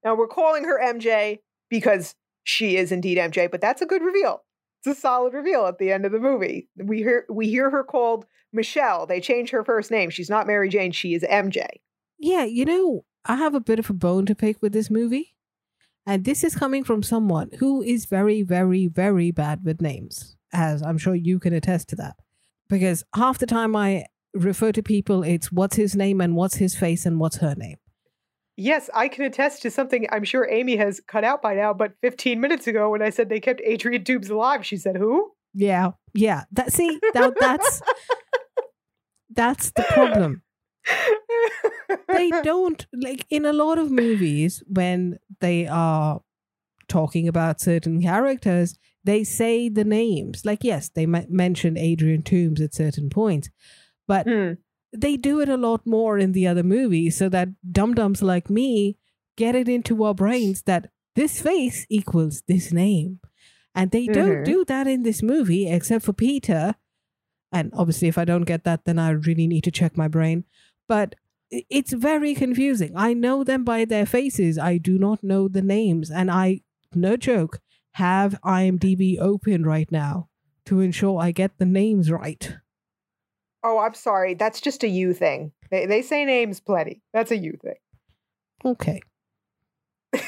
now 0.03 0.15
we're 0.15 0.27
calling 0.27 0.63
her 0.65 0.79
MJ 0.81 1.39
because 1.69 2.15
she 2.43 2.75
is 2.77 2.91
indeed 2.91 3.17
MJ, 3.17 3.49
but 3.49 3.61
that's 3.61 3.81
a 3.81 3.85
good 3.85 4.01
reveal. 4.03 4.43
It's 4.85 4.97
a 4.97 4.99
solid 4.99 5.33
reveal 5.33 5.65
at 5.65 5.77
the 5.77 5.91
end 5.91 6.05
of 6.05 6.11
the 6.11 6.19
movie. 6.19 6.67
We 6.75 6.97
hear 6.97 7.25
we 7.29 7.47
hear 7.47 7.69
her 7.69 7.83
called 7.83 8.25
Michelle. 8.51 9.05
They 9.05 9.21
change 9.21 9.51
her 9.51 9.63
first 9.63 9.91
name. 9.91 10.09
She's 10.09 10.29
not 10.29 10.45
Mary 10.45 10.67
Jane, 10.67 10.91
she 10.91 11.13
is 11.13 11.23
MJ. 11.23 11.65
Yeah, 12.19 12.43
you 12.43 12.65
know, 12.65 13.05
I 13.25 13.37
have 13.37 13.55
a 13.55 13.61
bit 13.61 13.79
of 13.79 13.89
a 13.89 13.93
bone 13.93 14.25
to 14.25 14.35
pick 14.35 14.61
with 14.61 14.73
this 14.73 14.89
movie. 14.89 15.35
And 16.05 16.25
this 16.25 16.43
is 16.43 16.55
coming 16.55 16.83
from 16.83 17.01
someone 17.01 17.49
who 17.59 17.81
is 17.81 18.05
very, 18.05 18.41
very, 18.41 18.87
very 18.87 19.31
bad 19.31 19.63
with 19.63 19.81
names, 19.81 20.35
as 20.51 20.81
I'm 20.81 20.97
sure 20.97 21.15
you 21.15 21.39
can 21.39 21.53
attest 21.53 21.87
to 21.89 21.95
that. 21.97 22.17
Because 22.67 23.05
half 23.15 23.37
the 23.37 23.45
time 23.45 23.75
I 23.75 24.07
refer 24.33 24.73
to 24.73 24.83
people, 24.83 25.23
it's 25.23 25.49
what's 25.49 25.77
his 25.77 25.95
name 25.95 26.19
and 26.19 26.35
what's 26.35 26.55
his 26.55 26.75
face 26.75 27.05
and 27.05 27.21
what's 27.21 27.37
her 27.37 27.55
name. 27.55 27.77
Yes, 28.55 28.89
I 28.93 29.07
can 29.07 29.25
attest 29.25 29.61
to 29.63 29.71
something 29.71 30.05
I'm 30.11 30.23
sure 30.23 30.47
Amy 30.49 30.75
has 30.77 30.99
cut 31.07 31.23
out 31.23 31.41
by 31.41 31.55
now, 31.55 31.73
but 31.73 31.93
15 32.01 32.39
minutes 32.39 32.67
ago 32.67 32.89
when 32.91 33.01
I 33.01 33.09
said 33.09 33.29
they 33.29 33.39
kept 33.39 33.61
Adrian 33.63 34.03
Toomes 34.03 34.29
alive, 34.29 34.65
she 34.65 34.77
said, 34.77 34.95
Who? 34.97 35.31
Yeah, 35.53 35.91
yeah. 36.13 36.43
That 36.51 36.71
see, 36.71 36.99
that, 37.13 37.33
that's 37.39 37.81
that's 39.35 39.71
the 39.71 39.83
problem. 39.83 40.41
they 42.07 42.29
don't 42.43 42.85
like 42.93 43.25
in 43.29 43.45
a 43.45 43.53
lot 43.53 43.77
of 43.77 43.89
movies 43.91 44.61
when 44.67 45.17
they 45.39 45.65
are 45.67 46.21
talking 46.87 47.27
about 47.27 47.61
certain 47.61 48.01
characters 48.01 48.77
they 49.05 49.23
say 49.23 49.69
the 49.69 49.85
names 49.85 50.43
like 50.43 50.59
yes 50.63 50.89
they 50.89 51.03
m- 51.03 51.25
mention 51.29 51.77
adrian 51.77 52.21
toomes 52.21 52.59
at 52.61 52.73
certain 52.73 53.09
points 53.09 53.49
but 54.05 54.27
Hmm. 54.27 54.53
They 54.93 55.17
do 55.17 55.39
it 55.41 55.49
a 55.49 55.57
lot 55.57 55.85
more 55.85 56.17
in 56.19 56.31
the 56.33 56.47
other 56.47 56.63
movies. 56.63 57.17
So 57.17 57.29
that 57.29 57.49
dum-dums 57.71 58.21
like 58.21 58.49
me 58.49 58.97
get 59.35 59.55
it 59.55 59.67
into 59.67 60.03
our 60.03 60.13
brains 60.13 60.63
that 60.63 60.89
this 61.15 61.41
face 61.41 61.85
equals 61.89 62.43
this 62.47 62.71
name. 62.71 63.19
And 63.75 63.89
they 63.91 64.05
don't 64.07 64.41
Mhm. 64.41 64.45
do 64.45 64.65
that 64.65 64.85
in 64.87 65.03
this 65.03 65.23
movie 65.23 65.67
except 65.67 66.05
for 66.05 66.13
peter. 66.13 66.75
And 67.51 67.71
obviously 67.73 68.07
if 68.07 68.17
i 68.17 68.25
don't 68.25 68.45
get 68.45 68.63
that 68.63 68.85
then 68.85 68.99
i 68.99 69.09
really 69.09 69.47
need 69.47 69.63
to 69.63 69.71
check 69.71 69.97
my 69.97 70.07
brain. 70.07 70.43
But 70.87 71.15
it's 71.51 71.93
very 71.93 72.33
confusing. 72.33 72.93
I 72.95 73.13
know 73.13 73.43
them 73.43 73.63
by 73.63 73.85
their 73.85 74.05
faces. 74.07 74.57
I 74.57 74.77
do 74.77 74.97
not 74.97 75.23
know 75.23 75.47
the 75.47 75.61
names. 75.61 76.09
And 76.11 76.29
i 76.31 76.61
no 76.93 77.17
joke 77.17 77.59
have 77.93 78.39
imdb 78.43 79.17
open 79.19 79.63
right 79.63 79.91
now 79.91 80.29
to 80.65 80.79
ensure 80.79 81.19
i 81.19 81.31
get 81.31 81.57
the 81.57 81.65
names 81.65 82.11
right 82.11 82.57
Oh, 83.63 83.79
I'm 83.79 83.93
sorry. 83.93 84.33
That's 84.33 84.59
just 84.59 84.83
a 84.83 84.87
you 84.87 85.13
thing. 85.13 85.51
They, 85.71 85.85
they 85.85 86.01
say 86.01 86.25
names 86.25 86.59
plenty. 86.59 87.01
That's 87.13 87.31
a 87.31 87.37
you 87.37 87.57
thing. 87.61 87.75
okay 88.65 89.01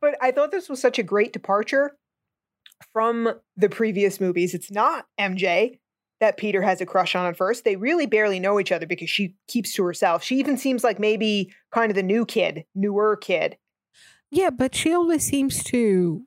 but 0.00 0.16
I 0.20 0.30
thought 0.30 0.50
this 0.52 0.68
was 0.68 0.80
such 0.80 0.98
a 0.98 1.02
great 1.02 1.32
departure 1.32 1.96
from 2.92 3.34
the 3.56 3.68
previous 3.68 4.20
movies. 4.20 4.54
It's 4.54 4.70
not 4.70 5.06
MJ 5.18 5.78
that 6.20 6.36
Peter 6.36 6.62
has 6.62 6.80
a 6.80 6.86
crush 6.86 7.14
on 7.14 7.26
at 7.26 7.36
first. 7.36 7.64
They 7.64 7.76
really 7.76 8.06
barely 8.06 8.40
know 8.40 8.58
each 8.58 8.72
other 8.72 8.86
because 8.86 9.10
she 9.10 9.34
keeps 9.48 9.72
to 9.74 9.84
herself. 9.84 10.22
She 10.22 10.38
even 10.38 10.56
seems 10.56 10.82
like 10.82 10.98
maybe 10.98 11.52
kind 11.72 11.90
of 11.90 11.96
the 11.96 12.02
new 12.02 12.24
kid, 12.24 12.64
newer 12.74 13.16
kid. 13.16 13.56
Yeah, 14.30 14.50
but 14.50 14.74
she 14.74 14.92
always 14.92 15.24
seems 15.24 15.62
to 15.64 16.22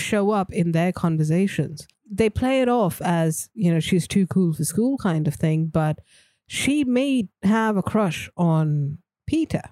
show 0.00 0.30
up 0.30 0.52
in 0.52 0.72
their 0.72 0.92
conversations. 0.92 1.86
They 2.10 2.28
play 2.28 2.60
it 2.60 2.68
off 2.68 3.00
as, 3.02 3.48
you 3.54 3.72
know, 3.72 3.80
she's 3.80 4.08
too 4.08 4.26
cool 4.26 4.52
for 4.52 4.64
school 4.64 4.98
kind 4.98 5.28
of 5.28 5.34
thing, 5.34 5.66
but 5.66 5.98
she 6.46 6.82
may 6.84 7.28
have 7.42 7.76
a 7.76 7.82
crush 7.82 8.28
on 8.36 8.98
Peter. 9.26 9.62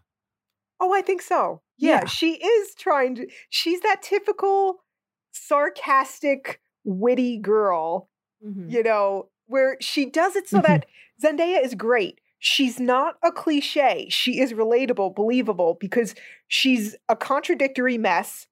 Oh, 0.78 0.92
I 0.94 1.02
think 1.02 1.22
so. 1.22 1.62
Yeah, 1.76 2.00
Yeah. 2.02 2.04
she 2.06 2.34
is 2.34 2.74
trying 2.74 3.16
to. 3.16 3.26
She's 3.50 3.80
that 3.80 4.02
typical 4.02 4.84
sarcastic, 5.32 6.60
witty 6.84 7.38
girl, 7.38 8.08
mm-hmm. 8.44 8.68
you 8.70 8.82
know, 8.82 9.28
where 9.46 9.76
she 9.80 10.06
does 10.06 10.36
it 10.36 10.48
so 10.48 10.60
that 10.60 10.86
mm-hmm. 11.20 11.26
Zendaya 11.26 11.64
is 11.64 11.74
great. 11.74 12.20
She's 12.38 12.78
not 12.78 13.16
a 13.24 13.32
cliche. 13.32 14.06
She 14.10 14.38
is 14.40 14.52
relatable, 14.52 15.16
believable 15.16 15.76
because 15.80 16.14
she's 16.46 16.94
a 17.08 17.16
contradictory 17.16 17.98
mess. 17.98 18.46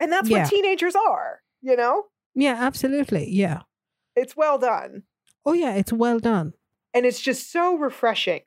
And 0.00 0.12
that's 0.12 0.28
Yeah. 0.28 0.42
what 0.42 0.50
teenagers 0.50 0.94
are, 0.94 1.40
you 1.62 1.76
know? 1.76 2.04
Yeah, 2.34 2.54
absolutely. 2.58 3.28
Yeah. 3.30 3.62
It's 4.16 4.36
well 4.36 4.58
done. 4.58 5.04
Oh, 5.44 5.52
yeah, 5.52 5.74
it's 5.74 5.92
well 5.92 6.18
done. 6.18 6.52
And 6.94 7.04
it's 7.06 7.20
just 7.20 7.50
so 7.52 7.76
refreshing 7.76 8.42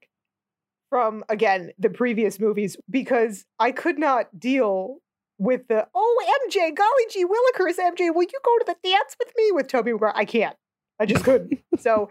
from, 0.90 1.24
again, 1.30 1.72
the 1.80 1.90
previous 1.90 2.40
movies 2.40 2.78
because 2.90 3.46
I 3.60 3.72
could 3.72 3.98
not 3.98 4.38
deal 4.40 4.98
with 5.38 5.68
the, 5.68 5.88
oh, 5.96 6.24
MJ, 6.48 6.76
golly 6.76 7.06
gee 7.10 7.26
willikers, 7.26 7.78
MJ, 7.80 8.14
will 8.14 8.24
you 8.24 8.40
go 8.44 8.58
to 8.60 8.66
the 8.68 8.76
dance 8.90 9.16
with 9.20 9.32
me 9.38 9.52
with 9.52 9.68
Tobey 9.68 9.92
Maguire? 9.94 10.14
I 10.16 10.26
can't. 10.26 10.56
I 11.00 11.06
just 11.06 11.24
couldn't. 11.24 11.60
so 11.80 12.10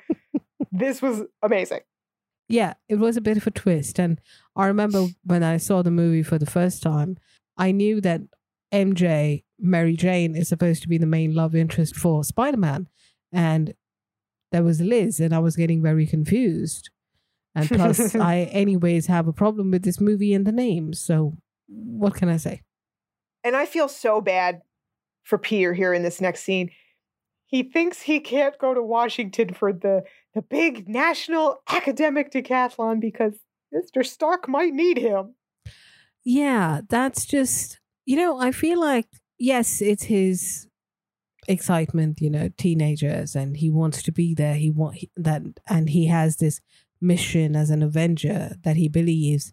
this 0.72 1.00
was 1.00 1.22
amazing. 1.42 1.80
Yeah, 2.48 2.74
it 2.88 2.96
was 2.96 3.16
a 3.16 3.20
bit 3.20 3.36
of 3.36 3.46
a 3.46 3.50
twist. 3.52 4.00
And 4.00 4.20
I 4.56 4.66
remember 4.66 5.06
when 5.24 5.44
I 5.44 5.58
saw 5.58 5.82
the 5.82 5.92
movie 5.92 6.24
for 6.24 6.38
the 6.38 6.46
first 6.46 6.82
time, 6.82 7.16
I 7.56 7.70
knew 7.70 8.00
that 8.00 8.22
MJ, 8.72 9.44
Mary 9.58 9.96
Jane, 9.96 10.36
is 10.36 10.48
supposed 10.48 10.82
to 10.82 10.88
be 10.88 10.98
the 10.98 11.06
main 11.06 11.34
love 11.34 11.54
interest 11.54 11.96
for 11.96 12.24
Spider 12.24 12.56
Man. 12.56 12.88
And 13.32 13.74
there 14.52 14.62
was 14.62 14.80
Liz, 14.80 15.20
and 15.20 15.34
I 15.34 15.38
was 15.38 15.56
getting 15.56 15.82
very 15.82 16.06
confused. 16.06 16.90
And 17.54 17.68
plus, 17.68 18.14
I, 18.16 18.48
anyways, 18.52 19.06
have 19.06 19.28
a 19.28 19.32
problem 19.32 19.70
with 19.70 19.82
this 19.82 20.00
movie 20.00 20.34
and 20.34 20.46
the 20.46 20.52
name. 20.52 20.92
So, 20.92 21.36
what 21.68 22.14
can 22.14 22.28
I 22.28 22.36
say? 22.36 22.62
And 23.44 23.56
I 23.56 23.66
feel 23.66 23.88
so 23.88 24.20
bad 24.20 24.60
for 25.24 25.38
Peter 25.38 25.74
here 25.74 25.94
in 25.94 26.02
this 26.02 26.20
next 26.20 26.42
scene. 26.42 26.70
He 27.46 27.64
thinks 27.64 28.02
he 28.02 28.20
can't 28.20 28.56
go 28.58 28.74
to 28.74 28.82
Washington 28.82 29.54
for 29.54 29.72
the, 29.72 30.02
the 30.34 30.42
big 30.42 30.88
national 30.88 31.62
academic 31.68 32.32
decathlon 32.32 33.00
because 33.00 33.34
Mr. 33.74 34.06
Stark 34.06 34.48
might 34.48 34.72
need 34.72 34.98
him. 34.98 35.34
Yeah, 36.24 36.82
that's 36.88 37.24
just, 37.24 37.79
you 38.10 38.16
know, 38.16 38.40
I 38.40 38.50
feel 38.50 38.78
like, 38.80 39.06
yes, 39.38 39.80
it's 39.80 40.04
his 40.04 40.66
excitement, 41.48 42.20
you 42.20 42.30
know, 42.30 42.48
teenagers, 42.56 43.34
and 43.34 43.56
he 43.56 43.70
wants 43.70 44.02
to 44.02 44.12
be 44.12 44.34
there. 44.34 44.54
He 44.54 44.70
want 44.70 44.96
he- 44.96 45.10
that, 45.16 45.42
and 45.68 45.90
he 45.90 46.06
has 46.06 46.36
this 46.36 46.60
mission 47.00 47.56
as 47.56 47.70
an 47.70 47.82
Avenger 47.82 48.56
that 48.64 48.76
he 48.76 48.88
believes. 48.88 49.52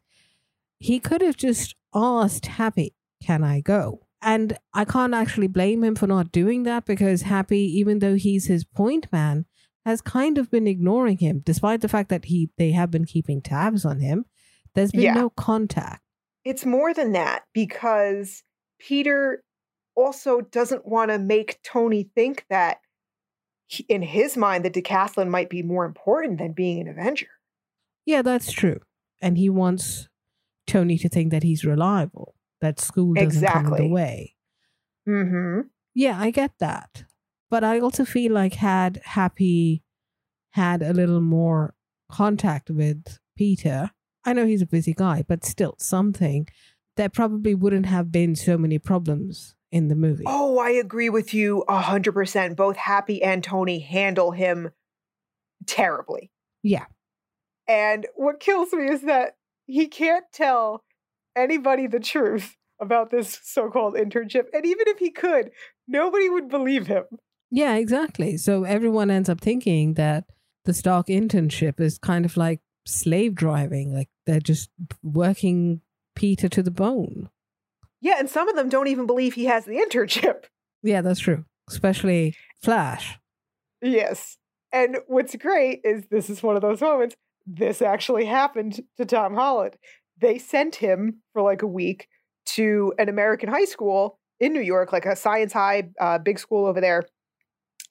He 0.79 0.99
could 0.99 1.21
have 1.21 1.37
just 1.37 1.75
asked 1.93 2.45
Happy, 2.47 2.93
"Can 3.23 3.43
I 3.43 3.61
go?" 3.61 4.07
And 4.21 4.57
I 4.73 4.85
can't 4.85 5.13
actually 5.13 5.47
blame 5.47 5.83
him 5.83 5.95
for 5.95 6.07
not 6.07 6.31
doing 6.31 6.63
that 6.63 6.85
because 6.85 7.21
Happy, 7.23 7.61
even 7.79 7.99
though 7.99 8.15
he's 8.15 8.47
his 8.47 8.63
point 8.63 9.07
man, 9.11 9.45
has 9.85 10.01
kind 10.01 10.37
of 10.39 10.49
been 10.51 10.67
ignoring 10.67 11.19
him, 11.19 11.41
despite 11.45 11.81
the 11.81 11.87
fact 11.95 12.09
that 12.09 12.25
he 12.25 12.49
they 12.57 12.71
have 12.71 12.89
been 12.91 13.05
keeping 13.05 13.39
tabs 13.41 13.85
on 13.85 13.99
him. 13.99 14.25
There's 14.73 14.91
been 14.91 15.01
Yeah. 15.01 15.13
no 15.13 15.29
contact. 15.29 16.01
It's 16.43 16.65
more 16.65 16.93
than 16.93 17.11
that 17.13 17.43
because 17.53 18.43
Peter 18.79 19.43
also 19.95 20.41
doesn't 20.41 20.87
want 20.87 21.11
to 21.11 21.17
make 21.17 21.59
Tony 21.63 22.09
think 22.15 22.45
that 22.49 22.79
he, 23.65 23.85
in 23.89 24.01
his 24.01 24.37
mind 24.37 24.63
the 24.63 24.69
decathlon 24.69 25.29
might 25.29 25.49
be 25.49 25.63
more 25.63 25.85
important 25.85 26.37
than 26.37 26.53
being 26.53 26.81
an 26.81 26.87
Avenger. 26.87 27.27
Yeah, 28.05 28.21
that's 28.21 28.51
true. 28.51 28.79
And 29.21 29.37
he 29.37 29.49
wants 29.49 30.07
Tony 30.67 30.97
to 30.99 31.09
think 31.09 31.31
that 31.31 31.43
he's 31.43 31.65
reliable, 31.65 32.35
that 32.61 32.79
school 32.79 33.13
doesn't 33.13 33.45
come 33.45 33.65
in 33.65 33.65
Exactly. 33.65 33.87
the 33.87 33.93
way. 33.93 34.35
Mm-hmm. 35.07 35.61
Yeah, 35.95 36.19
I 36.19 36.31
get 36.31 36.51
that. 36.59 37.05
But 37.49 37.63
I 37.63 37.79
also 37.79 38.05
feel 38.05 38.33
like 38.33 38.55
had 38.55 39.01
Happy 39.03 39.83
had 40.51 40.81
a 40.81 40.93
little 40.93 41.21
more 41.21 41.73
contact 42.09 42.69
with 42.69 43.19
Peter, 43.35 43.91
I 44.25 44.33
know 44.33 44.45
he's 44.45 44.61
a 44.61 44.67
busy 44.67 44.93
guy, 44.93 45.23
but 45.27 45.45
still 45.45 45.75
something, 45.79 46.47
there 46.97 47.09
probably 47.09 47.55
wouldn't 47.55 47.85
have 47.85 48.11
been 48.11 48.35
so 48.35 48.57
many 48.57 48.77
problems 48.77 49.55
in 49.71 49.87
the 49.87 49.95
movie. 49.95 50.23
Oh, 50.27 50.59
I 50.59 50.71
agree 50.71 51.09
with 51.09 51.33
you 51.33 51.63
a 51.67 51.79
hundred 51.79 52.13
percent. 52.13 52.57
Both 52.57 52.77
Happy 52.77 53.23
and 53.23 53.43
Tony 53.43 53.79
handle 53.79 54.31
him 54.31 54.71
terribly. 55.65 56.31
Yeah. 56.63 56.85
And 57.67 58.05
what 58.15 58.39
kills 58.39 58.71
me 58.73 58.89
is 58.89 59.01
that 59.01 59.35
he 59.65 59.87
can't 59.87 60.25
tell 60.31 60.83
anybody 61.35 61.87
the 61.87 61.99
truth 61.99 62.55
about 62.79 63.09
this 63.11 63.39
so-called 63.43 63.95
internship. 63.95 64.45
And 64.53 64.65
even 64.65 64.87
if 64.87 64.99
he 64.99 65.11
could, 65.11 65.51
nobody 65.87 66.29
would 66.29 66.47
believe 66.47 66.87
him. 66.87 67.03
Yeah, 67.51 67.75
exactly. 67.75 68.37
So 68.37 68.63
everyone 68.63 69.09
ends 69.09 69.29
up 69.29 69.41
thinking 69.41 69.95
that 69.95 70.25
the 70.65 70.73
Stark 70.73 71.07
internship 71.07 71.79
is 71.79 71.97
kind 71.97 72.23
of 72.23 72.37
like 72.37 72.61
slave 72.85 73.35
driving. 73.35 73.93
Like 73.93 74.09
they're 74.25 74.39
just 74.39 74.69
working 75.03 75.81
Peter 76.17 76.49
to 76.49 76.63
the 76.63 76.71
bone. 76.71 77.29
Yeah, 78.01 78.15
and 78.19 78.29
some 78.29 78.49
of 78.49 78.55
them 78.55 78.69
don't 78.69 78.87
even 78.87 79.05
believe 79.05 79.35
he 79.35 79.45
has 79.45 79.65
the 79.65 79.77
internship. 79.77 80.45
Yeah, 80.83 81.01
that's 81.01 81.19
true. 81.19 81.43
Especially 81.67 82.35
Flash. 82.61 83.17
Yes. 83.81 84.37
And 84.71 84.97
what's 85.07 85.35
great 85.35 85.81
is 85.83 86.03
this 86.11 86.29
is 86.29 86.43
one 86.43 86.55
of 86.55 86.61
those 86.61 86.81
moments. 86.81 87.15
This 87.47 87.81
actually 87.81 88.25
happened 88.25 88.79
to 88.97 89.05
Tom 89.05 89.33
Holland. 89.33 89.75
They 90.21 90.37
sent 90.37 90.75
him 90.75 91.23
for 91.33 91.41
like 91.41 91.63
a 91.63 91.67
week 91.67 92.07
to 92.57 92.93
an 92.99 93.09
American 93.09 93.49
high 93.49 93.65
school 93.65 94.19
in 94.39 94.53
New 94.53 94.61
York, 94.61 94.93
like 94.93 95.07
a 95.07 95.15
science 95.15 95.51
high, 95.51 95.89
uh, 95.99 96.19
big 96.19 96.37
school 96.37 96.67
over 96.67 96.79
there, 96.79 97.03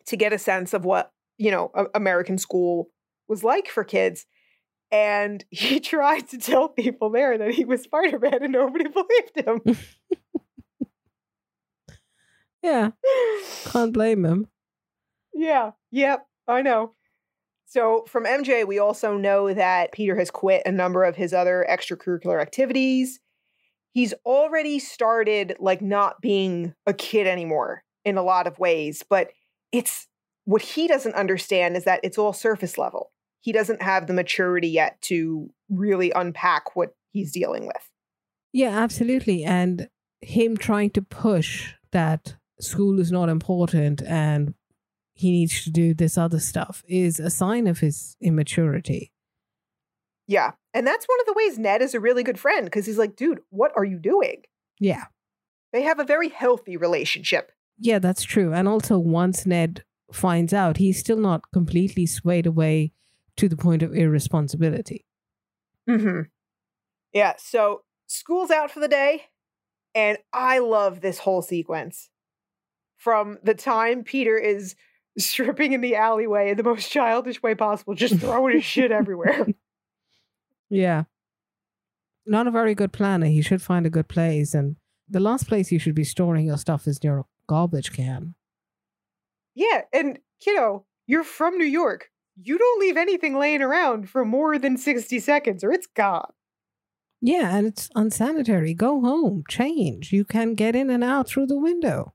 to 0.06 0.16
get 0.16 0.32
a 0.32 0.38
sense 0.38 0.72
of 0.72 0.84
what, 0.84 1.10
you 1.38 1.50
know, 1.50 1.72
a- 1.74 1.86
American 1.94 2.38
school 2.38 2.88
was 3.28 3.42
like 3.42 3.68
for 3.68 3.82
kids. 3.82 4.26
And 4.90 5.44
he 5.50 5.80
tried 5.80 6.28
to 6.28 6.38
tell 6.38 6.68
people 6.68 7.10
there 7.10 7.36
that 7.38 7.54
he 7.54 7.64
was 7.64 7.82
Spider 7.82 8.18
Man 8.18 8.42
and 8.42 8.52
nobody 8.52 8.88
believed 8.88 9.36
him. 9.66 9.76
Yeah, 12.62 12.90
can't 13.66 13.92
blame 13.92 14.24
him. 14.24 14.48
Yeah. 15.32 15.72
Yep. 15.92 16.26
I 16.48 16.62
know. 16.62 16.94
So 17.66 18.04
from 18.08 18.24
MJ, 18.24 18.66
we 18.66 18.78
also 18.80 19.16
know 19.16 19.54
that 19.54 19.92
Peter 19.92 20.16
has 20.16 20.32
quit 20.32 20.62
a 20.66 20.72
number 20.72 21.04
of 21.04 21.14
his 21.14 21.32
other 21.32 21.64
extracurricular 21.70 22.40
activities. 22.40 23.20
He's 23.92 24.14
already 24.24 24.78
started 24.78 25.56
like 25.60 25.80
not 25.80 26.20
being 26.20 26.74
a 26.86 26.92
kid 26.92 27.28
anymore 27.28 27.84
in 28.04 28.16
a 28.16 28.22
lot 28.22 28.46
of 28.46 28.58
ways, 28.58 29.04
but 29.08 29.30
it's 29.70 30.08
what 30.44 30.62
he 30.62 30.88
doesn't 30.88 31.14
understand 31.14 31.76
is 31.76 31.84
that 31.84 32.00
it's 32.02 32.18
all 32.18 32.32
surface 32.32 32.78
level. 32.78 33.12
He 33.46 33.52
doesn't 33.52 33.80
have 33.80 34.08
the 34.08 34.12
maturity 34.12 34.66
yet 34.66 35.00
to 35.02 35.48
really 35.70 36.10
unpack 36.10 36.74
what 36.74 36.96
he's 37.12 37.30
dealing 37.30 37.64
with. 37.64 37.90
Yeah, 38.52 38.70
absolutely. 38.70 39.44
And 39.44 39.88
him 40.20 40.56
trying 40.56 40.90
to 40.90 41.02
push 41.02 41.74
that 41.92 42.34
school 42.60 42.98
is 42.98 43.12
not 43.12 43.28
important 43.28 44.02
and 44.02 44.54
he 45.14 45.30
needs 45.30 45.62
to 45.62 45.70
do 45.70 45.94
this 45.94 46.18
other 46.18 46.40
stuff 46.40 46.82
is 46.88 47.20
a 47.20 47.30
sign 47.30 47.68
of 47.68 47.78
his 47.78 48.16
immaturity. 48.20 49.12
Yeah. 50.26 50.50
And 50.74 50.84
that's 50.84 51.06
one 51.06 51.20
of 51.20 51.26
the 51.26 51.34
ways 51.36 51.56
Ned 51.56 51.82
is 51.82 51.94
a 51.94 52.00
really 52.00 52.24
good 52.24 52.40
friend 52.40 52.64
because 52.64 52.84
he's 52.84 52.98
like, 52.98 53.14
dude, 53.14 53.38
what 53.50 53.70
are 53.76 53.84
you 53.84 54.00
doing? 54.00 54.42
Yeah. 54.80 55.04
They 55.72 55.82
have 55.82 56.00
a 56.00 56.04
very 56.04 56.30
healthy 56.30 56.76
relationship. 56.76 57.52
Yeah, 57.78 58.00
that's 58.00 58.24
true. 58.24 58.52
And 58.52 58.66
also, 58.66 58.98
once 58.98 59.46
Ned 59.46 59.84
finds 60.12 60.52
out, 60.52 60.78
he's 60.78 60.98
still 60.98 61.18
not 61.18 61.52
completely 61.52 62.06
swayed 62.06 62.46
away 62.46 62.92
to 63.36 63.48
the 63.48 63.56
point 63.56 63.82
of 63.82 63.94
irresponsibility. 63.94 65.04
Mm-hmm. 65.88 66.22
Yeah. 67.12 67.34
So 67.38 67.82
school's 68.06 68.50
out 68.50 68.70
for 68.70 68.80
the 68.80 68.88
day. 68.88 69.24
And 69.94 70.18
I 70.32 70.58
love 70.58 71.00
this 71.00 71.18
whole 71.18 71.40
sequence. 71.40 72.10
From 72.98 73.38
the 73.42 73.54
time 73.54 74.04
Peter 74.04 74.36
is 74.36 74.74
stripping 75.18 75.72
in 75.72 75.80
the 75.80 75.96
alleyway 75.96 76.50
in 76.50 76.56
the 76.58 76.62
most 76.62 76.90
childish 76.90 77.42
way 77.42 77.54
possible, 77.54 77.94
just 77.94 78.16
throwing 78.20 78.56
his 78.56 78.64
shit 78.64 78.92
everywhere. 78.92 79.46
Yeah. 80.68 81.04
Not 82.26 82.46
a 82.46 82.50
very 82.50 82.74
good 82.74 82.92
planner. 82.92 83.26
He 83.26 83.40
should 83.40 83.62
find 83.62 83.86
a 83.86 83.90
good 83.90 84.08
place. 84.08 84.52
And 84.52 84.76
the 85.08 85.20
last 85.20 85.46
place 85.46 85.72
you 85.72 85.78
should 85.78 85.94
be 85.94 86.04
storing 86.04 86.46
your 86.46 86.58
stuff 86.58 86.86
is 86.86 86.98
your 87.02 87.24
garbage 87.46 87.92
can. 87.92 88.34
Yeah. 89.54 89.82
And, 89.92 90.18
you 90.44 90.54
know, 90.54 90.84
you're 91.06 91.24
from 91.24 91.56
New 91.56 91.64
York. 91.64 92.10
You 92.40 92.58
don't 92.58 92.80
leave 92.80 92.96
anything 92.96 93.38
laying 93.38 93.62
around 93.62 94.10
for 94.10 94.24
more 94.24 94.58
than 94.58 94.76
60 94.76 95.18
seconds 95.20 95.64
or 95.64 95.72
it's 95.72 95.86
gone. 95.86 96.30
Yeah, 97.22 97.56
and 97.56 97.66
it's 97.66 97.88
unsanitary. 97.94 98.74
Go 98.74 99.00
home, 99.00 99.42
change. 99.48 100.12
You 100.12 100.24
can 100.24 100.54
get 100.54 100.76
in 100.76 100.90
and 100.90 101.02
out 101.02 101.28
through 101.28 101.46
the 101.46 101.58
window. 101.58 102.12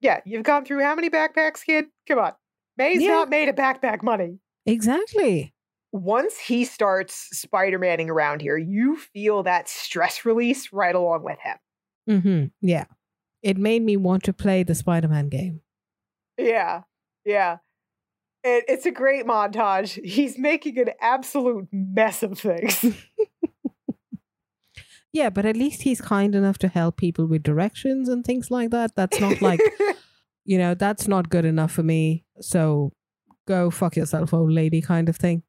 Yeah. 0.00 0.20
You've 0.26 0.42
gone 0.42 0.64
through 0.64 0.82
how 0.82 0.94
many 0.94 1.08
backpacks, 1.08 1.64
kid? 1.64 1.86
Come 2.06 2.18
on. 2.18 2.32
May's 2.76 3.00
Yeah. 3.02 3.08
not 3.08 3.30
made 3.30 3.48
of 3.48 3.54
backpack 3.56 4.02
money. 4.02 4.38
Exactly. 4.66 5.54
once 5.94 6.38
he 6.38 6.64
starts 6.64 7.28
Spider-Manning 7.38 8.08
around 8.08 8.40
here, 8.40 8.56
you 8.56 8.96
feel 8.96 9.42
that 9.42 9.68
stress 9.68 10.24
release 10.24 10.72
right 10.72 10.94
along 10.94 11.22
with 11.22 11.38
him. 11.40 11.56
Mm-hmm. 12.08 12.44
Yeah. 12.66 12.86
It 13.42 13.58
made 13.58 13.82
me 13.82 13.98
want 13.98 14.22
to 14.24 14.32
play 14.32 14.62
the 14.62 14.74
Spider 14.74 15.08
Man 15.08 15.28
game. 15.28 15.60
Yeah, 16.38 16.82
yeah. 17.26 17.58
It, 18.44 18.64
it's 18.68 18.86
a 18.86 18.90
great 18.90 19.26
montage. 19.26 20.02
He's 20.04 20.38
making 20.38 20.78
an 20.78 20.90
absolute 21.00 21.68
mess 21.72 22.22
of 22.22 22.38
things. 22.38 22.84
Yeah, 25.12 25.28
but 25.28 25.44
at 25.44 25.56
least 25.56 25.82
he's 25.82 26.00
kind 26.00 26.34
enough 26.34 26.56
to 26.58 26.68
help 26.68 26.96
people 26.96 27.26
with 27.26 27.42
directions 27.42 28.08
and 28.08 28.24
things 28.24 28.50
like 28.50 28.70
that. 28.70 28.96
That's 28.96 29.20
not 29.20 29.42
like, 29.42 29.60
you 30.46 30.56
know, 30.56 30.74
that's 30.74 31.06
not 31.06 31.28
good 31.28 31.44
enough 31.44 31.70
for 31.70 31.82
me. 31.82 32.24
So 32.40 32.92
go 33.46 33.70
fuck 33.70 33.94
yourself, 33.94 34.32
old 34.32 34.50
lady, 34.50 34.80
kind 34.80 35.10
of 35.10 35.16
thing. 35.16 35.42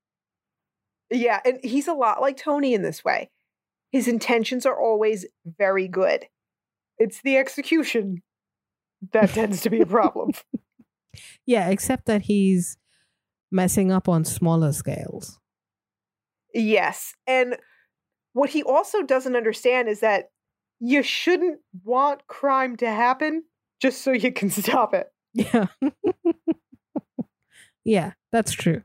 yeah, 1.10 1.40
and 1.46 1.60
he's 1.64 1.88
a 1.88 1.94
lot 1.94 2.20
like 2.20 2.36
Tony 2.36 2.74
in 2.74 2.82
this 2.82 3.06
way. 3.06 3.32
His 3.92 4.08
intentions 4.10 4.66
are 4.66 4.78
always 4.78 5.26
very 5.46 5.88
good. 5.88 6.26
It's 6.98 7.22
the 7.22 7.38
execution 7.38 8.22
that 9.14 9.30
tends 9.30 9.62
to 9.62 9.70
be 9.70 9.80
a 9.82 9.86
problem. 9.86 10.32
Yeah, 11.46 11.70
except 11.70 12.08
that 12.08 12.24
he's 12.24 12.78
messing 13.54 13.92
up 13.92 14.10
on 14.10 14.26
smaller 14.26 14.74
scales. 14.74 15.40
Yes. 16.54 17.14
And 17.28 17.56
what 18.34 18.50
he 18.50 18.64
also 18.64 19.04
doesn't 19.04 19.36
understand 19.36 19.88
is 19.88 20.02
that 20.02 20.32
you 20.80 21.04
shouldn't 21.04 21.60
want 21.84 22.28
crime 22.28 22.76
to 22.78 22.90
happen 22.90 23.44
just 23.82 24.02
so 24.02 24.12
you 24.12 24.34
can 24.34 24.50
stop 24.50 24.94
it. 24.94 25.08
Yeah. 25.34 25.68
yeah, 27.86 28.14
that's 28.32 28.52
true. 28.52 28.82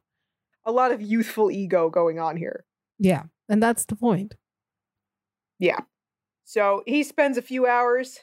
A 0.64 0.72
lot 0.72 0.92
of 0.92 1.00
youthful 1.00 1.50
ego 1.50 1.88
going 1.88 2.20
on 2.20 2.36
here. 2.36 2.64
Yeah. 2.98 3.24
And 3.48 3.62
that's 3.62 3.86
the 3.86 3.96
point. 3.96 4.34
Yeah. 5.58 5.80
So 6.44 6.82
he 6.86 7.02
spends 7.02 7.38
a 7.38 7.42
few 7.42 7.66
hours 7.66 8.20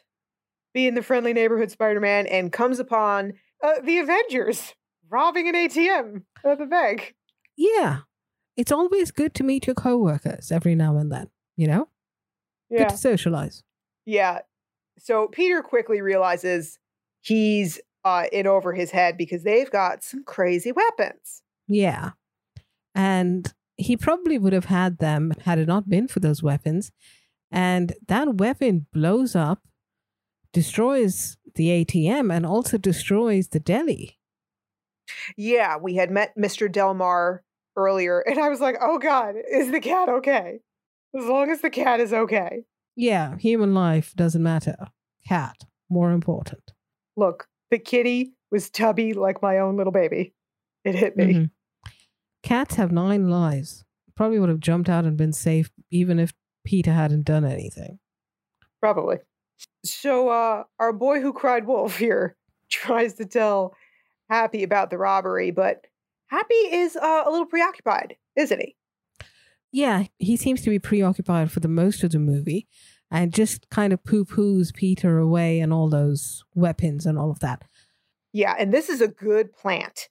being 0.73 0.93
the 0.93 1.01
friendly 1.01 1.33
neighborhood 1.33 1.71
Spider 1.71 1.99
Man 1.99 2.27
and 2.27 2.51
comes 2.51 2.79
upon 2.79 3.33
uh, 3.63 3.79
the 3.83 3.97
Avengers 3.97 4.73
robbing 5.09 5.47
an 5.47 5.55
ATM 5.55 6.23
at 6.43 6.57
the 6.57 6.65
bank. 6.65 7.15
Yeah. 7.55 7.99
It's 8.57 8.71
always 8.71 9.11
good 9.11 9.33
to 9.35 9.43
meet 9.43 9.67
your 9.67 9.75
coworkers 9.75 10.51
every 10.51 10.75
now 10.75 10.97
and 10.97 11.11
then, 11.11 11.29
you 11.57 11.67
know? 11.67 11.89
Good 12.69 12.89
to 12.89 12.97
socialize. 12.97 13.63
Yeah. 14.05 14.39
So 14.97 15.27
Peter 15.27 15.61
quickly 15.61 16.01
realizes 16.01 16.79
he's 17.21 17.79
uh, 18.03 18.25
in 18.31 18.47
over 18.47 18.73
his 18.73 18.91
head 18.91 19.17
because 19.17 19.43
they've 19.43 19.69
got 19.69 20.03
some 20.03 20.23
crazy 20.23 20.71
weapons. 20.71 21.41
Yeah. 21.67 22.11
And 22.93 23.53
he 23.77 23.97
probably 23.97 24.37
would 24.37 24.53
have 24.53 24.65
had 24.65 24.99
them 24.99 25.33
had 25.43 25.59
it 25.59 25.67
not 25.67 25.89
been 25.89 26.07
for 26.07 26.19
those 26.19 26.41
weapons. 26.41 26.91
And 27.51 27.93
that 28.07 28.35
weapon 28.35 28.87
blows 28.93 29.35
up, 29.35 29.61
destroys 30.53 31.37
the 31.55 31.85
ATM, 31.85 32.33
and 32.33 32.45
also 32.45 32.77
destroys 32.77 33.49
the 33.49 33.59
deli. 33.59 34.17
Yeah, 35.37 35.77
we 35.77 35.95
had 35.95 36.11
met 36.11 36.33
Mr. 36.37 36.71
Delmar 36.71 37.43
earlier, 37.75 38.19
and 38.21 38.39
I 38.39 38.49
was 38.49 38.61
like, 38.61 38.75
oh 38.81 38.97
God, 38.99 39.35
is 39.51 39.71
the 39.71 39.79
cat 39.79 40.09
okay? 40.09 40.59
As 41.17 41.25
long 41.25 41.49
as 41.49 41.61
the 41.61 41.69
cat 41.69 41.99
is 41.99 42.13
okay. 42.13 42.63
Yeah, 42.95 43.37
human 43.37 43.73
life 43.73 44.13
doesn't 44.15 44.41
matter. 44.43 44.75
Cat, 45.27 45.55
more 45.89 46.11
important. 46.11 46.71
Look, 47.17 47.47
the 47.71 47.79
kitty 47.79 48.33
was 48.51 48.69
tubby 48.69 49.13
like 49.13 49.41
my 49.41 49.59
own 49.59 49.77
little 49.77 49.93
baby. 49.93 50.33
It 50.83 50.95
hit 50.95 51.17
me. 51.17 51.33
Mhm. 51.33 51.49
Cats 52.43 52.75
have 52.75 52.91
nine 52.91 53.29
lives. 53.29 53.83
Probably 54.15 54.39
would 54.39 54.49
have 54.49 54.59
jumped 54.59 54.87
out 54.89 55.03
and 55.05 55.17
been 55.17 55.33
safe 55.33 55.71
even 55.89 56.19
if 56.19 56.33
Peter 56.63 56.93
hadn't 56.93 57.23
done 57.23 57.43
anything. 57.43 57.99
Probably. 58.81 59.17
So, 59.83 60.29
uh, 60.29 60.63
our 60.79 60.93
boy 60.93 61.21
who 61.21 61.33
cried 61.33 61.65
wolf 61.65 61.97
here 61.97 62.37
tries 62.69 63.15
to 63.15 63.25
tell 63.25 63.73
Happy 64.29 64.63
about 64.63 64.89
the 64.89 64.97
robbery, 64.97 65.51
but 65.51 65.85
Happy 66.27 66.53
is 66.55 66.95
uh, 66.95 67.23
a 67.25 67.29
little 67.29 67.45
preoccupied, 67.45 68.17
isn't 68.35 68.59
he? 68.59 68.75
Yeah, 69.71 70.05
he 70.17 70.37
seems 70.37 70.61
to 70.61 70.69
be 70.69 70.79
preoccupied 70.79 71.51
for 71.51 71.59
the 71.59 71.67
most 71.67 72.03
of 72.03 72.11
the 72.11 72.19
movie 72.19 72.67
and 73.11 73.33
just 73.33 73.69
kind 73.69 73.93
of 73.93 74.03
poo 74.03 74.25
poos 74.25 74.73
Peter 74.73 75.17
away 75.17 75.59
and 75.59 75.71
all 75.71 75.89
those 75.89 76.43
weapons 76.55 77.05
and 77.05 77.19
all 77.19 77.29
of 77.29 77.39
that. 77.39 77.63
Yeah, 78.33 78.55
and 78.57 78.73
this 78.73 78.89
is 78.89 79.01
a 79.01 79.07
good 79.07 79.53
plant. 79.53 80.09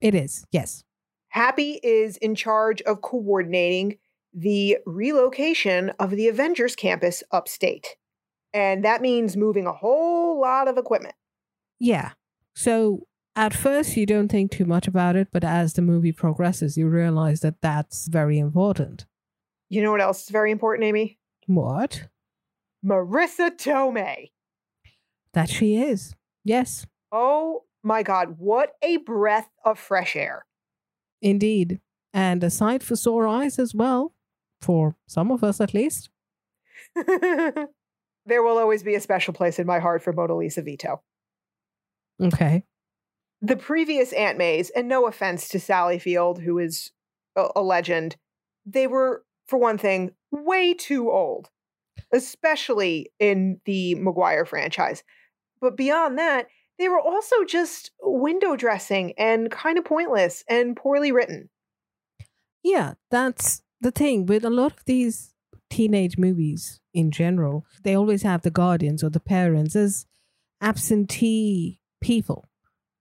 It 0.00 0.14
is, 0.14 0.44
yes. 0.50 0.84
Happy 1.28 1.80
is 1.82 2.16
in 2.18 2.34
charge 2.34 2.82
of 2.82 3.00
coordinating 3.00 3.98
the 4.32 4.78
relocation 4.84 5.90
of 5.98 6.10
the 6.10 6.28
Avengers 6.28 6.74
campus 6.74 7.22
upstate. 7.30 7.96
And 8.52 8.84
that 8.84 9.02
means 9.02 9.36
moving 9.36 9.66
a 9.66 9.72
whole 9.72 10.40
lot 10.40 10.68
of 10.68 10.76
equipment. 10.78 11.14
Yeah. 11.78 12.12
So 12.54 13.06
at 13.36 13.54
first 13.54 13.96
you 13.96 14.06
don't 14.06 14.28
think 14.28 14.50
too 14.50 14.64
much 14.64 14.86
about 14.86 15.16
it, 15.16 15.28
but 15.32 15.44
as 15.44 15.72
the 15.72 15.82
movie 15.82 16.12
progresses, 16.12 16.76
you 16.76 16.88
realize 16.88 17.40
that 17.40 17.60
that's 17.60 18.06
very 18.06 18.38
important. 18.38 19.06
You 19.68 19.82
know 19.82 19.90
what 19.90 20.00
else 20.00 20.24
is 20.24 20.28
very 20.28 20.50
important, 20.50 20.86
Amy? 20.86 21.18
What? 21.46 22.08
Marisa 22.84 23.50
Tomei. 23.50 24.30
That 25.32 25.48
she 25.48 25.76
is. 25.76 26.14
Yes. 26.44 26.86
Oh 27.10 27.64
my 27.82 28.02
God, 28.02 28.36
what 28.38 28.72
a 28.82 28.98
breath 28.98 29.48
of 29.64 29.78
fresh 29.78 30.14
air. 30.14 30.46
Indeed. 31.20 31.80
And 32.12 32.44
a 32.44 32.50
sight 32.50 32.82
for 32.82 32.94
sore 32.94 33.26
eyes 33.26 33.58
as 33.58 33.74
well, 33.74 34.14
for 34.60 34.96
some 35.08 35.32
of 35.32 35.42
us 35.42 35.60
at 35.60 35.74
least. 35.74 36.10
there 36.94 37.68
will 38.26 38.58
always 38.58 38.82
be 38.82 38.94
a 38.94 39.00
special 39.00 39.34
place 39.34 39.58
in 39.58 39.66
my 39.66 39.80
heart 39.80 40.02
for 40.02 40.12
Mona 40.12 40.36
Lisa 40.36 40.62
Vito. 40.62 41.02
Okay. 42.22 42.62
The 43.44 43.56
previous 43.56 44.12
Aunt 44.14 44.38
Mays, 44.38 44.70
and 44.70 44.88
no 44.88 45.06
offense 45.06 45.48
to 45.50 45.60
Sally 45.60 45.98
Field, 45.98 46.40
who 46.40 46.58
is 46.58 46.92
a, 47.36 47.48
a 47.56 47.62
legend, 47.62 48.16
they 48.64 48.86
were, 48.86 49.22
for 49.46 49.58
one 49.58 49.76
thing, 49.76 50.12
way 50.30 50.72
too 50.72 51.10
old, 51.10 51.50
especially 52.10 53.12
in 53.18 53.60
the 53.66 53.96
Maguire 53.96 54.46
franchise. 54.46 55.04
But 55.60 55.76
beyond 55.76 56.18
that, 56.18 56.46
they 56.78 56.88
were 56.88 57.00
also 57.00 57.44
just 57.44 57.90
window 58.00 58.56
dressing 58.56 59.12
and 59.18 59.50
kind 59.50 59.76
of 59.76 59.84
pointless 59.84 60.42
and 60.48 60.74
poorly 60.74 61.12
written. 61.12 61.50
Yeah, 62.62 62.94
that's 63.10 63.60
the 63.78 63.90
thing 63.90 64.24
with 64.24 64.44
a 64.46 64.50
lot 64.50 64.72
of 64.72 64.84
these 64.86 65.34
teenage 65.68 66.16
movies 66.16 66.80
in 66.94 67.10
general. 67.10 67.66
They 67.82 67.94
always 67.94 68.22
have 68.22 68.40
the 68.40 68.50
guardians 68.50 69.04
or 69.04 69.10
the 69.10 69.20
parents 69.20 69.76
as 69.76 70.06
absentee 70.62 71.80
people, 72.00 72.48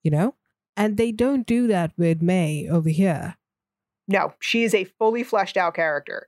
you 0.04 0.12
know? 0.12 0.36
And 0.76 0.98
they 0.98 1.12
don't 1.12 1.46
do 1.46 1.68
that 1.68 1.92
with 1.98 2.22
May 2.22 2.68
over 2.70 2.90
here. 2.90 3.38
No, 4.08 4.34
she 4.40 4.64
is 4.64 4.74
a 4.74 4.84
fully 4.86 5.24
fleshed 5.24 5.56
out 5.58 5.76
character. 5.76 6.28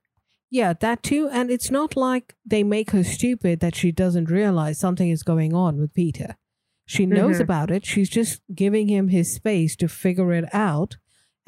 Yeah, 0.52 0.74
that 0.74 1.04
too. 1.04 1.28
And 1.32 1.50
it's 1.50 1.70
not 1.72 1.96
like 1.98 2.36
they 2.46 2.64
make 2.64 2.92
her 2.92 3.04
stupid 3.04 3.60
that 3.60 3.76
she 3.76 3.92
doesn't 3.92 4.30
realize 4.30 4.80
something 4.80 5.10
is 5.10 5.24
going 5.24 5.54
on 5.54 5.78
with 5.80 5.94
Peter. 5.94 6.38
She 6.86 7.06
knows 7.06 7.38
Mhm. 7.38 7.42
about 7.42 7.72
it. 7.72 7.86
She's 7.86 8.10
just 8.10 8.42
giving 8.54 8.88
him 8.88 9.08
his 9.10 9.34
space 9.34 9.76
to 9.78 9.88
figure 9.88 10.32
it 10.32 10.46
out 10.54 10.98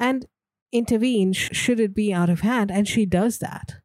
and 0.00 0.26
intervene 0.72 1.32
sh- 1.32 1.50
should 1.52 1.80
it 1.80 1.94
be 1.94 2.12
out 2.12 2.28
of 2.28 2.40
hand. 2.40 2.70
And 2.70 2.86
she 2.88 3.06
does 3.06 3.38
that. 3.38 3.76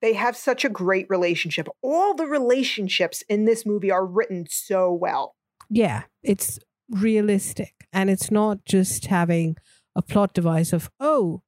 They 0.00 0.14
have 0.14 0.36
such 0.36 0.64
a 0.64 0.70
great 0.70 1.06
relationship. 1.08 1.68
All 1.82 2.14
the 2.14 2.26
relationships 2.26 3.22
in 3.28 3.44
this 3.44 3.64
movie 3.64 3.90
are 3.90 4.04
written 4.06 4.46
so 4.48 4.92
well. 4.92 5.36
Yeah, 5.70 6.04
it's 6.22 6.58
realistic. 6.90 7.86
And 7.92 8.10
it's 8.10 8.30
not 8.30 8.64
just 8.64 9.06
having 9.06 9.56
a 9.94 10.02
plot 10.02 10.34
device 10.34 10.72
of, 10.72 10.90
oh, 11.00 11.42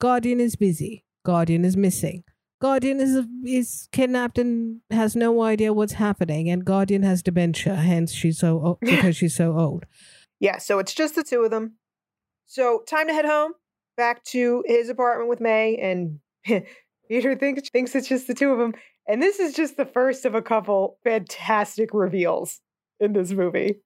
Guardian 0.00 0.40
is 0.40 0.56
busy, 0.56 1.04
Guardian 1.24 1.64
is 1.64 1.76
missing. 1.76 2.24
Guardian 2.60 3.00
is 3.00 3.26
is 3.44 3.88
kidnapped 3.92 4.38
and 4.38 4.80
has 4.90 5.14
no 5.14 5.42
idea 5.42 5.74
what's 5.74 5.94
happening, 5.94 6.48
and 6.48 6.64
Guardian 6.64 7.02
has 7.02 7.22
dementia, 7.22 7.74
hence 7.74 8.12
she's 8.12 8.38
so 8.38 8.58
o- 8.58 8.78
because 8.80 9.16
she's 9.16 9.36
so 9.36 9.58
old. 9.58 9.84
Yeah, 10.40 10.58
so 10.58 10.78
it's 10.78 10.94
just 10.94 11.14
the 11.14 11.22
two 11.22 11.42
of 11.44 11.50
them. 11.50 11.76
So 12.46 12.82
time 12.88 13.08
to 13.08 13.12
head 13.12 13.26
home, 13.26 13.52
back 13.96 14.24
to 14.24 14.64
his 14.66 14.88
apartment 14.88 15.28
with 15.28 15.40
May, 15.40 15.76
and 15.76 16.20
Peter 17.08 17.36
thinks 17.36 17.68
thinks 17.68 17.94
it's 17.94 18.08
just 18.08 18.26
the 18.26 18.34
two 18.34 18.50
of 18.50 18.58
them. 18.58 18.74
And 19.06 19.22
this 19.22 19.38
is 19.38 19.54
just 19.54 19.76
the 19.76 19.86
first 19.86 20.24
of 20.24 20.34
a 20.34 20.42
couple 20.42 20.98
fantastic 21.04 21.90
reveals 21.92 22.60
in 22.98 23.12
this 23.12 23.32
movie. 23.32 23.80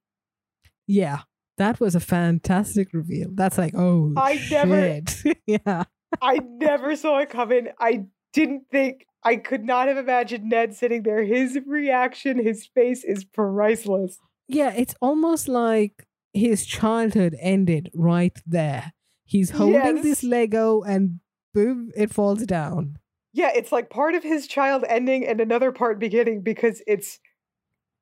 Yeah, 0.91 1.19
that 1.57 1.79
was 1.79 1.95
a 1.95 1.99
fantastic 1.99 2.93
reveal. 2.93 3.29
That's 3.33 3.57
like, 3.57 3.73
oh, 3.75 4.13
I 4.17 4.39
never- 4.51 5.01
shit. 5.07 5.37
yeah, 5.47 5.83
I 6.21 6.39
never 6.59 6.95
saw 6.95 7.19
it 7.19 7.29
coming. 7.29 7.69
I 7.79 8.05
didn't 8.33 8.63
think 8.71 9.05
I 9.23 9.35
could 9.35 9.63
not 9.65 9.87
have 9.87 9.97
imagined 9.97 10.49
Ned 10.49 10.75
sitting 10.75 11.03
there. 11.03 11.23
His 11.23 11.59
reaction, 11.65 12.43
his 12.43 12.65
face 12.73 13.03
is 13.03 13.23
priceless. 13.23 14.17
yeah. 14.47 14.73
It's 14.75 14.95
almost 15.01 15.47
like 15.47 16.07
his 16.33 16.65
childhood 16.65 17.35
ended 17.39 17.89
right 17.93 18.37
there. 18.45 18.93
He's 19.25 19.51
holding 19.51 20.01
this 20.01 20.23
Lego, 20.23 20.81
and 20.81 21.19
boom, 21.53 21.91
it 21.95 22.11
falls 22.13 22.43
down. 22.45 22.97
Yeah, 23.33 23.51
it's 23.55 23.71
like 23.71 23.89
part 23.89 24.13
of 24.15 24.23
his 24.23 24.45
child 24.47 24.83
ending 24.89 25.25
and 25.25 25.39
another 25.39 25.71
part 25.71 25.99
beginning 25.99 26.41
because 26.41 26.81
it's 26.85 27.19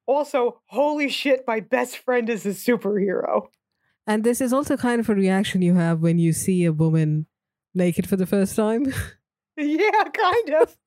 also 0.10 0.62
holy 0.66 1.10
shit, 1.10 1.44
my 1.48 1.60
best 1.60 1.98
friend 1.98 2.30
is 2.30 2.46
a 2.46 2.50
superhero. 2.50 3.48
And 4.08 4.24
this 4.24 4.42
is 4.42 4.52
also 4.52 4.76
kind 4.76 5.00
of 5.00 5.08
a 5.10 5.14
reaction 5.16 5.62
you 5.62 5.76
have 5.76 6.00
when 6.02 6.18
you 6.18 6.34
see 6.34 6.66
a 6.66 6.74
woman 6.74 7.28
naked 7.76 8.10
for 8.10 8.16
the 8.16 8.26
first 8.26 8.56
time. 8.56 8.94
Yeah, 9.62 10.04
kind 10.14 10.50
of. 10.62 10.78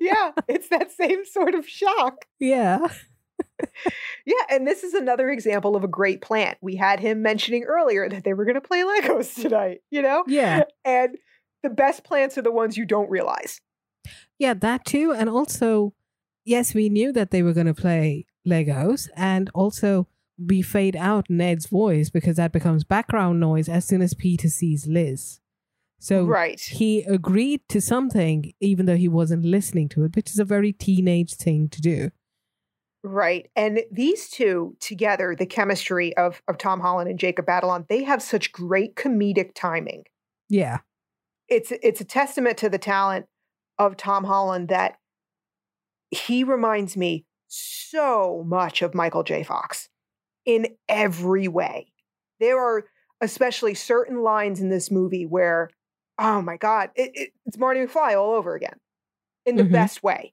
yeah, 0.00 0.32
it's 0.48 0.70
that 0.70 0.90
same 0.90 1.26
sort 1.26 1.54
of 1.54 1.68
shock. 1.68 2.24
yeah. 2.40 2.88
Yeah, 4.24 4.42
and 4.50 4.66
this 4.66 4.82
is 4.82 4.94
another 4.94 5.28
example 5.28 5.76
of 5.76 5.84
a 5.84 5.88
great 5.88 6.22
plan. 6.22 6.56
We 6.60 6.76
had 6.76 7.00
him 7.00 7.22
mentioning 7.22 7.64
earlier 7.64 8.08
that 8.08 8.24
they 8.24 8.32
were 8.32 8.44
going 8.44 8.54
to 8.54 8.60
play 8.60 8.82
Legos 8.82 9.34
tonight, 9.42 9.80
you 9.90 10.00
know? 10.02 10.24
Yeah. 10.26 10.62
And 10.84 11.16
the 11.62 11.70
best 11.70 12.02
plants 12.04 12.38
are 12.38 12.42
the 12.42 12.52
ones 12.52 12.76
you 12.76 12.84
don't 12.86 13.10
realize. 13.10 13.60
Yeah, 14.38 14.54
that 14.54 14.84
too. 14.84 15.12
And 15.12 15.28
also, 15.28 15.94
yes, 16.44 16.74
we 16.74 16.88
knew 16.88 17.12
that 17.12 17.30
they 17.30 17.42
were 17.42 17.52
going 17.52 17.66
to 17.66 17.74
play 17.74 18.26
Legos 18.46 19.08
and 19.16 19.50
also 19.54 20.06
we 20.38 20.62
fade 20.62 20.96
out 20.96 21.28
Ned's 21.28 21.66
voice 21.66 22.10
because 22.10 22.36
that 22.36 22.52
becomes 22.52 22.84
background 22.84 23.40
noise 23.40 23.68
as 23.68 23.84
soon 23.84 24.02
as 24.02 24.14
Peter 24.14 24.48
sees 24.48 24.86
Liz. 24.86 25.40
So 25.98 26.24
right. 26.24 26.60
he 26.60 27.02
agreed 27.02 27.60
to 27.70 27.80
something 27.80 28.52
even 28.60 28.86
though 28.86 28.96
he 28.96 29.08
wasn't 29.08 29.44
listening 29.44 29.88
to 29.90 30.04
it, 30.04 30.14
which 30.14 30.30
is 30.30 30.38
a 30.38 30.44
very 30.44 30.72
teenage 30.72 31.34
thing 31.34 31.68
to 31.70 31.80
do. 31.80 32.10
Right. 33.02 33.50
And 33.56 33.80
these 33.90 34.28
two 34.28 34.76
together, 34.80 35.34
the 35.36 35.46
chemistry 35.46 36.16
of, 36.16 36.42
of 36.48 36.58
Tom 36.58 36.80
Holland 36.80 37.08
and 37.08 37.18
Jacob 37.18 37.46
Batalon, 37.46 37.86
they 37.88 38.04
have 38.04 38.22
such 38.22 38.52
great 38.52 38.96
comedic 38.96 39.54
timing. 39.54 40.04
Yeah. 40.48 40.78
It's 41.48 41.72
it's 41.82 42.00
a 42.00 42.04
testament 42.04 42.58
to 42.58 42.68
the 42.68 42.78
talent 42.78 43.26
of 43.78 43.96
Tom 43.96 44.24
Holland 44.24 44.68
that 44.68 44.98
he 46.10 46.44
reminds 46.44 46.96
me 46.96 47.24
so 47.48 48.44
much 48.46 48.82
of 48.82 48.94
Michael 48.94 49.22
J. 49.24 49.42
Fox 49.42 49.88
in 50.44 50.68
every 50.88 51.48
way. 51.48 51.92
There 52.40 52.58
are 52.60 52.84
especially 53.20 53.74
certain 53.74 54.22
lines 54.22 54.60
in 54.60 54.68
this 54.68 54.90
movie 54.90 55.26
where, 55.26 55.70
oh 56.18 56.40
my 56.40 56.56
God, 56.56 56.90
it, 56.94 57.10
it, 57.14 57.30
it's 57.46 57.58
Marty 57.58 57.80
McFly 57.80 58.16
all 58.20 58.34
over 58.34 58.54
again 58.54 58.76
in 59.44 59.56
the 59.56 59.64
Mhm. 59.64 59.72
best 59.72 60.02
way. 60.02 60.32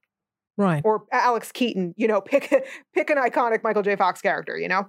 Right. 0.57 0.82
or 0.86 1.03
Alex 1.11 1.51
Keaton, 1.51 1.93
you 1.97 2.07
know, 2.07 2.22
pick 2.26 2.49
pick 2.93 3.09
an 3.09 3.18
iconic 3.18 3.61
Michael 3.63 3.82
J. 3.84 3.95
Fox 3.97 4.22
character, 4.22 4.57
you 4.57 4.68
know. 4.70 4.88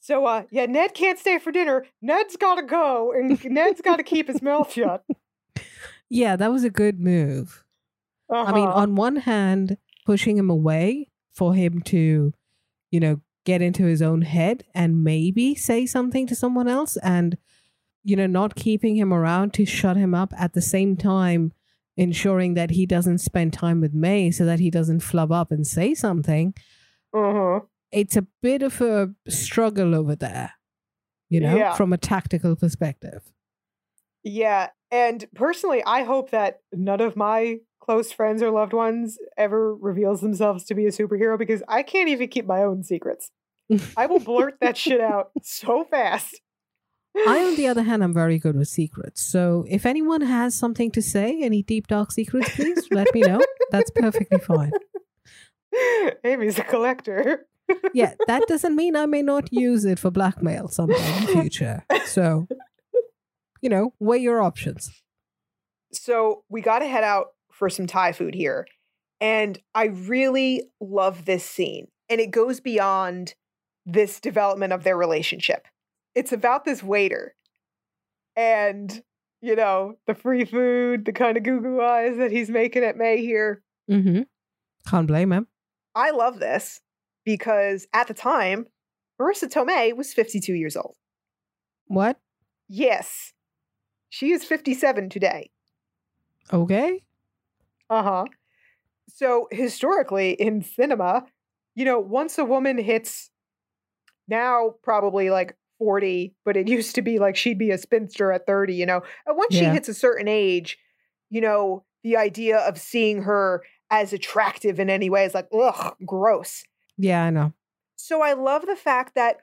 So 0.00 0.24
uh 0.24 0.44
yeah, 0.50 0.64
Ned 0.66 0.94
can't 0.94 1.18
stay 1.18 1.38
for 1.38 1.52
dinner. 1.52 1.84
Ned's 2.00 2.36
got 2.36 2.54
to 2.54 2.62
go 2.62 3.12
and 3.12 3.42
Ned's 3.44 3.80
got 3.82 3.96
to 3.96 4.02
keep 4.02 4.28
his 4.28 4.40
mouth 4.40 4.72
shut. 4.72 5.04
Yeah, 6.08 6.36
that 6.36 6.50
was 6.50 6.64
a 6.64 6.70
good 6.70 6.98
move. 7.00 7.62
I 8.32 8.52
mean, 8.52 8.66
Uh-huh. 8.68 8.78
on 8.80 8.94
one 8.94 9.16
hand, 9.16 9.76
pushing 10.06 10.38
him 10.38 10.48
away 10.48 11.08
for 11.32 11.54
him 11.54 11.80
to, 11.82 12.32
you 12.90 13.00
know, 13.00 13.20
get 13.44 13.60
into 13.62 13.84
his 13.84 14.00
own 14.02 14.22
head 14.22 14.64
and 14.74 15.02
maybe 15.02 15.54
say 15.54 15.84
something 15.86 16.26
to 16.28 16.34
someone 16.36 16.68
else 16.68 16.96
and, 16.98 17.36
you 18.04 18.14
know, 18.16 18.26
not 18.26 18.54
keeping 18.54 18.96
him 18.96 19.12
around 19.12 19.52
to 19.54 19.64
shut 19.64 19.96
him 19.96 20.14
up 20.14 20.32
at 20.38 20.52
the 20.52 20.62
same 20.62 20.96
time, 20.96 21.52
ensuring 21.96 22.54
that 22.54 22.70
he 22.70 22.86
doesn't 22.86 23.18
spend 23.18 23.52
time 23.52 23.80
with 23.80 23.92
May 23.94 24.30
so 24.30 24.44
that 24.44 24.60
he 24.60 24.70
doesn't 24.70 25.00
flub 25.00 25.32
up 25.32 25.50
and 25.50 25.66
say 25.66 25.94
something. 25.94 26.54
uh-huh. 27.14 27.60
It's 27.90 28.16
a 28.16 28.26
bit 28.40 28.62
of 28.62 28.80
a 28.80 29.10
struggle 29.28 29.94
over 29.94 30.16
there, 30.16 30.52
you 31.28 31.40
know, 31.40 31.54
Yeah. 31.56 31.74
from 31.74 31.92
a 31.92 31.98
tactical 31.98 32.56
perspective. 32.56 33.22
Yeah, 34.24 34.70
and 34.90 35.26
personally, 35.34 35.82
I 35.84 36.04
hope 36.04 36.30
that 36.30 36.60
none 36.72 37.00
of 37.02 37.16
my 37.16 37.58
close 37.82 38.12
friends 38.12 38.42
or 38.42 38.50
loved 38.50 38.72
ones 38.72 39.18
ever 39.36 39.74
reveals 39.74 40.20
themselves 40.20 40.64
to 40.64 40.74
be 40.74 40.86
a 40.86 40.90
superhero 40.90 41.36
because 41.36 41.62
I 41.66 41.82
can't 41.82 42.08
even 42.08 42.28
keep 42.28 42.46
my 42.46 42.62
own 42.62 42.84
secrets. 42.84 43.30
I 43.96 44.06
will 44.06 44.20
blurt 44.20 44.58
that 44.60 44.76
shit 44.76 45.00
out 45.00 45.30
so 45.42 45.84
fast. 45.84 46.40
I, 47.14 47.44
on 47.44 47.56
the 47.56 47.66
other 47.66 47.82
hand, 47.82 48.02
I'm 48.02 48.14
very 48.14 48.38
good 48.38 48.56
with 48.56 48.68
secrets. 48.68 49.20
So 49.20 49.66
if 49.68 49.84
anyone 49.84 50.22
has 50.22 50.54
something 50.54 50.90
to 50.92 51.02
say, 51.02 51.42
any 51.42 51.62
deep 51.62 51.88
dark 51.88 52.12
secrets, 52.12 52.54
please 52.54 52.86
let 52.90 53.12
me 53.12 53.20
know. 53.20 53.40
That's 53.70 53.90
perfectly 53.90 54.38
fine. 54.38 54.72
Amy's 56.24 56.58
a 56.58 56.64
collector. 56.64 57.46
Yeah, 57.94 58.12
that 58.26 58.42
doesn't 58.48 58.76
mean 58.76 58.96
I 58.96 59.06
may 59.06 59.22
not 59.22 59.50
use 59.50 59.86
it 59.86 59.98
for 59.98 60.10
blackmail 60.10 60.68
sometime 60.68 61.00
in 61.00 61.26
the 61.26 61.32
future. 61.40 61.84
So, 62.04 62.46
you 63.62 63.70
know, 63.70 63.94
weigh 63.98 64.18
your 64.18 64.42
options. 64.42 64.90
So 65.92 66.44
we 66.50 66.60
got 66.60 66.80
to 66.80 66.86
head 66.86 67.04
out 67.04 67.28
for 67.62 67.70
some 67.70 67.86
Thai 67.86 68.10
food 68.10 68.34
here. 68.34 68.66
And 69.20 69.56
I 69.72 69.84
really 69.84 70.64
love 70.80 71.26
this 71.26 71.44
scene. 71.48 71.86
And 72.10 72.20
it 72.20 72.32
goes 72.32 72.58
beyond 72.58 73.36
this 73.86 74.18
development 74.18 74.72
of 74.72 74.82
their 74.82 74.96
relationship. 74.96 75.68
it's 76.16 76.32
about 76.32 76.64
this 76.64 76.82
waiter 76.82 77.36
and, 78.34 79.04
you 79.40 79.54
know, 79.54 79.94
the 80.08 80.14
free 80.16 80.44
food, 80.44 81.04
the 81.04 81.12
kind 81.12 81.36
of 81.36 81.44
goo 81.44 81.60
goo 81.60 81.80
eyes 81.80 82.16
that 82.16 82.32
he's 82.32 82.50
making 82.50 82.82
at 82.82 82.96
May 82.96 83.18
here. 83.18 83.62
Mm-hmm. 83.88 84.22
Can't 84.88 85.06
blame 85.06 85.30
him. 85.30 85.46
I 85.94 86.10
love 86.10 86.40
this 86.40 86.80
because 87.24 87.86
at 87.92 88.08
the 88.08 88.14
time, 88.14 88.66
Marisa 89.20 89.48
Tomei 89.48 89.96
was 89.96 90.12
52 90.12 90.52
years 90.52 90.76
old. 90.76 90.96
What? 91.86 92.18
Yes. 92.68 93.32
She 94.10 94.32
is 94.32 94.42
57 94.42 95.10
today. 95.10 95.52
Okay. 96.52 97.04
Uh 97.92 98.02
huh. 98.02 98.24
So, 99.08 99.48
historically 99.50 100.32
in 100.32 100.62
cinema, 100.62 101.26
you 101.74 101.84
know, 101.84 101.98
once 101.98 102.38
a 102.38 102.44
woman 102.44 102.78
hits 102.78 103.30
now 104.28 104.74
probably 104.82 105.28
like 105.28 105.56
40, 105.78 106.34
but 106.44 106.56
it 106.56 106.68
used 106.68 106.94
to 106.94 107.02
be 107.02 107.18
like 107.18 107.36
she'd 107.36 107.58
be 107.58 107.70
a 107.70 107.78
spinster 107.78 108.32
at 108.32 108.46
30, 108.46 108.74
you 108.74 108.86
know. 108.86 109.02
And 109.26 109.36
once 109.36 109.54
she 109.54 109.64
hits 109.64 109.88
a 109.88 109.94
certain 109.94 110.28
age, 110.28 110.78
you 111.28 111.40
know, 111.40 111.84
the 112.02 112.16
idea 112.16 112.58
of 112.58 112.78
seeing 112.78 113.22
her 113.22 113.62
as 113.90 114.12
attractive 114.12 114.80
in 114.80 114.88
any 114.88 115.10
way 115.10 115.24
is 115.24 115.34
like, 115.34 115.48
ugh, 115.52 115.94
gross. 116.06 116.64
Yeah, 116.96 117.24
I 117.24 117.30
know. 117.30 117.52
So 117.96 118.22
I 118.22 118.32
love 118.32 118.64
the 118.66 118.76
fact 118.76 119.14
that 119.16 119.38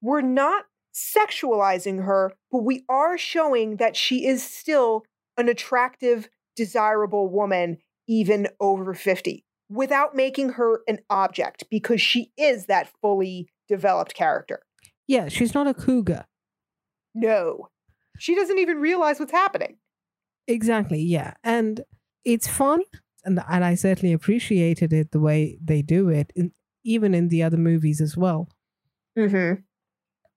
we're 0.00 0.20
not 0.20 0.66
sexualizing 0.94 2.04
her, 2.04 2.34
but 2.52 2.62
we 2.62 2.84
are 2.88 3.18
showing 3.18 3.76
that 3.76 3.96
she 3.96 4.26
is 4.26 4.42
still 4.42 5.04
an 5.36 5.48
attractive, 5.48 6.28
desirable 6.56 7.28
woman, 7.28 7.78
even 8.08 8.48
over 8.60 8.94
50, 8.94 9.44
without 9.68 10.14
making 10.14 10.50
her 10.50 10.80
an 10.86 10.98
object, 11.10 11.64
because 11.70 12.00
she 12.00 12.32
is 12.36 12.66
that 12.66 12.90
fully 13.00 13.48
developed 13.68 14.14
character. 14.14 14.60
Yeah, 15.06 15.28
she's 15.28 15.54
not 15.54 15.66
a 15.66 15.74
cougar. 15.74 16.24
No, 17.14 17.68
she 18.18 18.34
doesn't 18.34 18.58
even 18.58 18.78
realize 18.78 19.18
what's 19.20 19.32
happening. 19.32 19.76
Exactly. 20.46 21.00
Yeah, 21.00 21.34
and 21.42 21.82
it's 22.24 22.48
fun, 22.48 22.82
and 23.24 23.40
and 23.48 23.64
I 23.64 23.74
certainly 23.74 24.12
appreciated 24.12 24.92
it 24.92 25.12
the 25.12 25.20
way 25.20 25.58
they 25.62 25.82
do 25.82 26.08
it, 26.08 26.32
in, 26.34 26.52
even 26.84 27.14
in 27.14 27.28
the 27.28 27.42
other 27.42 27.56
movies 27.56 28.00
as 28.00 28.16
well. 28.16 28.48
Mm-hmm. 29.18 29.60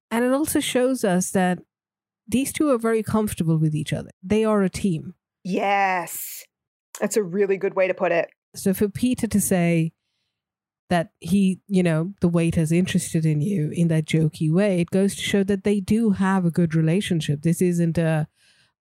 And 0.09 0.25
it 0.25 0.31
also 0.31 0.59
shows 0.59 1.03
us 1.03 1.31
that 1.31 1.59
these 2.27 2.53
two 2.53 2.69
are 2.69 2.77
very 2.77 3.03
comfortable 3.03 3.57
with 3.57 3.75
each 3.75 3.93
other. 3.93 4.11
They 4.23 4.45
are 4.45 4.61
a 4.61 4.69
team. 4.69 5.15
Yes, 5.49 6.43
that's 6.99 7.15
a 7.15 7.23
really 7.23 7.55
good 7.55 7.73
way 7.73 7.87
to 7.87 7.93
put 7.93 8.11
it. 8.11 8.29
So 8.55 8.73
for 8.73 8.89
Peter 8.89 9.27
to 9.27 9.39
say 9.39 9.93
that 10.89 11.11
he, 11.19 11.61
you 11.67 11.83
know, 11.83 12.13
the 12.19 12.27
waiter's 12.27 12.71
interested 12.71 13.25
in 13.25 13.39
you 13.39 13.69
in 13.71 13.87
that 13.87 14.05
jokey 14.05 14.51
way, 14.51 14.81
it 14.81 14.89
goes 14.89 15.15
to 15.15 15.21
show 15.21 15.43
that 15.45 15.63
they 15.63 15.79
do 15.79 16.11
have 16.11 16.45
a 16.45 16.51
good 16.51 16.75
relationship. 16.75 17.43
This 17.43 17.61
isn't 17.61 17.97
a, 17.97 18.27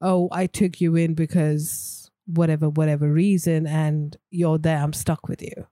oh, 0.01 0.29
I 0.33 0.47
took 0.47 0.81
you 0.81 0.97
in 0.97 1.15
because 1.15 2.11
whatever, 2.27 2.69
whatever 2.69 3.13
reason, 3.13 3.67
and 3.69 4.17
you're 4.31 4.59
there, 4.59 4.79
I'm 4.79 4.93
stuck 4.93 5.29
with 5.29 5.43
you. 5.43 5.67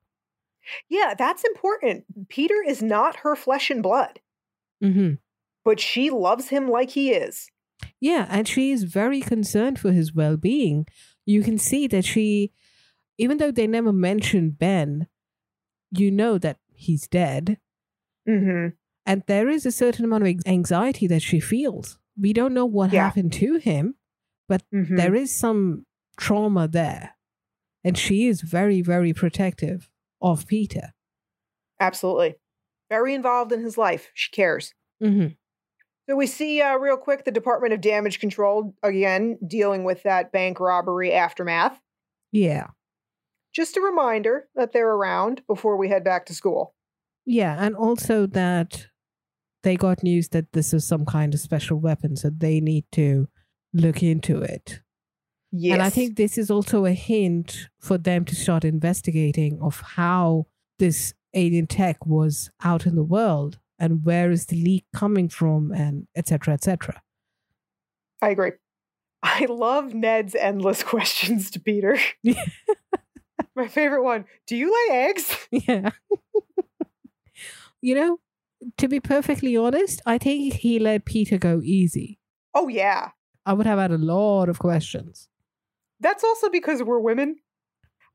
Yeah, 0.88 1.14
that's 1.18 1.42
important. 1.42 2.04
Peter 2.28 2.62
is 2.66 2.82
not 2.82 3.16
her 3.16 3.34
flesh 3.34 3.68
and 3.70 3.82
blood, 3.82 4.20
hmm 4.80 5.14
but 5.64 5.80
she 5.80 6.10
loves 6.10 6.50
him 6.50 6.68
like 6.68 6.90
he 6.90 7.10
is. 7.10 7.50
Yeah, 8.00 8.26
and 8.28 8.46
she 8.46 8.70
is 8.72 8.84
very 8.84 9.20
concerned 9.20 9.78
for 9.78 9.92
his 9.92 10.14
well 10.14 10.36
being. 10.36 10.86
You 11.24 11.42
can 11.42 11.58
see 11.58 11.86
that 11.88 12.04
she, 12.04 12.52
even 13.18 13.38
though 13.38 13.50
they 13.50 13.66
never 13.66 13.92
mention 13.92 14.50
Ben, 14.50 15.06
you 15.90 16.10
know 16.10 16.36
that 16.38 16.58
he's 16.74 17.06
dead. 17.06 17.58
Mm-hmm. 18.28 18.74
And 19.06 19.22
there 19.26 19.48
is 19.48 19.64
a 19.66 19.72
certain 19.72 20.04
amount 20.04 20.26
of 20.26 20.34
anxiety 20.46 21.06
that 21.06 21.22
she 21.22 21.40
feels. 21.40 21.98
We 22.18 22.32
don't 22.32 22.54
know 22.54 22.66
what 22.66 22.92
Yeah. 22.92 23.04
happened 23.04 23.32
to 23.34 23.56
him, 23.56 23.96
Mhm. 24.50 24.96
there 24.96 25.14
is 25.14 25.34
some 25.34 25.86
trauma 26.16 26.68
there. 26.68 27.16
And 27.82 27.98
she 27.98 28.26
is 28.28 28.40
very, 28.40 28.80
very 28.82 29.12
protective 29.12 29.90
of 30.22 30.46
Peter. 30.46 30.94
Absolutely. 31.80 32.36
Very 32.88 33.14
involved 33.14 33.52
in 33.52 33.60
his 33.62 33.76
life. 33.78 34.10
She 34.14 34.30
cares. 34.30 34.74
hmm 35.00 35.28
So 36.08 36.16
we 36.16 36.26
see 36.26 36.60
uh, 36.60 36.76
real 36.76 36.96
quick 36.96 37.24
the 37.24 37.30
Department 37.30 37.72
of 37.72 37.80
Damage 37.80 38.20
Control 38.20 38.74
again 38.82 39.38
dealing 39.46 39.84
with 39.84 40.02
that 40.02 40.32
bank 40.32 40.60
robbery 40.60 41.12
aftermath. 41.12 41.80
Yeah. 42.30 42.68
Just 43.54 43.76
a 43.76 43.80
reminder 43.80 44.48
that 44.54 44.72
they're 44.72 44.90
around 44.90 45.42
before 45.46 45.76
we 45.76 45.88
head 45.88 46.04
back 46.04 46.26
to 46.26 46.34
school. 46.34 46.74
Yeah. 47.24 47.56
And 47.58 47.74
also 47.74 48.26
that 48.26 48.88
they 49.62 49.76
got 49.76 50.02
news 50.02 50.28
that 50.30 50.52
this 50.52 50.74
is 50.74 50.86
some 50.86 51.06
kind 51.06 51.32
of 51.32 51.40
special 51.40 51.78
weapon, 51.78 52.16
so 52.16 52.30
they 52.30 52.60
need 52.60 52.84
to 52.92 53.28
look 53.72 54.02
into 54.02 54.42
it. 54.42 54.80
Yes. 55.52 55.74
And 55.74 55.82
I 55.82 55.88
think 55.88 56.16
this 56.16 56.36
is 56.36 56.50
also 56.50 56.84
a 56.84 56.92
hint 56.92 57.68
for 57.80 57.96
them 57.96 58.24
to 58.26 58.34
start 58.34 58.64
investigating 58.64 59.58
of 59.62 59.80
how 59.80 60.46
this 60.78 61.14
alien 61.32 61.66
tech 61.66 62.04
was 62.04 62.50
out 62.62 62.86
in 62.86 62.94
the 62.94 63.04
world 63.04 63.58
and 63.84 64.04
where 64.04 64.30
is 64.30 64.46
the 64.46 64.56
leak 64.56 64.86
coming 64.94 65.28
from 65.28 65.70
and 65.72 66.06
etc 66.16 66.54
etc. 66.54 67.02
I 68.22 68.30
agree. 68.30 68.52
I 69.22 69.46
love 69.48 69.92
Ned's 69.94 70.34
endless 70.34 70.82
questions 70.94 71.50
to 71.50 71.60
Peter. 71.60 71.98
My 73.56 73.68
favorite 73.68 74.02
one 74.02 74.24
Do 74.46 74.56
you 74.56 74.72
lay 74.72 74.96
eggs? 75.08 75.36
yeah. 75.50 75.90
you 77.82 77.94
know, 77.94 78.18
to 78.78 78.88
be 78.88 79.00
perfectly 79.00 79.56
honest, 79.56 80.00
I 80.06 80.18
think 80.18 80.54
he 80.54 80.78
let 80.78 81.04
Peter 81.04 81.38
go 81.38 81.60
easy. 81.62 82.18
Oh, 82.54 82.68
yeah. 82.68 83.10
I 83.44 83.52
would 83.52 83.66
have 83.66 83.78
had 83.78 83.90
a 83.90 83.98
lot 83.98 84.48
of 84.48 84.58
questions. 84.58 85.28
That's 86.00 86.24
also 86.24 86.48
because 86.48 86.82
we're 86.82 87.00
women. 87.00 87.36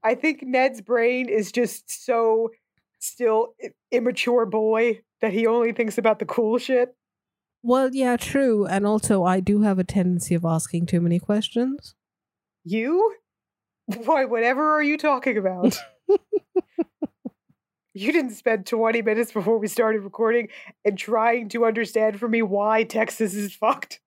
I 0.04 0.16
think 0.16 0.42
Ned's 0.42 0.82
brain 0.82 1.30
is 1.30 1.52
just 1.52 2.06
so 2.06 2.50
still 3.00 3.54
immature 3.92 4.46
boy 4.46 5.02
that 5.22 5.34
he 5.34 5.46
only 5.48 5.72
thinks 5.72 5.98
about 5.98 6.20
the 6.20 6.26
cool 6.26 6.58
shit. 6.58 6.96
Well, 7.62 7.90
yeah, 7.94 8.16
true. 8.16 8.66
And 8.66 8.86
also, 8.86 9.24
I 9.24 9.40
do 9.40 9.62
have 9.62 9.80
a 9.80 9.84
tendency 9.84 10.34
of 10.36 10.46
asking 10.46 10.86
too 10.86 11.02
many 11.02 11.20
questions. 11.20 11.96
You? 12.64 13.16
Why, 14.06 14.26
whatever 14.26 14.72
are 14.72 14.84
you 14.84 14.98
talking 14.98 15.38
about? 15.38 15.78
you 17.94 18.12
didn't 18.12 18.32
spend 18.32 18.66
20 18.66 19.02
minutes 19.02 19.32
before 19.32 19.58
we 19.58 19.68
started 19.68 20.02
recording 20.02 20.50
and 20.86 20.98
trying 20.98 21.50
to 21.50 21.66
understand 21.66 22.20
for 22.20 22.30
me 22.30 22.42
why 22.42 22.84
Texas 22.84 23.34
is 23.34 23.54
fucked. 23.54 24.00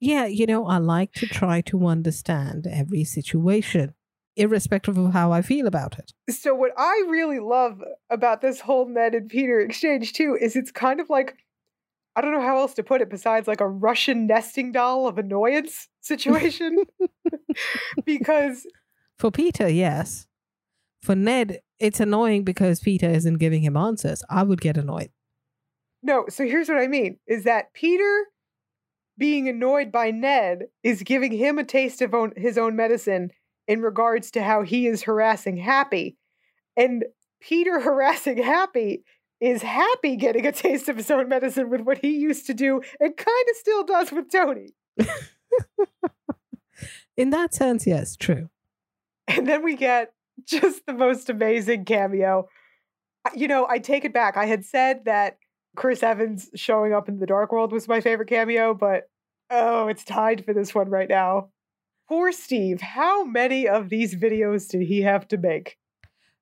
Yeah, 0.00 0.26
you 0.26 0.44
know, 0.44 0.66
I 0.66 0.78
like 0.78 1.12
to 1.14 1.26
try 1.26 1.62
to 1.62 1.86
understand 1.86 2.66
every 2.66 3.04
situation, 3.04 3.94
irrespective 4.36 4.98
of 4.98 5.12
how 5.12 5.32
I 5.32 5.42
feel 5.42 5.66
about 5.66 5.98
it. 5.98 6.12
So, 6.30 6.54
what 6.54 6.72
I 6.76 7.04
really 7.08 7.40
love 7.40 7.82
about 8.10 8.40
this 8.40 8.60
whole 8.60 8.88
Ned 8.88 9.14
and 9.14 9.28
Peter 9.28 9.60
exchange, 9.60 10.12
too, 10.12 10.36
is 10.40 10.56
it's 10.56 10.70
kind 10.70 11.00
of 11.00 11.10
like 11.10 11.36
I 12.16 12.20
don't 12.20 12.32
know 12.32 12.40
how 12.40 12.58
else 12.58 12.74
to 12.74 12.82
put 12.82 13.00
it 13.00 13.10
besides 13.10 13.48
like 13.48 13.60
a 13.60 13.68
Russian 13.68 14.26
nesting 14.26 14.72
doll 14.72 15.08
of 15.08 15.18
annoyance 15.18 15.88
situation. 16.00 16.84
because 18.04 18.66
For 19.18 19.30
Peter, 19.30 19.68
yes. 19.68 20.26
For 21.02 21.14
Ned, 21.14 21.60
it's 21.78 22.00
annoying 22.00 22.44
because 22.44 22.80
Peter 22.80 23.08
isn't 23.08 23.38
giving 23.38 23.62
him 23.62 23.76
answers. 23.76 24.22
I 24.30 24.42
would 24.42 24.60
get 24.60 24.76
annoyed. 24.76 25.10
No, 26.02 26.26
so 26.28 26.44
here's 26.44 26.68
what 26.68 26.78
I 26.78 26.86
mean 26.86 27.18
is 27.26 27.44
that 27.44 27.72
Peter 27.72 28.26
being 29.18 29.48
annoyed 29.48 29.90
by 29.90 30.10
Ned 30.10 30.64
is 30.82 31.02
giving 31.02 31.32
him 31.32 31.58
a 31.58 31.64
taste 31.64 32.02
of 32.02 32.14
own, 32.14 32.32
his 32.36 32.58
own 32.58 32.76
medicine 32.76 33.30
in 33.66 33.82
regards 33.82 34.30
to 34.32 34.42
how 34.42 34.62
he 34.62 34.86
is 34.86 35.02
harassing 35.02 35.56
Happy. 35.56 36.16
And 36.76 37.04
Peter 37.40 37.80
harassing 37.84 38.42
Happy 38.42 39.04
is 39.40 39.62
Happy 39.62 40.16
getting 40.16 40.46
a 40.46 40.52
taste 40.52 40.88
of 40.88 40.96
his 40.96 41.10
own 41.10 41.28
medicine 41.28 41.70
with 41.70 41.82
what 41.82 41.98
he 41.98 42.16
used 42.18 42.46
to 42.46 42.54
do 42.54 42.80
and 43.00 43.16
kind 43.16 43.46
of 43.50 43.56
still 43.56 43.84
does 43.84 44.12
with 44.12 44.30
Tony. 44.30 44.74
In 47.16 47.30
that 47.30 47.54
sense, 47.54 47.86
yes, 47.86 48.16
true. 48.16 48.48
And 49.28 49.46
then 49.46 49.62
we 49.62 49.76
get 49.76 50.12
just 50.44 50.84
the 50.86 50.92
most 50.92 51.30
amazing 51.30 51.84
cameo. 51.84 52.48
You 53.34 53.48
know, 53.48 53.66
I 53.68 53.78
take 53.78 54.04
it 54.04 54.12
back. 54.12 54.36
I 54.36 54.46
had 54.46 54.64
said 54.64 55.04
that 55.04 55.38
Chris 55.76 56.02
Evans 56.02 56.50
showing 56.54 56.92
up 56.92 57.08
in 57.08 57.18
the 57.18 57.26
Dark 57.26 57.52
World 57.52 57.72
was 57.72 57.88
my 57.88 58.00
favorite 58.00 58.28
cameo, 58.28 58.74
but 58.74 59.08
oh, 59.50 59.88
it's 59.88 60.04
tied 60.04 60.44
for 60.44 60.52
this 60.52 60.74
one 60.74 60.90
right 60.90 61.08
now. 61.08 61.50
Poor 62.08 62.32
Steve. 62.32 62.80
How 62.80 63.24
many 63.24 63.66
of 63.66 63.88
these 63.88 64.14
videos 64.14 64.68
did 64.68 64.82
he 64.82 65.02
have 65.02 65.26
to 65.28 65.38
make? 65.38 65.78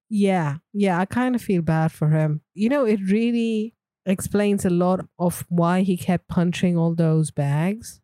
Yeah, 0.09 0.57
yeah, 0.73 0.99
I 0.99 1.07
kind 1.07 1.35
of 1.35 1.41
feel 1.41 1.63
bad 1.63 1.93
for 1.93 2.09
him. 2.09 2.43
You 2.55 2.69
know, 2.69 2.85
it 2.85 3.01
really 3.09 3.75
explains 4.05 4.65
a 4.65 4.71
lot 4.71 5.07
of 5.19 5.47
why 5.49 5.83
he 5.83 5.97
kept 5.97 6.29
punching 6.29 6.77
all 6.77 6.95
those 6.95 7.31
bags. 7.31 8.01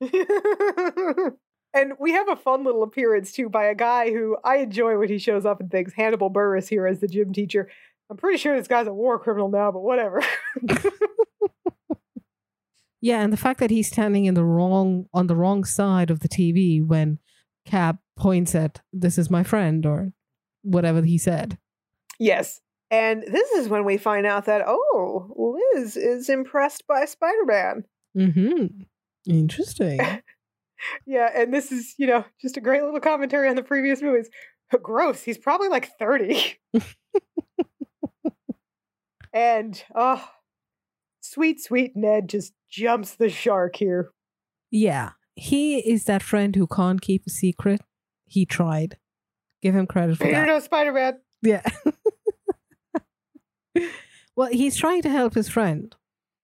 and 0.00 1.92
we 1.98 2.12
have 2.12 2.28
a 2.28 2.36
fun 2.36 2.64
little 2.64 2.82
appearance 2.82 3.32
too 3.32 3.48
by 3.48 3.64
a 3.64 3.74
guy 3.74 4.10
who 4.10 4.36
I 4.44 4.56
enjoy 4.58 4.96
when 4.96 5.08
he 5.08 5.18
shows 5.18 5.44
up 5.44 5.60
and 5.60 5.70
things. 5.70 5.92
Hannibal 5.94 6.30
Buress 6.30 6.68
here 6.68 6.86
as 6.86 7.00
the 7.00 7.08
gym 7.08 7.32
teacher. 7.32 7.68
I'm 8.08 8.16
pretty 8.16 8.38
sure 8.38 8.56
this 8.56 8.68
guy's 8.68 8.86
a 8.86 8.94
war 8.94 9.18
criminal 9.18 9.50
now, 9.50 9.70
but 9.70 9.80
whatever. 9.80 10.22
Yeah, 13.00 13.22
and 13.22 13.32
the 13.32 13.38
fact 13.38 13.60
that 13.60 13.70
he's 13.70 13.88
standing 13.88 14.26
in 14.26 14.34
the 14.34 14.44
wrong 14.44 15.06
on 15.14 15.26
the 15.26 15.36
wrong 15.36 15.64
side 15.64 16.10
of 16.10 16.20
the 16.20 16.28
TV 16.28 16.84
when 16.84 17.18
Cap 17.64 17.96
points 18.16 18.54
at 18.54 18.80
this 18.92 19.16
is 19.18 19.30
my 19.30 19.42
friend 19.42 19.86
or 19.86 20.12
whatever 20.62 21.02
he 21.02 21.18
said. 21.18 21.58
Yes. 22.18 22.60
And 22.90 23.22
this 23.22 23.50
is 23.52 23.68
when 23.68 23.84
we 23.84 23.96
find 23.96 24.26
out 24.26 24.46
that, 24.46 24.62
oh, 24.66 25.56
Liz 25.74 25.96
is 25.96 26.28
impressed 26.28 26.86
by 26.86 27.04
Spider 27.04 27.44
Man. 27.46 27.84
Mm-hmm. 28.16 28.66
Interesting. 29.30 30.00
yeah, 31.06 31.30
and 31.34 31.54
this 31.54 31.70
is, 31.70 31.94
you 31.98 32.06
know, 32.06 32.24
just 32.40 32.56
a 32.56 32.60
great 32.60 32.82
little 32.82 33.00
commentary 33.00 33.48
on 33.48 33.54
the 33.54 33.62
previous 33.62 34.02
movies. 34.02 34.28
Gross. 34.82 35.22
He's 35.22 35.38
probably 35.38 35.68
like 35.68 35.96
30. 35.98 36.56
and, 39.32 39.82
oh, 39.94 40.28
sweet, 41.20 41.62
sweet 41.62 41.92
Ned 41.94 42.28
just 42.28 42.52
jumps 42.70 43.14
the 43.14 43.28
shark 43.28 43.76
here. 43.76 44.10
Yeah. 44.70 45.10
He 45.34 45.78
is 45.78 46.04
that 46.04 46.22
friend 46.22 46.54
who 46.54 46.66
can't 46.66 47.00
keep 47.00 47.26
a 47.26 47.30
secret. 47.30 47.80
He 48.26 48.46
tried. 48.46 48.96
Give 49.62 49.74
him 49.74 49.86
credit 49.86 50.16
for 50.16 50.24
Peter 50.24 50.36
that. 50.36 50.46
knows 50.46 50.64
Spider 50.64 50.92
Man. 50.92 51.18
Yeah. 51.42 51.62
well, 54.36 54.48
he's 54.50 54.76
trying 54.76 55.02
to 55.02 55.10
help 55.10 55.34
his 55.34 55.48
friend, 55.48 55.94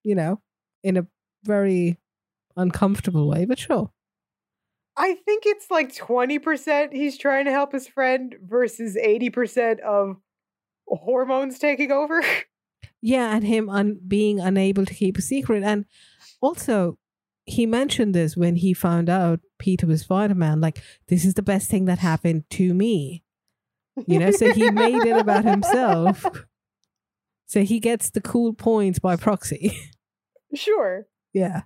you 0.03 0.15
know, 0.15 0.41
in 0.83 0.97
a 0.97 1.07
very 1.45 1.99
uncomfortable 2.57 3.29
way, 3.29 3.45
but 3.45 3.59
sure. 3.59 3.91
I 4.97 5.15
think 5.15 5.45
it's 5.45 5.71
like 5.71 5.95
20% 5.95 6.93
he's 6.93 7.19
trying 7.19 7.45
to 7.45 7.51
help 7.51 7.73
his 7.73 7.87
friend 7.87 8.35
versus 8.43 8.97
80% 8.97 9.81
of 9.81 10.17
hormones 10.89 11.59
taking 11.59 11.93
over. 11.93 12.23
Yeah, 13.07 13.37
and 13.37 13.45
him 13.45 13.71
un- 13.71 14.01
being 14.09 14.41
unable 14.41 14.85
to 14.85 14.93
keep 14.93 15.17
a 15.17 15.23
secret. 15.23 15.63
And 15.63 15.85
also, 16.41 16.99
he 17.45 17.65
mentioned 17.65 18.17
this 18.17 18.37
when 18.37 18.57
he 18.57 18.75
found 18.75 19.09
out 19.09 19.39
Peter 19.61 19.87
was 19.87 20.01
Spider 20.01 20.35
Man. 20.35 20.61
Like, 20.61 20.83
this 21.07 21.25
is 21.25 21.35
the 21.35 21.43
best 21.43 21.71
thing 21.71 21.85
that 21.85 22.01
happened 22.01 22.51
to 22.51 22.75
me. 22.75 23.23
You 24.09 24.19
know, 24.19 24.33
so 24.33 24.53
he 24.53 24.73
made 24.73 25.05
it 25.07 25.17
about 25.17 25.45
himself. 25.45 26.27
So 27.49 27.63
he 27.63 27.79
gets 27.79 28.11
the 28.11 28.21
cool 28.21 28.55
points 28.55 28.99
by 28.99 29.15
proxy. 29.15 29.79
sure. 30.55 31.07
yeah. 31.33 31.61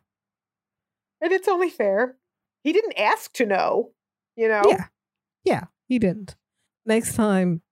And 1.23 1.33
it's 1.33 1.49
only 1.49 1.71
fair. 1.71 2.17
He 2.63 2.75
didn't 2.75 2.99
ask 2.99 3.33
to 3.33 3.47
know, 3.47 3.93
you 4.37 4.47
know? 4.47 4.61
Yeah. 4.69 4.85
Yeah, 5.43 5.65
he 5.89 5.99
didn't. 5.99 6.37
Next 6.85 7.15
time, 7.15 7.63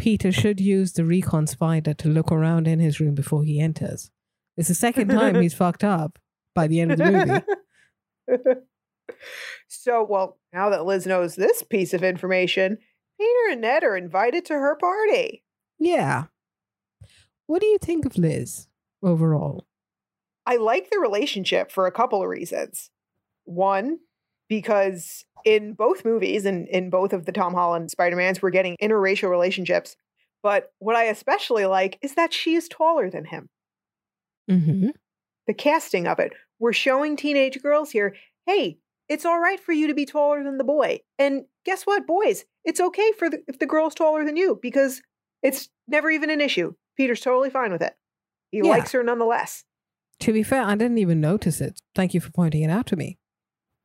Peter 0.00 0.32
should 0.32 0.60
use 0.60 0.94
the 0.94 1.04
recon 1.04 1.46
spider 1.46 1.92
to 1.92 2.08
look 2.08 2.32
around 2.32 2.66
in 2.66 2.80
his 2.80 3.00
room 3.00 3.14
before 3.14 3.44
he 3.44 3.60
enters. 3.60 4.10
It's 4.56 4.68
the 4.68 4.74
second 4.74 5.08
time 5.08 5.38
he's 5.38 5.52
fucked 5.62 5.84
up 5.84 6.18
by 6.54 6.68
the 6.68 6.80
end 6.80 6.92
of 6.92 6.98
the 6.98 7.44
movie. 8.28 8.60
so, 9.68 10.06
well, 10.08 10.38
now 10.54 10.70
that 10.70 10.86
Liz 10.86 11.06
knows 11.06 11.36
this 11.36 11.62
piece 11.62 11.92
of 11.92 12.02
information, 12.02 12.78
Peter 13.20 13.52
and 13.52 13.60
Ned 13.60 13.84
are 13.84 13.94
invited 13.94 14.46
to 14.46 14.54
her 14.54 14.74
party. 14.74 15.44
Yeah. 15.78 16.24
What 17.46 17.60
do 17.60 17.66
you 17.66 17.76
think 17.76 18.06
of 18.06 18.16
Liz 18.16 18.68
overall? 19.02 19.66
I 20.46 20.56
like 20.56 20.88
the 20.88 20.98
relationship 20.98 21.70
for 21.70 21.86
a 21.86 21.92
couple 21.92 22.22
of 22.22 22.28
reasons. 22.30 22.88
One, 23.44 23.98
because 24.50 25.24
in 25.44 25.72
both 25.72 26.04
movies 26.04 26.44
and 26.44 26.68
in 26.68 26.90
both 26.90 27.14
of 27.14 27.24
the 27.24 27.32
Tom 27.32 27.54
Holland 27.54 27.90
Spider-Mans, 27.90 28.42
we're 28.42 28.50
getting 28.50 28.76
interracial 28.82 29.30
relationships. 29.30 29.96
But 30.42 30.72
what 30.80 30.96
I 30.96 31.04
especially 31.04 31.64
like 31.64 31.98
is 32.02 32.14
that 32.16 32.34
she 32.34 32.56
is 32.56 32.68
taller 32.68 33.08
than 33.08 33.24
him. 33.24 33.48
Mm-hmm. 34.50 34.88
The 35.46 35.54
casting 35.54 36.06
of 36.06 36.18
it. 36.18 36.32
We're 36.58 36.72
showing 36.72 37.16
teenage 37.16 37.62
girls 37.62 37.92
here, 37.92 38.16
hey, 38.44 38.78
it's 39.08 39.24
all 39.24 39.38
right 39.38 39.60
for 39.60 39.72
you 39.72 39.86
to 39.86 39.94
be 39.94 40.04
taller 40.04 40.42
than 40.42 40.58
the 40.58 40.64
boy. 40.64 41.00
And 41.18 41.44
guess 41.64 41.84
what, 41.84 42.06
boys? 42.06 42.44
It's 42.64 42.80
okay 42.80 43.12
for 43.18 43.30
the, 43.30 43.38
if 43.46 43.58
the 43.58 43.66
girl's 43.66 43.94
taller 43.94 44.24
than 44.24 44.36
you 44.36 44.58
because 44.60 45.00
it's 45.42 45.68
never 45.86 46.10
even 46.10 46.28
an 46.28 46.40
issue. 46.40 46.74
Peter's 46.96 47.20
totally 47.20 47.50
fine 47.50 47.72
with 47.72 47.82
it. 47.82 47.94
He 48.50 48.58
Yeah. 48.58 48.64
likes 48.64 48.92
her 48.92 49.04
nonetheless. 49.04 49.64
To 50.20 50.32
be 50.32 50.42
fair, 50.42 50.62
I 50.62 50.74
didn't 50.74 50.98
even 50.98 51.20
notice 51.20 51.60
it. 51.60 51.80
Thank 51.94 52.14
you 52.14 52.20
for 52.20 52.30
pointing 52.32 52.62
it 52.62 52.70
out 52.70 52.86
to 52.88 52.96
me. 52.96 53.18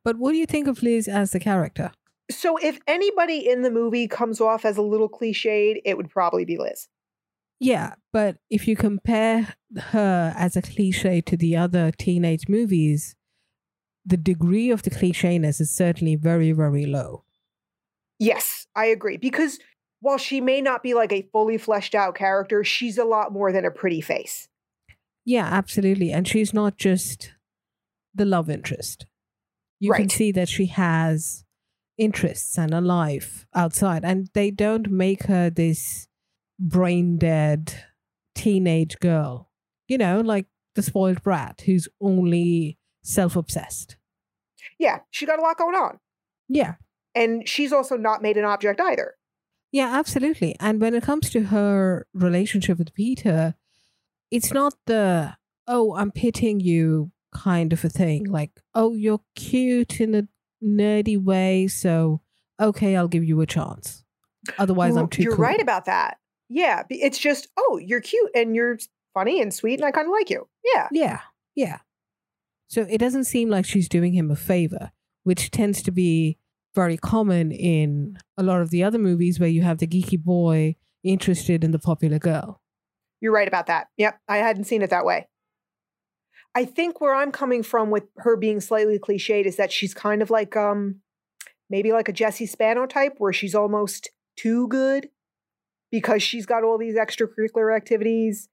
But 0.06 0.18
what 0.18 0.30
do 0.30 0.38
you 0.38 0.46
think 0.46 0.68
of 0.68 0.84
Liz 0.84 1.08
as 1.08 1.32
the 1.32 1.40
character? 1.40 1.90
So 2.30 2.58
if 2.58 2.78
anybody 2.86 3.48
in 3.50 3.62
the 3.62 3.72
movie 3.72 4.06
comes 4.06 4.40
off 4.40 4.64
as 4.64 4.76
a 4.76 4.82
little 4.82 5.08
cliched, 5.08 5.80
it 5.84 5.96
would 5.96 6.10
probably 6.10 6.44
be 6.44 6.56
Liz. 6.58 6.86
Yeah, 7.58 7.94
but 8.12 8.36
if 8.48 8.68
you 8.68 8.76
compare 8.76 9.56
her 9.76 10.32
as 10.36 10.56
a 10.56 10.62
cliche 10.62 11.22
to 11.22 11.36
the 11.36 11.56
other 11.56 11.90
teenage 11.90 12.48
movies, 12.48 13.16
the 14.04 14.16
degree 14.16 14.70
of 14.70 14.82
the 14.82 14.90
clichéness 14.90 15.60
is 15.60 15.74
certainly 15.74 16.14
very, 16.14 16.52
very 16.52 16.86
low. 16.86 17.24
Yes, 18.20 18.68
I 18.76 18.86
agree. 18.86 19.16
Because 19.16 19.58
while 19.98 20.18
she 20.18 20.40
may 20.40 20.60
not 20.60 20.84
be 20.84 20.94
like 20.94 21.10
a 21.10 21.28
fully 21.32 21.58
fleshed 21.58 21.96
out 21.96 22.14
character, 22.14 22.62
she's 22.62 22.96
a 22.96 23.04
lot 23.04 23.32
more 23.32 23.50
than 23.50 23.64
a 23.64 23.72
pretty 23.72 24.00
face. 24.00 24.46
Yeah, 25.24 25.46
absolutely. 25.46 26.12
And 26.12 26.28
she's 26.28 26.54
not 26.54 26.76
just 26.76 27.32
the 28.14 28.24
love 28.24 28.48
interest. 28.48 29.06
You 29.78 29.92
can 29.92 30.08
see 30.08 30.32
that 30.32 30.48
she 30.48 30.66
has 30.66 31.44
interests 31.98 32.58
and 32.58 32.72
a 32.72 32.80
life 32.80 33.46
outside, 33.54 34.04
and 34.04 34.28
they 34.34 34.50
don't 34.50 34.90
make 34.90 35.24
her 35.24 35.50
this 35.50 36.08
brain 36.58 37.18
dead 37.18 37.74
teenage 38.34 38.98
girl, 39.00 39.50
you 39.88 39.98
know, 39.98 40.20
like 40.20 40.46
the 40.74 40.82
spoiled 40.82 41.22
brat 41.22 41.62
who's 41.66 41.88
only 42.00 42.78
self 43.02 43.36
obsessed. 43.36 43.96
Yeah, 44.78 45.00
she 45.10 45.26
got 45.26 45.38
a 45.38 45.42
lot 45.42 45.58
going 45.58 45.74
on. 45.74 45.98
Yeah. 46.48 46.74
And 47.14 47.48
she's 47.48 47.72
also 47.72 47.96
not 47.96 48.22
made 48.22 48.36
an 48.36 48.44
object 48.44 48.80
either. 48.80 49.14
Yeah, 49.72 49.98
absolutely. 49.98 50.54
And 50.60 50.80
when 50.80 50.94
it 50.94 51.02
comes 51.02 51.30
to 51.30 51.44
her 51.44 52.06
relationship 52.12 52.78
with 52.78 52.94
Peter, 52.94 53.54
it's 54.30 54.52
not 54.52 54.74
the, 54.86 55.36
oh, 55.66 55.94
I'm 55.96 56.10
pitting 56.10 56.60
you 56.60 57.10
kind 57.42 57.72
of 57.72 57.84
a 57.84 57.88
thing. 57.88 58.24
Like, 58.24 58.50
oh, 58.74 58.94
you're 58.94 59.20
cute 59.34 60.00
in 60.00 60.14
a 60.14 60.28
nerdy 60.64 61.22
way. 61.22 61.68
So, 61.68 62.20
okay, 62.60 62.96
I'll 62.96 63.08
give 63.08 63.24
you 63.24 63.40
a 63.40 63.46
chance. 63.46 64.04
Otherwise, 64.58 64.96
I'm 64.96 65.08
too 65.08 65.22
You're 65.22 65.36
cool. 65.36 65.44
right 65.44 65.60
about 65.60 65.86
that. 65.86 66.18
Yeah, 66.48 66.84
it's 66.88 67.18
just, 67.18 67.48
oh, 67.56 67.80
you're 67.82 68.00
cute 68.00 68.30
and 68.34 68.54
you're 68.54 68.78
funny 69.12 69.42
and 69.42 69.52
sweet 69.52 69.80
and 69.80 69.84
I 69.84 69.90
kind 69.90 70.06
of 70.06 70.12
like 70.12 70.30
you. 70.30 70.46
Yeah. 70.74 70.88
Yeah. 70.92 71.20
Yeah. 71.54 71.78
So 72.68 72.82
it 72.82 72.98
doesn't 72.98 73.24
seem 73.24 73.50
like 73.50 73.64
she's 73.64 73.88
doing 73.88 74.12
him 74.12 74.30
a 74.30 74.36
favor, 74.36 74.92
which 75.24 75.50
tends 75.50 75.82
to 75.82 75.90
be 75.90 76.38
very 76.74 76.96
common 76.96 77.50
in 77.50 78.18
a 78.36 78.42
lot 78.42 78.60
of 78.60 78.70
the 78.70 78.84
other 78.84 78.98
movies 78.98 79.40
where 79.40 79.48
you 79.48 79.62
have 79.62 79.78
the 79.78 79.86
geeky 79.86 80.22
boy 80.22 80.76
interested 81.02 81.64
in 81.64 81.70
the 81.72 81.78
popular 81.78 82.18
girl. 82.18 82.60
You're 83.20 83.32
right 83.32 83.48
about 83.48 83.66
that. 83.66 83.88
Yep, 83.96 84.20
I 84.28 84.36
hadn't 84.38 84.64
seen 84.64 84.82
it 84.82 84.90
that 84.90 85.04
way. 85.06 85.26
I 86.56 86.64
think 86.64 87.02
where 87.02 87.14
I'm 87.14 87.32
coming 87.32 87.62
from 87.62 87.90
with 87.90 88.04
her 88.16 88.34
being 88.34 88.60
slightly 88.60 88.98
cliched 88.98 89.44
is 89.44 89.56
that 89.56 89.70
she's 89.70 89.92
kind 89.92 90.22
of 90.22 90.30
like 90.30 90.56
um 90.56 91.02
maybe 91.68 91.92
like 91.92 92.08
a 92.08 92.14
Jessie 92.14 92.46
Spano 92.46 92.86
type 92.86 93.16
where 93.18 93.32
she's 93.32 93.54
almost 93.54 94.08
too 94.36 94.66
good 94.68 95.10
because 95.90 96.22
she's 96.22 96.46
got 96.46 96.64
all 96.64 96.78
these 96.78 96.96
extracurricular 96.96 97.76
activities 97.76 98.48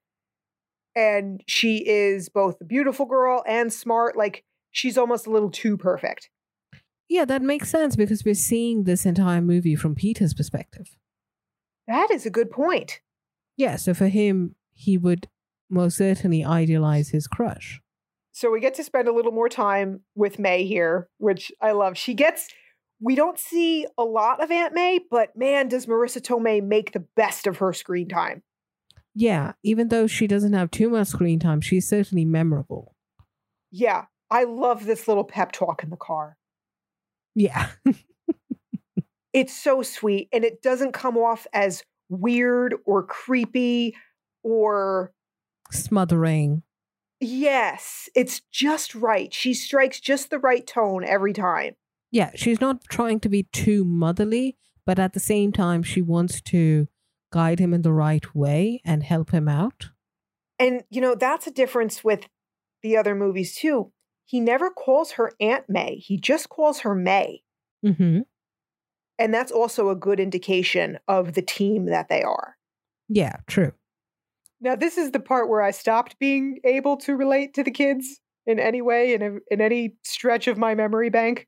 and 0.98 1.42
she 1.48 1.78
is 1.78 2.28
both 2.28 2.60
a 2.60 2.66
beautiful 2.66 3.06
girl 3.06 3.42
and 3.48 3.72
smart 3.72 4.18
like 4.18 4.44
she's 4.70 4.98
almost 4.98 5.26
a 5.26 5.32
little 5.32 5.50
too 5.50 5.78
perfect. 5.78 6.30
Yeah, 7.08 7.24
that 7.24 7.42
makes 7.42 7.70
sense 7.70 7.96
because 7.96 8.26
we're 8.26 8.36
seeing 8.36 8.84
this 8.84 9.06
entire 9.06 9.42
movie 9.42 9.76
from 9.76 9.96
Peter's 9.96 10.34
perspective. 10.34 10.98
That 11.88 12.12
is 12.12 12.26
a 12.26 12.30
good 12.30 12.52
point. 12.52 13.00
Yeah, 13.56 13.78
so 13.78 13.94
for 13.94 14.08
him, 14.08 14.56
he 14.74 14.98
would 14.98 15.30
most 15.70 15.98
certainly 15.98 16.44
idealize 16.44 17.10
his 17.10 17.28
crush. 17.28 17.82
So 18.34 18.52
we 18.52 18.60
get 18.60 18.74
to 18.76 18.84
spend 18.84 19.08
a 19.08 19.14
little 19.14 19.32
more 19.32 19.48
time 19.48 20.02
with 20.16 20.40
May 20.40 20.66
here, 20.66 21.08
which 21.18 21.52
I 21.62 21.72
love. 21.72 21.98
She 21.98 22.14
gets 22.14 22.50
we 23.00 23.16
don't 23.16 23.40
see 23.40 23.86
a 23.98 24.04
lot 24.04 24.42
of 24.42 24.50
Aunt 24.50 24.74
May, 24.74 25.00
but 25.12 25.36
man, 25.36 25.68
does 25.68 25.86
Marisa 25.86 26.22
Tomei 26.22 26.64
make 26.64 26.94
the 26.94 27.06
best 27.16 27.48
of 27.48 27.58
her 27.58 27.74
screen 27.74 28.08
time. 28.08 28.44
Yeah, 29.14 29.54
even 29.62 29.90
though 29.90 30.08
she 30.08 30.26
doesn't 30.26 30.54
have 30.54 30.72
too 30.72 30.90
much 30.90 31.08
screen 31.08 31.40
time, 31.40 31.62
she's 31.62 31.88
certainly 31.88 32.26
memorable. 32.26 32.96
Yeah, 33.72 34.06
I 34.32 34.46
love 34.46 34.86
this 34.86 35.08
little 35.08 35.24
pep 35.24 35.52
talk 35.52 35.84
in 35.84 35.90
the 35.90 35.98
car. 35.98 36.38
Yeah. 37.36 37.70
It's 39.34 39.54
so 39.54 39.82
sweet 39.82 40.30
and 40.32 40.46
it 40.46 40.62
doesn't 40.62 40.92
come 40.92 41.18
off 41.18 41.48
as 41.54 41.84
weird 42.08 42.76
or 42.86 43.04
creepy 43.04 43.96
or 44.44 45.12
Smothering. 45.72 46.62
Yes, 47.24 48.10
it's 48.16 48.42
just 48.52 48.94
right. 48.96 49.34
She 49.34 49.54
strikes 49.54 50.00
just 50.00 50.30
the 50.30 50.40
right 50.40 50.66
tone 50.66 51.04
every 51.04 51.34
time. 51.34 51.76
Yeah, 52.12 52.32
she's 52.36 52.62
not 52.62 52.84
trying 52.90 53.20
to 53.22 53.30
be 53.30 53.44
too 53.44 53.84
motherly, 53.84 54.58
but 54.86 55.00
at 55.00 55.14
the 55.14 55.20
same 55.20 55.52
time, 55.52 55.82
she 55.82 56.02
wants 56.02 56.42
to 56.42 56.88
guide 57.32 57.60
him 57.60 57.74
in 57.74 57.82
the 57.82 57.94
right 57.94 58.36
way 58.36 58.82
and 58.86 59.02
help 59.02 59.32
him 59.32 59.48
out. 59.48 59.90
And 60.60 60.84
you 60.90 61.02
know, 61.02 61.16
that's 61.16 61.48
a 61.48 61.52
difference 61.52 62.04
with 62.04 62.28
the 62.84 62.96
other 62.98 63.16
movies 63.16 63.56
too, 63.56 63.92
he 64.26 64.40
never 64.40 64.70
calls 64.70 65.14
her 65.14 65.34
Aunt 65.40 65.66
May. 65.68 65.96
He 65.96 66.18
just 66.18 66.50
calls 66.50 66.82
her 66.82 66.94
May. 66.94 67.42
Mm-hmm. 67.84 68.20
And 69.18 69.34
that's 69.34 69.52
also 69.52 69.90
a 69.90 69.96
good 69.96 70.20
indication 70.20 71.00
of 71.08 71.34
the 71.34 71.42
team 71.42 71.86
that 71.86 72.10
they 72.10 72.22
are. 72.22 72.58
Yeah, 73.10 73.38
true. 73.48 73.74
Now, 74.64 74.76
this 74.78 74.98
is 74.98 75.12
the 75.12 75.20
part 75.20 75.50
where 75.50 75.62
I 75.62 75.72
stopped 75.72 76.18
being 76.20 76.60
able 76.64 76.96
to 76.98 77.16
relate 77.18 77.54
to 77.56 77.64
the 77.64 77.72
kids 77.72 78.22
in 78.48 78.60
any 78.60 78.82
way, 78.82 79.14
in, 79.14 79.22
a, 79.22 79.32
in 79.52 79.60
any 79.60 79.96
stretch 80.04 80.48
of 80.48 80.58
my 80.58 80.74
memory 80.74 81.10
bank. 81.10 81.48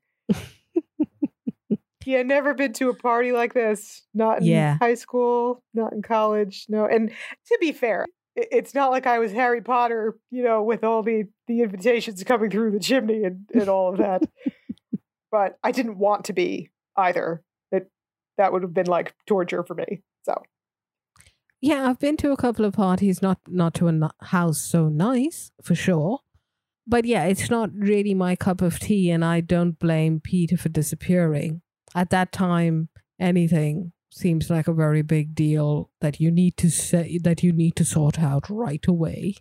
yeah, 2.04 2.22
never 2.22 2.52
been 2.54 2.74
to 2.74 2.90
a 2.90 2.94
party 2.94 3.32
like 3.32 3.54
this. 3.54 4.02
Not 4.14 4.38
in 4.40 4.44
Yeah. 4.44 4.76
high 4.78 4.94
school, 4.94 5.62
not 5.72 5.92
in 5.94 6.02
college. 6.02 6.66
No. 6.68 6.84
And 6.86 7.10
to 7.10 7.58
be 7.58 7.72
fair, 7.72 8.04
it's 8.36 8.74
not 8.74 8.90
like 8.90 9.06
I 9.06 9.18
was 9.18 9.32
Harry 9.32 9.62
Potter, 9.62 10.14
you 10.30 10.42
know, 10.42 10.62
with 10.62 10.84
all 10.84 11.02
the, 11.02 11.24
the 11.48 11.62
invitations 11.62 12.22
coming 12.22 12.50
through 12.50 12.72
the 12.72 12.80
chimney 12.80 13.24
and, 13.24 13.48
and 13.54 13.68
all 13.70 13.92
of 13.92 13.98
that. 13.98 14.22
but 15.32 15.58
I 15.64 15.72
didn't 15.72 15.96
want 15.98 16.26
to 16.26 16.34
be 16.34 16.70
either. 16.96 17.42
It, 17.72 17.90
that 18.36 18.52
would 18.52 18.62
have 18.62 18.74
been 18.74 18.86
like 18.86 19.14
torture 19.26 19.62
for 19.64 19.74
me. 19.74 20.02
So. 20.24 20.42
Yeah, 21.60 21.88
I've 21.88 21.98
been 21.98 22.16
to 22.18 22.32
a 22.32 22.36
couple 22.36 22.64
of 22.64 22.74
parties, 22.74 23.22
not 23.22 23.38
not 23.48 23.74
to 23.74 23.88
a 23.88 24.10
house 24.26 24.60
so 24.60 24.88
nice 24.88 25.50
for 25.62 25.74
sure. 25.74 26.20
But 26.86 27.04
yeah, 27.04 27.24
it's 27.24 27.50
not 27.50 27.70
really 27.74 28.14
my 28.14 28.36
cup 28.36 28.62
of 28.62 28.78
tea, 28.78 29.10
and 29.10 29.24
I 29.24 29.40
don't 29.40 29.78
blame 29.78 30.20
Peter 30.20 30.56
for 30.56 30.68
disappearing. 30.68 31.62
At 31.94 32.10
that 32.10 32.30
time, 32.30 32.88
anything 33.18 33.92
seems 34.10 34.48
like 34.48 34.68
a 34.68 34.72
very 34.72 35.02
big 35.02 35.34
deal 35.34 35.90
that 36.00 36.20
you 36.20 36.30
need 36.30 36.56
to 36.58 36.70
say 36.70 37.18
that 37.22 37.42
you 37.42 37.52
need 37.52 37.76
to 37.76 37.84
sort 37.84 38.18
out 38.20 38.48
right 38.48 38.86
away. 38.86 39.34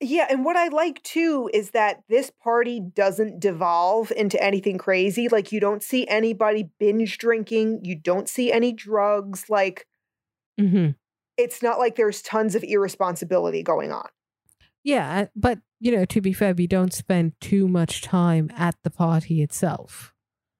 Yeah, 0.00 0.26
and 0.28 0.44
what 0.44 0.56
I 0.56 0.68
like 0.68 1.02
too 1.02 1.48
is 1.54 1.70
that 1.70 2.02
this 2.08 2.30
party 2.42 2.80
doesn't 2.80 3.40
devolve 3.40 4.10
into 4.10 4.42
anything 4.42 4.76
crazy. 4.76 5.28
Like 5.28 5.52
you 5.52 5.60
don't 5.60 5.82
see 5.82 6.06
anybody 6.08 6.70
binge 6.78 7.16
drinking, 7.18 7.80
you 7.84 7.96
don't 7.96 8.28
see 8.28 8.52
any 8.52 8.72
drugs. 8.72 9.48
Like 9.48 9.86
Mm-hmm. 10.60 10.90
it's 11.36 11.62
not 11.62 11.78
like 11.78 11.96
there's 11.96 12.22
tons 12.22 12.54
of 12.54 12.62
irresponsibility 12.62 13.62
going 13.62 13.90
on. 13.90 14.08
Yeah, 14.84 15.22
uh, 15.22 15.26
but 15.34 15.58
you 15.80 15.90
know, 15.90 16.04
to 16.04 16.20
be 16.20 16.32
fair, 16.32 16.54
we 16.54 16.66
don't 16.66 16.92
spend 16.92 17.32
too 17.40 17.66
much 17.68 18.02
time 18.02 18.50
at 18.56 18.76
the 18.84 18.90
party 18.90 19.42
itself. 19.42 20.12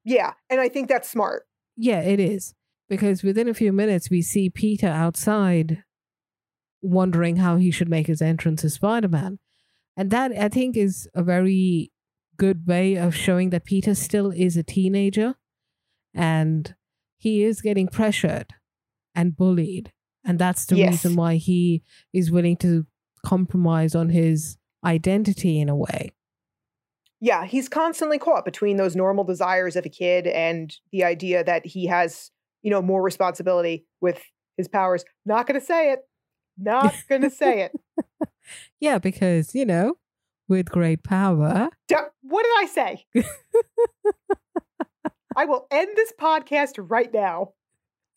Yeah, 0.05 0.32
and 0.51 0.61
I 0.61 0.68
think 0.68 0.88
that's 0.88 1.09
smart. 1.09 1.45
Yeah, 1.76 2.01
it 2.01 2.20
is. 2.20 2.55
Because 2.88 3.22
within 3.22 3.49
a 3.49 3.55
few 3.55 3.72
minutes, 3.72 4.11
we 4.11 4.20
see 4.20 4.51
Peter 4.51 4.88
outside 4.88 5.84
wondering 6.82 7.36
how 7.36 7.57
he 7.57 7.70
should 7.70 7.88
make 7.88 8.07
his 8.07 8.20
entrance 8.20 8.64
as 8.64 8.74
Spider 8.74 9.09
Man. 9.09 9.38
And 9.97 10.11
that, 10.11 10.32
I 10.32 10.49
think, 10.49 10.76
is 10.76 11.09
a 11.14 11.22
very 11.22 11.92
good 12.36 12.66
way 12.66 12.97
of 12.97 13.14
showing 13.14 13.51
that 13.51 13.64
Peter 13.64 13.95
still 13.95 14.30
is 14.30 14.57
a 14.57 14.62
teenager 14.62 15.36
and 16.12 16.74
he 17.16 17.45
is 17.45 17.62
getting 17.62 17.88
pressured 17.88 18.55
and 19.14 19.36
bullied. 19.36 19.92
And 20.24 20.38
that's 20.38 20.66
the 20.66 20.76
Yes. 20.76 20.90
reason 20.90 21.16
why 21.16 21.36
he 21.36 21.82
is 22.12 22.30
willing 22.30 22.56
to 22.58 22.86
compromise 23.24 23.94
on 23.94 24.08
his 24.10 24.56
identity 24.84 25.60
in 25.60 25.68
a 25.68 25.76
way. 25.76 26.10
Yeah, 27.20 27.46
he's 27.46 27.68
constantly 27.68 28.18
caught 28.18 28.44
between 28.44 28.76
those 28.76 28.94
normal 28.96 29.24
desires 29.24 29.76
of 29.76 29.86
a 29.86 29.88
kid 29.88 30.26
and 30.26 30.74
the 30.92 31.04
idea 31.04 31.42
that 31.44 31.64
he 31.64 31.86
has, 31.86 32.30
you 32.62 32.70
know, 32.70 32.82
more 32.82 33.02
responsibility 33.02 33.86
with 34.00 34.20
his 34.56 34.68
powers. 34.68 35.04
Not 35.24 35.46
going 35.46 35.58
to 35.58 35.64
say 35.64 35.92
it. 35.92 36.00
Not 36.58 36.94
going 37.08 37.22
to 37.22 37.30
say 37.30 37.62
it. 37.62 37.72
Yeah, 38.80 38.98
because, 38.98 39.54
you 39.54 39.64
know, 39.64 39.94
with 40.48 40.66
great 40.70 41.02
power. 41.02 41.70
Don't- 41.88 42.12
What 42.22 42.42
did 42.42 42.52
I 42.58 42.66
say? 42.66 43.04
I 45.36 45.46
will 45.46 45.66
end 45.70 45.88
this 45.96 46.12
podcast 46.20 46.72
right 46.78 47.12
now. 47.12 47.52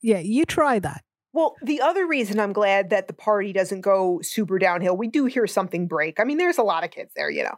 Yeah, 0.08 0.20
you 0.20 0.46
try 0.46 0.80
that. 0.80 1.04
Well, 1.34 1.56
the 1.62 1.82
other 1.82 2.08
reason 2.08 2.40
I'm 2.40 2.54
glad 2.54 2.92
that 2.92 3.08
the 3.08 3.14
party 3.14 3.52
doesn't 3.52 3.82
go 3.82 4.22
super 4.24 4.58
downhill, 4.58 4.96
we 4.96 5.10
do 5.10 5.26
hear 5.26 5.46
something 5.48 5.86
break. 5.86 6.18
I 6.18 6.24
mean, 6.24 6.38
there's 6.38 6.58
a 6.58 6.64
lot 6.64 6.86
of 6.86 6.92
kids 6.92 7.12
there, 7.14 7.30
you 7.30 7.44
know, 7.44 7.56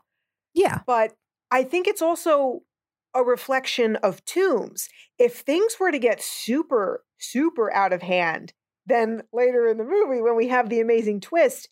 Yeah. 0.55 0.79
but 0.87 1.13
I 1.51 1.63
think 1.63 1.85
it's 1.87 2.01
also 2.01 2.61
a 3.13 3.21
reflection 3.21 3.97
of 3.97 4.25
Toomes. 4.25 4.87
If 5.19 5.41
things 5.41 5.79
were 5.79 5.91
to 5.91 5.99
get 5.99 6.23
super, 6.23 7.05
super 7.19 7.71
out 7.71 7.93
of 7.93 8.01
hand, 8.01 8.53
then 8.87 9.21
later 9.31 9.67
in 9.67 9.77
the 9.77 9.83
movie, 9.83 10.19
when 10.19 10.35
we 10.35 10.47
have 10.47 10.69
the 10.69 10.79
amazing 10.79 11.21
twist, 11.21 11.69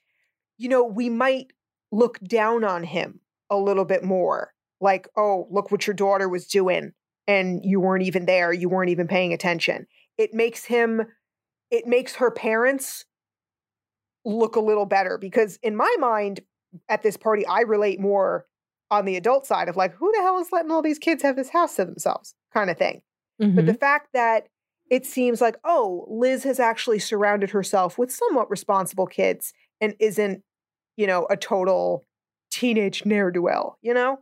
you 0.60 0.70
know, 0.70 0.84
we 0.84 1.10
might 1.10 1.54
look 1.92 2.20
down 2.20 2.64
on 2.64 2.84
him 2.84 3.22
a 3.50 3.58
little 3.58 3.86
bit 3.86 4.04
more. 4.04 4.54
Like, 4.80 5.08
oh, 5.18 5.48
look 5.50 5.72
what 5.72 5.88
your 5.88 5.96
daughter 5.96 6.30
was 6.30 6.46
doing. 6.46 6.92
And 7.26 7.62
you 7.66 7.80
weren't 7.80 8.04
even 8.04 8.26
there. 8.28 8.54
You 8.54 8.70
weren't 8.70 8.92
even 8.92 9.08
paying 9.08 9.34
attention. 9.34 9.88
It 10.18 10.34
makes 10.34 10.66
him, 10.66 11.04
it 11.72 11.86
makes 11.88 12.16
her 12.16 12.32
parents 12.32 13.06
look 14.26 14.56
a 14.56 14.62
little 14.62 14.86
better 14.86 15.18
because 15.18 15.58
in 15.64 15.76
my 15.76 15.96
mind, 16.00 16.42
at 16.90 17.02
this 17.02 17.18
party, 17.18 17.46
I 17.46 17.62
relate 17.62 18.00
more 18.00 18.46
on 18.92 19.06
the 19.06 19.16
adult 19.16 19.46
side 19.46 19.70
of 19.70 19.76
like, 19.76 19.94
who 19.96 20.12
the 20.16 20.22
hell 20.22 20.40
is 20.40 20.52
letting 20.52 20.72
all 20.72 20.82
these 20.82 21.00
kids 21.00 21.24
have 21.24 21.36
this 21.36 21.50
house 21.50 21.76
to 21.76 21.86
themselves 21.86 22.36
kind 22.54 22.70
of 22.70 22.78
thing. 22.78 23.02
But 23.40 23.56
the 23.56 23.62
mm-hmm. 23.62 23.72
fact 23.74 24.10
that 24.14 24.48
it 24.90 25.06
seems 25.06 25.42
like, 25.42 25.58
oh, 25.64 26.06
Liz 26.10 26.44
has 26.44 26.60
actually 26.60 27.00
surrounded 27.00 27.52
herself 27.52 27.98
with 27.98 28.12
somewhat 28.12 28.50
responsible 28.50 29.06
kids 29.06 29.54
and 29.80 29.94
isn't, 30.00 30.42
you 30.96 31.06
know, 31.06 31.28
a 31.30 31.38
total 31.38 32.04
teenage 32.50 33.06
ne'er 33.06 33.30
do 33.30 33.42
well, 33.42 33.78
you 33.82 33.94
know? 33.94 34.20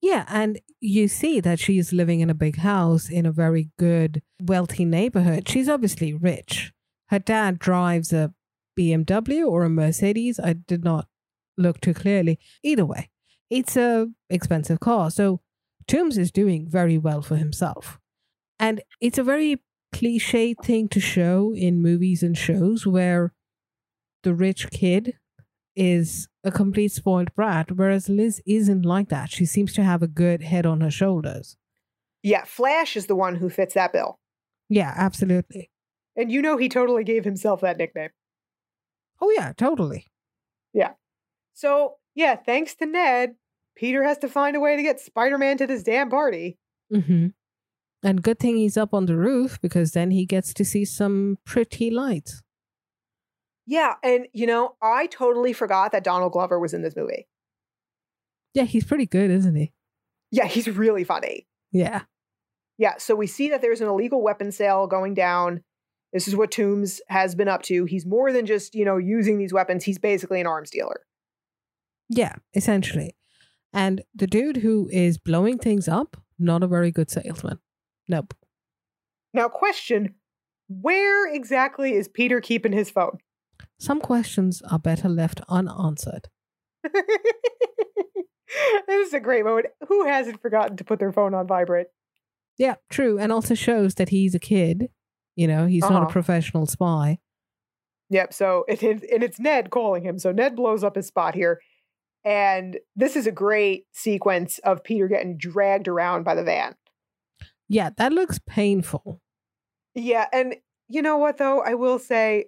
Yeah, 0.00 0.24
and 0.28 0.60
you 0.80 1.08
see 1.08 1.40
that 1.40 1.58
she's 1.58 1.92
living 1.92 2.20
in 2.20 2.30
a 2.30 2.34
big 2.34 2.58
house 2.58 3.08
in 3.08 3.26
a 3.26 3.32
very 3.32 3.70
good, 3.78 4.22
wealthy 4.40 4.84
neighborhood. 4.84 5.48
She's 5.48 5.68
obviously 5.68 6.12
rich. 6.12 6.72
Her 7.08 7.18
dad 7.18 7.58
drives 7.58 8.12
a 8.12 8.32
BMW 8.78 9.46
or 9.46 9.64
a 9.64 9.70
Mercedes. 9.70 10.38
I 10.38 10.52
did 10.52 10.84
not 10.84 11.08
look 11.56 11.80
too 11.80 11.94
clearly. 11.94 12.38
Either 12.62 12.84
way, 12.84 13.10
it's 13.50 13.76
a 13.76 14.08
expensive 14.28 14.80
car. 14.80 15.10
So 15.10 15.40
Toomes 15.88 16.18
is 16.18 16.30
doing 16.30 16.68
very 16.68 16.98
well 16.98 17.22
for 17.22 17.36
himself. 17.36 17.98
And 18.58 18.82
it's 19.00 19.18
a 19.18 19.24
very 19.24 19.62
cliche 19.92 20.54
thing 20.54 20.88
to 20.88 21.00
show 21.00 21.54
in 21.54 21.82
movies 21.82 22.22
and 22.22 22.36
shows 22.36 22.86
where 22.86 23.32
the 24.22 24.34
rich 24.34 24.70
kid 24.70 25.14
is 25.76 26.28
a 26.42 26.50
complete 26.50 26.92
spoiled 26.92 27.34
brat, 27.34 27.72
whereas 27.72 28.08
Liz 28.08 28.42
isn't 28.46 28.82
like 28.84 29.08
that. 29.10 29.30
She 29.30 29.44
seems 29.44 29.72
to 29.74 29.84
have 29.84 30.02
a 30.02 30.08
good 30.08 30.42
head 30.42 30.66
on 30.66 30.80
her 30.80 30.90
shoulders. 30.90 31.56
Yeah, 32.22 32.44
Flash 32.44 32.96
is 32.96 33.06
the 33.06 33.14
one 33.14 33.36
who 33.36 33.48
fits 33.48 33.74
that 33.74 33.92
bill. 33.92 34.18
Yeah, 34.68 34.92
absolutely. 34.96 35.70
And 36.16 36.32
you 36.32 36.42
know 36.42 36.56
he 36.56 36.68
totally 36.68 37.04
gave 37.04 37.24
himself 37.24 37.60
that 37.60 37.76
nickname. 37.76 38.10
Oh, 39.20 39.30
yeah, 39.30 39.52
totally. 39.56 40.06
Yeah. 40.72 40.92
So, 41.52 41.96
yeah, 42.14 42.36
thanks 42.36 42.74
to 42.76 42.86
Ned, 42.86 43.36
Peter 43.76 44.02
has 44.02 44.18
to 44.18 44.28
find 44.28 44.56
a 44.56 44.60
way 44.60 44.76
to 44.76 44.82
get 44.82 45.00
Spider 45.00 45.38
Man 45.38 45.58
to 45.58 45.66
this 45.66 45.82
damn 45.82 46.10
party. 46.10 46.58
hmm 46.90 47.28
And 48.02 48.22
good 48.22 48.38
thing 48.38 48.56
he's 48.56 48.76
up 48.76 48.92
on 48.92 49.06
the 49.06 49.16
roof 49.16 49.60
because 49.60 49.92
then 49.92 50.10
he 50.10 50.26
gets 50.26 50.52
to 50.54 50.64
see 50.64 50.84
some 50.84 51.38
pretty 51.44 51.90
lights. 51.90 52.42
Yeah, 53.66 53.94
and 54.02 54.26
you 54.32 54.46
know, 54.46 54.76
I 54.80 55.06
totally 55.06 55.52
forgot 55.52 55.92
that 55.92 56.04
Donald 56.04 56.32
Glover 56.32 56.58
was 56.58 56.72
in 56.72 56.82
this 56.82 56.96
movie. 56.96 57.26
Yeah, 58.54 58.64
he's 58.64 58.84
pretty 58.84 59.06
good, 59.06 59.30
isn't 59.30 59.54
he? 59.54 59.72
Yeah, 60.30 60.46
he's 60.46 60.68
really 60.68 61.04
funny. 61.04 61.46
Yeah. 61.72 62.02
Yeah, 62.78 62.94
so 62.98 63.14
we 63.14 63.26
see 63.26 63.48
that 63.50 63.62
there's 63.62 63.80
an 63.80 63.88
illegal 63.88 64.22
weapon 64.22 64.52
sale 64.52 64.86
going 64.86 65.14
down. 65.14 65.62
This 66.12 66.28
is 66.28 66.36
what 66.36 66.50
Toomes 66.50 67.00
has 67.08 67.34
been 67.34 67.48
up 67.48 67.62
to. 67.62 67.84
He's 67.84 68.06
more 68.06 68.32
than 68.32 68.46
just, 68.46 68.74
you 68.74 68.84
know, 68.84 68.96
using 68.96 69.38
these 69.38 69.52
weapons. 69.52 69.84
He's 69.84 69.98
basically 69.98 70.40
an 70.40 70.46
arms 70.46 70.70
dealer. 70.70 71.00
Yeah, 72.08 72.34
essentially. 72.54 73.16
And 73.72 74.02
the 74.14 74.26
dude 74.26 74.58
who 74.58 74.88
is 74.92 75.18
blowing 75.18 75.58
things 75.58 75.88
up, 75.88 76.16
not 76.38 76.62
a 76.62 76.66
very 76.66 76.90
good 76.90 77.10
salesman. 77.10 77.58
Nope. 78.08 78.34
Now, 79.34 79.48
question 79.48 80.14
where 80.68 81.32
exactly 81.32 81.92
is 81.92 82.08
Peter 82.08 82.40
keeping 82.40 82.72
his 82.72 82.90
phone? 82.90 83.18
Some 83.78 84.00
questions 84.00 84.62
are 84.70 84.78
better 84.78 85.08
left 85.08 85.40
unanswered. 85.48 86.28
this 88.86 89.08
is 89.08 89.14
a 89.14 89.20
great 89.20 89.44
moment. 89.44 89.66
Who 89.88 90.06
hasn't 90.06 90.40
forgotten 90.40 90.76
to 90.78 90.84
put 90.84 90.98
their 90.98 91.12
phone 91.12 91.34
on 91.34 91.46
vibrate? 91.46 91.88
Yeah, 92.58 92.76
true. 92.90 93.18
And 93.18 93.32
also 93.32 93.54
shows 93.54 93.94
that 93.96 94.08
he's 94.10 94.34
a 94.34 94.38
kid. 94.38 94.88
You 95.34 95.46
know, 95.46 95.66
he's 95.66 95.82
not 95.82 95.92
a 95.92 95.96
Uh-huh. 95.96 96.10
professional 96.10 96.66
spy. 96.66 97.18
Yep. 98.10 98.32
So 98.32 98.64
it, 98.68 98.82
it, 98.82 99.04
and 99.12 99.22
it's 99.22 99.38
Ned 99.38 99.70
calling 99.70 100.02
him. 100.04 100.18
So 100.18 100.32
Ned 100.32 100.56
blows 100.56 100.82
up 100.84 100.96
his 100.96 101.06
spot 101.06 101.34
here. 101.34 101.60
And 102.24 102.78
this 102.96 103.14
is 103.14 103.26
a 103.26 103.32
great 103.32 103.84
sequence 103.92 104.58
of 104.60 104.82
Peter 104.82 105.06
getting 105.06 105.36
dragged 105.36 105.86
around 105.86 106.24
by 106.24 106.34
the 106.34 106.42
van. 106.42 106.74
Yeah, 107.68 107.90
that 107.98 108.12
looks 108.12 108.40
painful. 108.48 109.20
Yeah. 109.94 110.26
And 110.32 110.56
you 110.88 111.02
know 111.02 111.18
what, 111.18 111.36
though? 111.36 111.60
I 111.62 111.74
will 111.74 111.98
say 111.98 112.46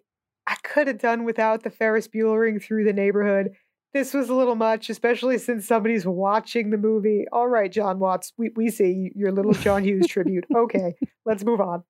could 0.63 0.87
have 0.87 0.99
done 0.99 1.25
without 1.25 1.63
the 1.63 1.71
Ferris 1.71 2.09
Buellering 2.09 2.63
through 2.63 2.85
the 2.85 2.93
neighborhood. 2.93 3.53
this 3.95 4.13
was 4.15 4.29
a 4.29 4.35
little 4.35 4.55
much, 4.55 4.91
especially 4.91 5.39
since 5.39 5.67
somebody's 5.67 6.07
watching 6.07 6.71
the 6.71 6.77
movie. 6.77 7.25
All 7.33 7.49
right, 7.49 7.71
Jon 7.71 7.99
Watts, 7.99 8.33
we, 8.37 8.51
we 8.55 8.71
see 8.71 9.11
your 9.15 9.33
little 9.33 9.53
John 9.53 9.85
Hughes 9.85 10.07
tribute. 10.07 10.45
Okay, 10.57 10.95
let's 11.25 11.45
move 11.45 11.61
on. 11.61 11.85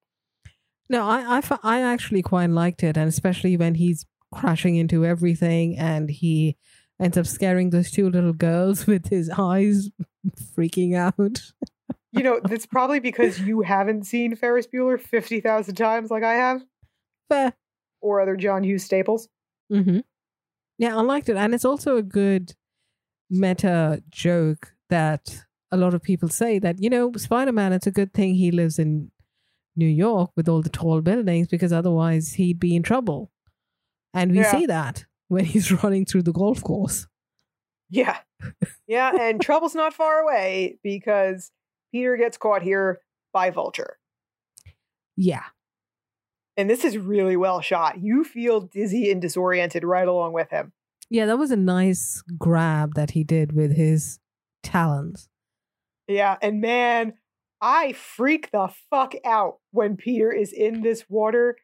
No, 0.91 1.03
I 1.03 1.43
I 1.63 1.81
actually 1.83 2.23
quite 2.23 2.51
liked 2.51 2.83
it, 2.83 2.97
and 2.97 3.09
especially 3.09 3.57
when 3.57 3.75
he's 3.75 4.07
crashing 4.33 4.77
into 4.77 5.05
everything 5.05 5.77
and 5.79 6.11
he 6.11 6.57
ends 7.01 7.17
up 7.17 7.27
scaring 7.27 7.71
those 7.71 7.91
two 7.91 8.11
little 8.11 8.33
girls 8.33 8.87
with 8.87 9.09
his 9.09 9.31
eyes 9.31 9.91
freaking 10.57 10.95
out. 10.95 11.41
You 12.13 12.23
know, 12.23 12.41
that's 12.45 12.67
probably 12.67 13.01
because 13.01 13.41
you 13.41 13.63
haven't 13.63 14.05
seen 14.05 14.37
Ferris 14.37 14.67
Bueller 14.67 15.01
50,000 15.01 15.75
times 15.75 16.11
like 16.11 16.25
I 16.25 16.35
have, 16.35 16.63
Fair. 17.29 17.55
Or 18.01 18.21
other 18.21 18.37
John 18.37 18.63
Hughes 18.65 18.85
staples. 18.85 19.29
Mm-hmm. 19.73 20.01
Yeah, 20.79 20.97
I 20.97 21.01
liked 21.03 21.29
it. 21.29 21.37
And 21.37 21.55
it's 21.55 21.65
also 21.65 21.97
a 21.97 22.03
good 22.03 22.55
meta 23.31 24.03
joke 24.11 24.73
that 24.91 25.45
a 25.71 25.77
lot 25.77 25.93
of 25.95 26.03
people 26.03 26.29
say 26.29 26.59
that, 26.61 26.81
you 26.81 26.89
know, 26.89 27.13
Spider 27.17 27.53
Man, 27.53 27.73
it's 27.73 27.87
a 27.87 27.91
good 27.93 28.13
thing 28.15 28.35
he 28.35 28.51
lives 28.51 28.79
in 28.79 29.11
New 29.77 29.87
York 29.89 30.31
with 30.37 30.49
all 30.49 30.63
the 30.63 30.69
tall 30.71 31.01
buildings 31.03 31.49
because 31.49 31.73
otherwise 31.73 32.33
he'd 32.35 32.59
be 32.59 32.75
in 32.75 32.83
trouble. 32.83 33.31
And 34.15 34.31
we 34.33 34.39
Yeah. 34.39 34.51
see 34.51 34.67
that 34.67 35.05
when 35.29 35.45
he's 35.45 35.71
running 35.83 36.05
through 36.07 36.23
the 36.23 36.33
golf 36.33 36.63
course. 36.63 37.07
Yeah. 37.91 38.19
Yeah, 38.87 39.13
and 39.21 39.41
trouble's 39.41 39.75
not 39.75 39.93
far 39.95 40.21
away 40.21 40.79
because 40.83 41.51
Peter 41.93 42.17
gets 42.17 42.37
caught 42.39 42.63
here 42.63 43.01
by 43.33 43.51
Vulture. 43.51 43.99
Yeah. 45.17 45.45
And 46.59 46.69
this 46.69 46.85
is 46.85 46.99
really 46.99 47.37
well 47.37 47.61
shot. 47.63 48.03
You 48.03 48.23
feel 48.25 48.61
dizzy 48.61 49.11
and 49.11 49.23
disoriented 49.23 49.85
right 49.85 50.07
along 50.09 50.33
with 50.35 50.51
him. 50.51 50.73
Yeah, 51.09 51.25
that 51.27 51.39
was 51.39 51.51
a 51.51 51.57
nice 51.57 52.23
grab 52.37 52.95
that 52.95 53.13
he 53.13 53.25
did 53.25 53.53
with 53.53 53.75
his 53.77 54.19
talons. 54.63 55.29
Yeah, 56.09 56.37
and 56.43 56.61
man, 56.61 57.15
I 57.61 57.93
freak 57.93 58.51
the 58.51 58.69
fuck 58.91 59.15
out 59.25 59.59
when 59.71 59.97
Peter 59.97 60.31
is 60.33 60.53
in 60.53 60.83
this 60.83 61.05
water 61.09 61.57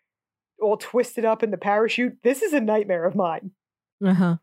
all 0.61 0.77
twisted 0.77 1.25
up 1.25 1.43
in 1.43 1.51
the 1.51 1.59
parachute. 1.59 2.19
This 2.23 2.41
is 2.41 2.53
a 2.53 2.61
nightmare 2.61 3.05
of 3.05 3.15
mine. 3.15 3.51
Uh 4.03 4.15
huh. 4.15 4.37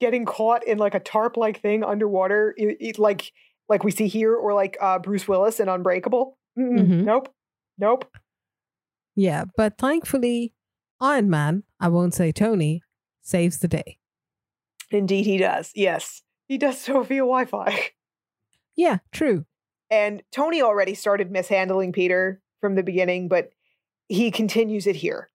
Getting 0.00 0.24
caught 0.24 0.64
in 0.66 0.78
like 0.78 0.94
a 0.94 1.00
tarp 1.00 1.36
like 1.36 1.60
thing 1.60 1.82
underwater, 1.84 2.54
it, 2.56 2.76
it- 2.80 2.98
like 2.98 3.32
like 3.68 3.82
we 3.82 3.90
see 3.90 4.08
here, 4.08 4.34
or 4.34 4.52
like 4.52 4.76
uh, 4.80 4.98
Bruce 4.98 5.26
Willis 5.26 5.58
in 5.58 5.68
Unbreakable. 5.70 6.36
Mm-mm, 6.58 6.86
Mhm. 6.86 7.04
Nope. 7.04 7.32
Nope. 7.78 8.04
Yeah, 9.14 9.44
but 9.56 9.78
thankfully, 9.78 10.52
Iron 11.00 11.30
Man, 11.30 11.62
I 11.80 11.88
won't 11.88 12.14
say 12.14 12.32
Tony, 12.32 12.82
saves 13.22 13.58
the 13.58 13.68
day. 13.68 13.98
Indeed, 14.90 15.26
he 15.26 15.38
does. 15.38 15.72
Yes. 15.74 16.22
He 16.46 16.58
does 16.58 16.80
so 16.80 17.02
via 17.02 17.20
Wi 17.20 17.44
Fi. 17.46 17.90
Yeah, 18.76 18.98
true. 19.12 19.46
And 19.90 20.22
Tony 20.32 20.60
already 20.60 20.94
started 20.94 21.30
mishandling 21.30 21.92
Peter 21.92 22.42
from 22.60 22.74
the 22.74 22.82
beginning, 22.82 23.28
but 23.28 23.50
he 24.08 24.30
continues 24.30 24.86
it 24.86 24.96
here. 24.96 25.30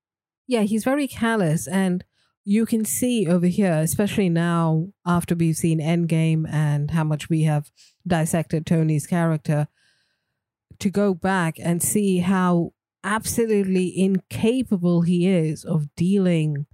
Yeah, 0.48 0.64
he's 0.64 0.84
very 0.84 1.08
callous, 1.08 1.68
and 1.68 2.04
you 2.44 2.66
can 2.66 2.84
see 2.84 3.28
over 3.28 3.46
here, 3.48 3.74
especially 3.74 4.30
now 4.30 4.90
after 5.06 5.36
we've 5.36 5.56
seen 5.56 5.80
Endgame 5.80 6.52
and 6.52 6.92
how 6.92 7.04
much 7.04 7.30
we 7.30 7.44
have 7.44 7.72
dissected 8.08 8.66
Tony's 8.66 9.08
character, 9.08 9.68
to 10.80 10.90
go 10.90 11.14
back 11.14 11.56
and 11.60 11.82
see 11.82 12.20
how 12.20 12.74
absolutely 13.04 13.97
incapable 13.97 15.02
he 15.02 15.28
is 15.28 15.64
of 15.64 15.93
dealing 15.95 16.66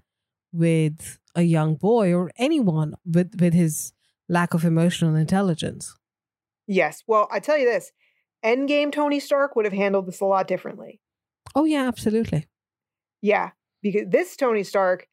with 0.51 1.19
a 1.35 1.43
young 1.43 1.75
boy 1.75 2.13
or 2.13 2.31
anyone 2.37 2.95
with, 3.05 3.39
with 3.39 3.53
his 3.53 3.93
lack 4.29 4.53
of 4.53 4.63
emotional 4.63 5.15
intelligence. 5.15 5.95
Yes. 6.67 7.03
Well, 7.07 7.27
I 7.31 7.39
tell 7.39 7.57
you 7.57 7.65
this 7.65 7.91
Endgame 8.43 8.91
Tony 8.91 9.19
Stark 9.19 9.55
would 9.55 9.65
have 9.65 9.73
handled 9.73 10.07
this 10.07 10.21
a 10.21 10.25
lot 10.25 10.47
differently. 10.47 10.99
Oh, 11.53 11.65
yeah, 11.65 11.87
absolutely. 11.87 12.47
Yeah. 13.21 13.51
Because 13.81 14.09
this 14.09 14.35
Tony 14.35 14.63
Stark 14.63 15.07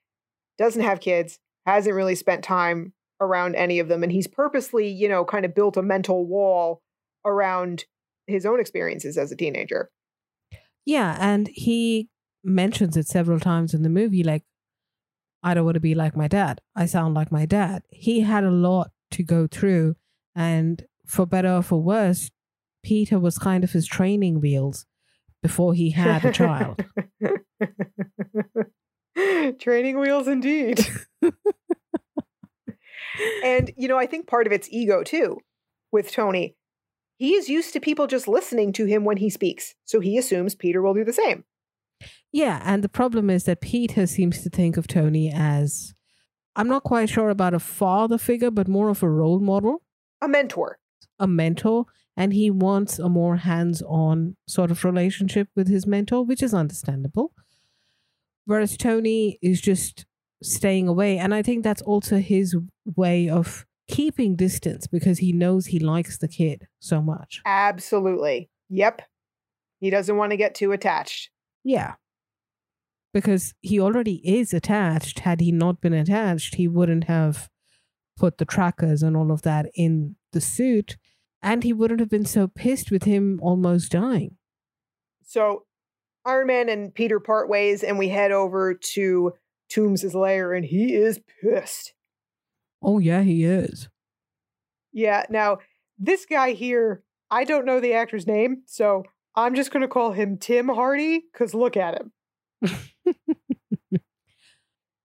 doesn't 0.58 0.82
have 0.82 1.00
kids, 1.00 1.38
hasn't 1.66 1.94
really 1.94 2.14
spent 2.14 2.44
time 2.44 2.92
around 3.20 3.54
any 3.54 3.78
of 3.78 3.88
them, 3.88 4.02
and 4.02 4.10
he's 4.10 4.26
purposely, 4.26 4.88
you 4.88 5.08
know, 5.08 5.24
kind 5.24 5.44
of 5.44 5.54
built 5.54 5.76
a 5.76 5.82
mental 5.82 6.26
wall 6.26 6.82
around 7.24 7.84
his 8.26 8.44
own 8.44 8.60
experiences 8.60 9.16
as 9.16 9.30
a 9.30 9.36
teenager. 9.36 9.90
Yeah, 10.84 11.16
and 11.20 11.48
he 11.48 12.08
mentions 12.44 12.96
it 12.96 13.06
several 13.06 13.38
times 13.38 13.74
in 13.74 13.82
the 13.82 13.88
movie 13.88 14.24
like, 14.24 14.42
I 15.42 15.54
don't 15.54 15.64
want 15.64 15.74
to 15.74 15.80
be 15.80 15.94
like 15.94 16.16
my 16.16 16.28
dad. 16.28 16.60
I 16.76 16.86
sound 16.86 17.14
like 17.14 17.32
my 17.32 17.46
dad. 17.46 17.82
He 17.90 18.20
had 18.20 18.44
a 18.44 18.50
lot 18.50 18.90
to 19.12 19.22
go 19.22 19.46
through, 19.46 19.96
and 20.34 20.84
for 21.06 21.26
better 21.26 21.56
or 21.56 21.62
for 21.62 21.82
worse, 21.82 22.30
Peter 22.82 23.18
was 23.18 23.38
kind 23.38 23.64
of 23.64 23.72
his 23.72 23.86
training 23.86 24.40
wheels 24.40 24.86
before 25.42 25.74
he 25.74 25.90
had 25.90 26.24
a 26.24 26.32
child. 26.32 26.84
Training 29.58 29.98
wheels 29.98 30.28
indeed. 30.28 30.86
and, 33.44 33.70
you 33.76 33.88
know, 33.88 33.98
I 33.98 34.06
think 34.06 34.26
part 34.26 34.46
of 34.46 34.52
it's 34.52 34.68
ego 34.70 35.02
too 35.02 35.38
with 35.90 36.12
Tony. 36.12 36.56
He 37.22 37.34
is 37.34 37.48
used 37.48 37.72
to 37.74 37.78
people 37.78 38.08
just 38.08 38.26
listening 38.26 38.72
to 38.72 38.84
him 38.84 39.04
when 39.04 39.18
he 39.18 39.30
speaks. 39.30 39.76
So 39.84 40.00
he 40.00 40.18
assumes 40.18 40.56
Peter 40.56 40.82
will 40.82 40.92
do 40.92 41.04
the 41.04 41.12
same. 41.12 41.44
Yeah, 42.32 42.60
and 42.64 42.82
the 42.82 42.88
problem 42.88 43.30
is 43.30 43.44
that 43.44 43.60
Peter 43.60 44.08
seems 44.08 44.42
to 44.42 44.50
think 44.50 44.76
of 44.76 44.88
Tony 44.88 45.30
as 45.32 45.94
I'm 46.56 46.66
not 46.66 46.82
quite 46.82 47.08
sure 47.08 47.30
about 47.30 47.54
a 47.54 47.60
father 47.60 48.18
figure, 48.18 48.50
but 48.50 48.66
more 48.66 48.88
of 48.88 49.04
a 49.04 49.08
role 49.08 49.38
model, 49.38 49.82
A 50.20 50.26
mentor. 50.26 50.80
a 51.20 51.28
mentor, 51.28 51.84
and 52.16 52.32
he 52.32 52.50
wants 52.50 52.98
a 52.98 53.08
more 53.08 53.36
hands 53.36 53.82
on 53.86 54.34
sort 54.48 54.72
of 54.72 54.84
relationship 54.84 55.46
with 55.54 55.68
his 55.68 55.86
mentor, 55.86 56.24
which 56.24 56.42
is 56.42 56.52
understandable. 56.52 57.32
Whereas 58.46 58.76
Tony 58.76 59.38
is 59.40 59.60
just 59.60 60.06
staying 60.42 60.88
away. 60.88 61.18
And 61.18 61.32
I 61.32 61.42
think 61.42 61.62
that's 61.62 61.82
also 61.82 62.18
his 62.18 62.56
way 62.84 63.28
of 63.28 63.64
keeping 63.88 64.36
distance 64.36 64.86
because 64.86 65.18
he 65.18 65.32
knows 65.32 65.66
he 65.66 65.78
likes 65.78 66.18
the 66.18 66.28
kid 66.28 66.66
so 66.78 67.02
much. 67.02 67.40
Absolutely. 67.44 68.50
Yep. 68.68 69.02
He 69.80 69.90
doesn't 69.90 70.16
want 70.16 70.30
to 70.30 70.36
get 70.36 70.54
too 70.54 70.72
attached. 70.72 71.30
Yeah. 71.64 71.94
Because 73.12 73.54
he 73.60 73.78
already 73.78 74.20
is 74.24 74.54
attached. 74.54 75.20
Had 75.20 75.40
he 75.40 75.52
not 75.52 75.80
been 75.80 75.92
attached, 75.92 76.54
he 76.54 76.68
wouldn't 76.68 77.04
have 77.04 77.50
put 78.16 78.38
the 78.38 78.44
trackers 78.44 79.02
and 79.02 79.16
all 79.16 79.30
of 79.30 79.42
that 79.42 79.66
in 79.74 80.16
the 80.32 80.40
suit. 80.40 80.96
And 81.42 81.64
he 81.64 81.72
wouldn't 81.72 82.00
have 82.00 82.08
been 82.08 82.24
so 82.24 82.46
pissed 82.46 82.90
with 82.90 83.02
him 83.02 83.40
almost 83.42 83.92
dying. 83.92 84.36
So 85.24 85.64
Iron 86.24 86.46
Man 86.46 86.68
and 86.68 86.94
Peter 86.94 87.18
part 87.18 87.48
ways, 87.48 87.82
and 87.82 87.98
we 87.98 88.08
head 88.08 88.30
over 88.30 88.74
to 88.94 89.32
Toomes' 89.70 90.14
lair, 90.14 90.52
and 90.52 90.64
he 90.64 90.94
is 90.94 91.20
pissed. 91.42 91.94
Oh, 92.82 92.98
yeah, 92.98 93.22
he 93.22 93.44
is. 93.44 93.88
Yeah. 94.92 95.24
Now, 95.30 95.58
this 95.98 96.26
guy 96.26 96.52
here, 96.52 97.02
I 97.30 97.44
don't 97.44 97.64
know 97.64 97.80
the 97.80 97.94
actor's 97.94 98.26
name, 98.26 98.62
so 98.66 99.04
I'm 99.36 99.54
just 99.54 99.70
going 99.70 99.80
to 99.82 99.88
call 99.88 100.12
him 100.12 100.36
Tom 100.38 100.68
Hardy 100.68 101.22
because 101.32 101.54
look 101.54 101.76
at 101.76 101.94
him. 102.00 102.12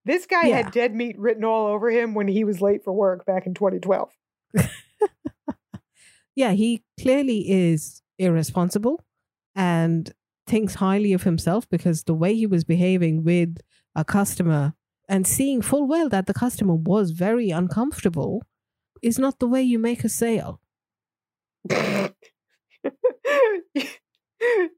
This 0.05 0.25
guy 0.25 0.43
Yeah. 0.47 0.57
had 0.57 0.71
dead 0.71 0.95
meat 0.95 1.17
written 1.19 1.43
all 1.43 1.67
over 1.67 1.89
him 1.91 2.13
when 2.13 2.27
he 2.27 2.43
was 2.43 2.61
late 2.61 2.83
for 2.83 2.93
work 2.93 3.25
back 3.25 3.45
in 3.45 3.53
2012. 3.53 4.09
Yeah, 6.35 6.51
he 6.51 6.83
clearly 7.01 7.49
is 7.49 8.03
irresponsible 8.19 9.03
and 9.55 10.13
thinks 10.45 10.75
highly 10.75 11.13
of 11.13 11.23
himself 11.23 11.67
because 11.67 12.03
the 12.03 12.13
way 12.13 12.35
he 12.35 12.45
was 12.45 12.63
behaving 12.63 13.23
with 13.23 13.57
a 13.95 14.05
customer 14.05 14.75
and 15.07 15.25
seeing 15.25 15.61
full 15.61 15.87
well 15.87 16.09
that 16.09 16.25
the 16.25 16.33
customer 16.33 16.75
was 16.75 17.11
very 17.11 17.49
uncomfortable 17.49 18.41
is 19.01 19.17
not 19.17 19.39
the 19.39 19.47
way 19.47 19.61
you 19.61 19.79
make 19.79 20.03
a 20.03 20.09
sale. 20.09 20.59
you 21.71 22.11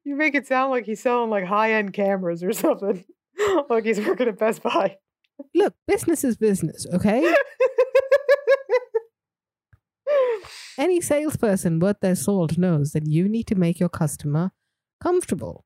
make 0.05 0.35
it 0.35 0.47
sound 0.47 0.71
like 0.71 0.85
he's 0.85 1.01
selling 1.01 1.29
like 1.29 1.45
high 1.45 1.73
end 1.73 1.93
cameras 1.93 2.43
or 2.43 2.53
something. 2.53 3.03
like 3.69 3.85
he's 3.85 3.99
working 3.99 4.27
at 4.27 4.37
Best 4.37 4.63
Buy. 4.63 4.97
Look, 5.55 5.73
business 5.87 6.23
is 6.23 6.37
business, 6.37 6.85
okay? 6.93 7.33
Any 10.77 11.01
salesperson 11.01 11.79
worth 11.79 11.99
their 12.01 12.15
salt 12.15 12.57
knows 12.57 12.91
that 12.91 13.05
you 13.05 13.29
need 13.29 13.47
to 13.47 13.55
make 13.55 13.79
your 13.79 13.89
customer 13.89 14.51
comfortable. 15.01 15.65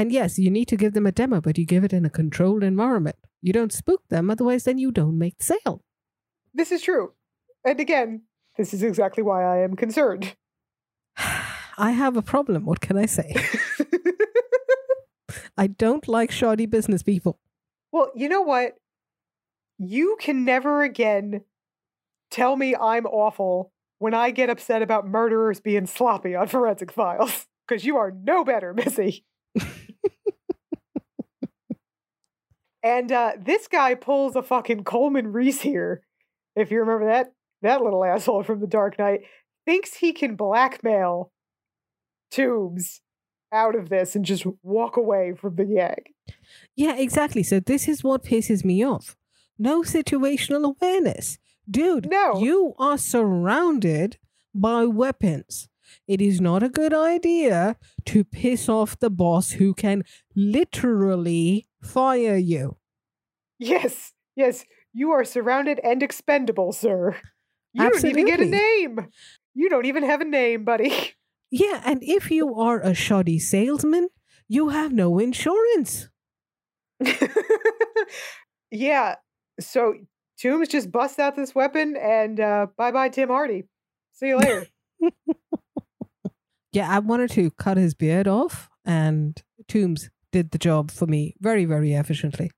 And 0.00 0.10
yes, 0.10 0.38
you 0.38 0.50
need 0.50 0.66
to 0.68 0.78
give 0.78 0.94
them 0.94 1.04
a 1.04 1.12
demo, 1.12 1.42
but 1.42 1.58
you 1.58 1.66
give 1.66 1.84
it 1.84 1.92
in 1.92 2.06
a 2.06 2.08
controlled 2.08 2.62
environment. 2.62 3.16
You 3.42 3.52
don't 3.52 3.70
spook 3.70 4.08
them, 4.08 4.30
otherwise, 4.30 4.64
then 4.64 4.78
you 4.78 4.90
don't 4.90 5.18
make 5.18 5.36
the 5.36 5.44
sale. 5.44 5.82
this 6.54 6.72
is 6.72 6.80
true. 6.80 7.12
And 7.66 7.78
again, 7.78 8.22
this 8.56 8.72
is 8.72 8.82
exactly 8.82 9.22
why 9.22 9.44
I 9.44 9.58
am 9.58 9.76
concerned. 9.76 10.36
I 11.18 11.90
have 11.90 12.16
a 12.16 12.22
problem. 12.22 12.64
What 12.64 12.80
can 12.80 12.96
I 12.96 13.04
say? 13.04 13.34
I 15.58 15.66
don't 15.66 16.08
like 16.08 16.30
shoddy 16.30 16.64
business 16.64 17.02
people. 17.02 17.38
well, 17.92 18.10
you 18.16 18.30
know 18.30 18.40
what? 18.40 18.76
You 19.76 20.16
can 20.18 20.46
never 20.46 20.82
again 20.82 21.42
tell 22.30 22.56
me 22.56 22.74
I'm 22.74 23.04
awful 23.04 23.70
when 23.98 24.14
I 24.14 24.30
get 24.30 24.48
upset 24.48 24.80
about 24.80 25.06
murderers 25.06 25.60
being 25.60 25.86
sloppy 25.86 26.34
on 26.34 26.48
forensic 26.48 26.90
files, 26.90 27.46
because 27.68 27.84
you 27.84 27.98
are 27.98 28.10
no 28.10 28.44
better, 28.44 28.72
Missy. 28.72 29.26
and 32.82 33.10
uh, 33.12 33.32
this 33.38 33.68
guy 33.68 33.94
pulls 33.94 34.36
a 34.36 34.42
fucking 34.42 34.84
Coleman 34.84 35.32
Reese 35.32 35.60
here, 35.60 36.02
if 36.56 36.70
you 36.70 36.80
remember 36.80 37.06
that 37.06 37.32
that 37.62 37.82
little 37.82 38.04
asshole 38.04 38.42
from 38.42 38.60
The 38.60 38.66
Dark 38.66 38.98
Knight, 38.98 39.20
thinks 39.66 39.94
he 39.94 40.12
can 40.12 40.34
blackmail 40.34 41.30
Toomes 42.32 43.00
out 43.52 43.74
of 43.74 43.88
this 43.88 44.14
and 44.14 44.24
just 44.24 44.46
walk 44.62 44.96
away 44.96 45.34
from 45.34 45.56
the 45.56 45.64
gang. 45.64 46.04
Yeah, 46.76 46.96
exactly. 46.96 47.42
So 47.42 47.60
this 47.60 47.88
is 47.88 48.04
what 48.04 48.24
pisses 48.24 48.64
me 48.64 48.84
off. 48.84 49.16
No 49.58 49.82
situational 49.82 50.74
awareness. 50.76 51.38
Dude, 51.68 52.08
No. 52.10 52.38
you 52.40 52.74
are 52.78 52.96
surrounded 52.96 54.16
by 54.54 54.84
weapons. 54.84 55.68
It 56.06 56.20
is 56.20 56.40
not 56.40 56.62
a 56.62 56.68
good 56.68 56.94
idea 56.94 57.76
to 58.06 58.24
piss 58.24 58.68
off 58.68 58.98
the 58.98 59.10
boss 59.10 59.52
who 59.52 59.74
can 59.74 60.04
literally 60.36 61.66
fire 61.82 62.36
you. 62.36 62.76
Yes, 63.58 64.12
yes, 64.36 64.64
you 64.92 65.10
are 65.10 65.24
surrounded 65.24 65.80
and 65.84 66.02
expendable, 66.02 66.72
sir. 66.72 67.16
You 67.72 67.90
don't 67.90 68.04
even 68.04 68.26
get 68.26 68.40
a 68.40 68.46
name. 68.46 69.08
You 69.54 69.68
don't 69.68 69.86
even 69.86 70.02
have 70.02 70.20
a 70.20 70.24
name, 70.24 70.64
buddy. 70.64 71.14
Yeah, 71.52 71.82
and 71.84 72.00
if 72.04 72.30
you 72.30 72.54
are 72.54 72.80
a 72.80 72.94
shoddy 72.94 73.40
salesman, 73.40 74.08
you 74.46 74.68
have 74.68 74.92
no 74.92 75.18
insurance. 75.18 76.08
yeah. 78.70 79.16
So 79.58 79.94
Toomes 80.40 80.68
just 80.68 80.92
busts 80.92 81.18
out 81.18 81.34
this 81.34 81.52
weapon 81.52 81.96
and 81.96 82.38
uh 82.38 82.68
bye 82.76 82.92
bye 82.92 83.08
Tom 83.08 83.30
Hardy. 83.30 83.64
See 84.12 84.28
you 84.28 84.38
later. 84.38 84.66
Yeah, 86.72 86.88
I 86.88 87.00
wanted 87.00 87.30
to 87.30 87.50
cut 87.50 87.76
his 87.76 87.94
beard 87.94 88.28
off, 88.28 88.68
and 88.84 89.42
Toomes 89.66 90.08
did 90.32 90.50
the 90.50 90.58
job 90.58 90.90
for 90.90 91.06
me 91.06 91.34
very, 91.40 91.64
very 91.64 91.92
efficiently. 91.92 92.50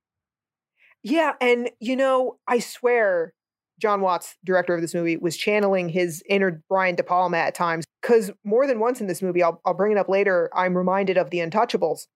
yeah, 1.03 1.33
and 1.41 1.71
you 1.81 1.97
know, 1.97 2.39
I 2.47 2.59
swear 2.59 3.35
Jon 3.81 4.01
Watts, 4.01 4.37
director 4.45 4.75
of 4.75 4.81
this 4.81 4.95
movie, 4.95 5.17
was 5.17 5.37
channeling 5.37 5.89
his 5.89 6.23
inner 6.29 6.63
Brian 6.69 6.95
De 6.95 7.03
Palma 7.03 7.39
at 7.39 7.55
times. 7.55 7.85
Because 8.01 8.31
more 8.45 8.67
than 8.67 8.81
once 8.81 9.01
in 9.01 9.07
this 9.07 9.23
movie, 9.23 9.43
I'll 9.43 9.61
I'll 9.65 9.75
bring 9.75 9.93
it 9.93 9.99
up 9.99 10.09
later, 10.09 10.51
I'm 10.55 10.77
reminded 10.77 11.17
of 11.17 11.31
the 11.31 11.39
Untouchables. 11.39 12.07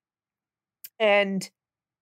And 0.99 1.49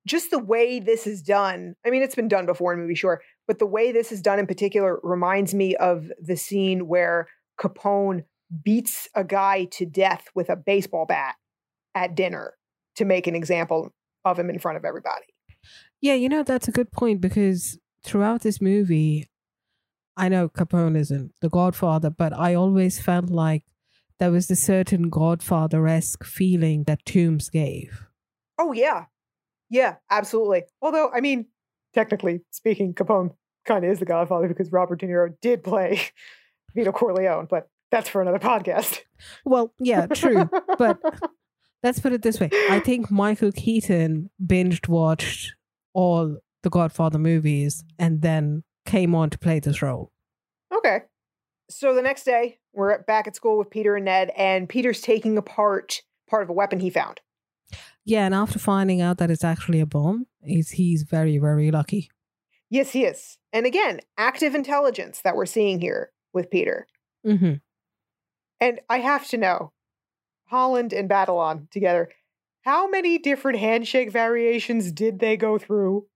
just 0.06 0.30
the 0.30 0.38
way 0.38 0.80
this 0.80 1.06
is 1.06 1.22
done, 1.22 1.74
I 1.84 1.90
mean, 1.90 2.02
it's 2.02 2.14
been 2.14 2.28
done 2.28 2.46
before 2.46 2.74
in 2.74 2.78
movie, 2.78 2.94
sure, 2.94 3.22
but 3.46 3.58
the 3.58 3.66
way 3.66 3.90
this 3.90 4.12
is 4.12 4.20
done 4.20 4.38
in 4.38 4.46
particular 4.46 5.00
reminds 5.02 5.54
me 5.54 5.74
of 5.76 6.12
the 6.20 6.36
scene 6.36 6.86
where 6.86 7.26
Capone 7.58 8.24
beats 8.62 9.08
a 9.14 9.24
guy 9.24 9.64
to 9.64 9.86
death 9.86 10.26
with 10.34 10.50
a 10.50 10.56
baseball 10.56 11.06
bat 11.06 11.36
at 11.94 12.14
dinner 12.14 12.54
to 12.96 13.04
make 13.04 13.26
an 13.26 13.34
example 13.34 13.92
of 14.24 14.38
him 14.38 14.50
in 14.50 14.58
front 14.58 14.76
of 14.76 14.84
everybody. 14.84 15.26
Yeah, 16.00 16.14
you 16.14 16.28
know, 16.28 16.42
that's 16.42 16.68
a 16.68 16.72
good 16.72 16.92
point 16.92 17.20
because 17.20 17.78
throughout 18.02 18.42
this 18.42 18.60
movie, 18.60 19.28
I 20.16 20.28
know 20.28 20.48
Capone 20.48 20.96
isn't 20.96 21.32
the 21.40 21.48
godfather, 21.48 22.10
but 22.10 22.32
I 22.32 22.54
always 22.54 23.00
felt 23.00 23.30
like 23.30 23.64
there 24.18 24.30
was 24.30 24.50
a 24.50 24.56
certain 24.56 25.08
godfather 25.10 25.86
esque 25.88 26.24
feeling 26.24 26.84
that 26.84 27.04
Toomes 27.04 27.50
gave. 27.50 28.06
Oh 28.58 28.72
yeah. 28.72 29.06
Yeah, 29.70 29.96
absolutely. 30.10 30.64
Although, 30.80 31.10
I 31.12 31.20
mean, 31.20 31.46
technically 31.94 32.42
speaking, 32.50 32.94
Capone 32.94 33.34
kind 33.64 33.84
of 33.84 33.90
is 33.90 33.98
the 33.98 34.04
godfather 34.04 34.46
because 34.46 34.70
Robert 34.70 35.00
De 35.00 35.06
Niro 35.06 35.34
did 35.40 35.64
play 35.64 36.00
Vito 36.74 36.92
Corleone, 36.92 37.46
but 37.50 37.68
that's 37.90 38.08
for 38.08 38.22
another 38.22 38.38
podcast. 38.38 39.00
Well, 39.44 39.72
yeah, 39.78 40.06
true. 40.06 40.48
but 40.78 41.00
let's 41.84 42.00
put 42.00 42.12
it 42.12 42.22
this 42.22 42.40
way 42.40 42.50
I 42.70 42.80
think 42.80 43.10
Michael 43.10 43.52
Keaton 43.52 44.30
binged 44.44 44.88
watched 44.88 45.54
all 45.92 46.38
the 46.64 46.70
Godfather 46.70 47.18
movies 47.18 47.84
and 47.98 48.22
then 48.22 48.64
came 48.86 49.14
on 49.14 49.30
to 49.30 49.38
play 49.38 49.60
this 49.60 49.80
role. 49.82 50.10
okay. 50.74 51.02
So 51.70 51.94
the 51.94 52.02
next 52.02 52.24
day, 52.24 52.58
we're 52.74 53.02
back 53.04 53.26
at 53.26 53.34
school 53.36 53.56
with 53.56 53.70
Peter 53.70 53.96
and 53.96 54.04
Ned, 54.04 54.30
and 54.36 54.68
Peter's 54.68 55.00
taking 55.00 55.38
apart 55.38 56.02
part 56.28 56.42
of 56.42 56.50
a 56.50 56.52
weapon 56.52 56.78
he 56.80 56.90
found. 56.90 57.20
Yeah, 58.04 58.26
and 58.26 58.34
after 58.34 58.58
finding 58.58 59.00
out 59.00 59.16
that 59.18 59.30
it's 59.30 59.44
actually 59.44 59.80
a 59.80 59.86
bomb, 59.86 60.26
he's, 60.42 60.72
he's 60.72 61.04
very, 61.04 61.38
very 61.38 61.70
lucky. 61.70 62.10
Yes, 62.68 62.90
he 62.90 63.04
is. 63.04 63.38
And 63.52 63.64
again, 63.64 64.00
active 64.18 64.54
intelligence 64.54 65.22
that 65.22 65.36
we're 65.36 65.46
seeing 65.46 65.80
here 65.80 66.10
with 66.34 66.50
Peter. 66.50 66.86
hmm 67.24 67.54
And 68.60 68.80
I 68.90 68.98
have 68.98 69.26
to 69.28 69.38
know, 69.38 69.72
Holland 70.46 70.92
and 70.92 71.08
Batalon 71.08 71.68
together, 71.70 72.10
how 72.62 72.88
many 72.88 73.18
different 73.18 73.58
handshake 73.58 74.10
variations 74.10 74.92
did 74.92 75.18
they 75.18 75.36
go 75.36 75.58
through? 75.58 76.06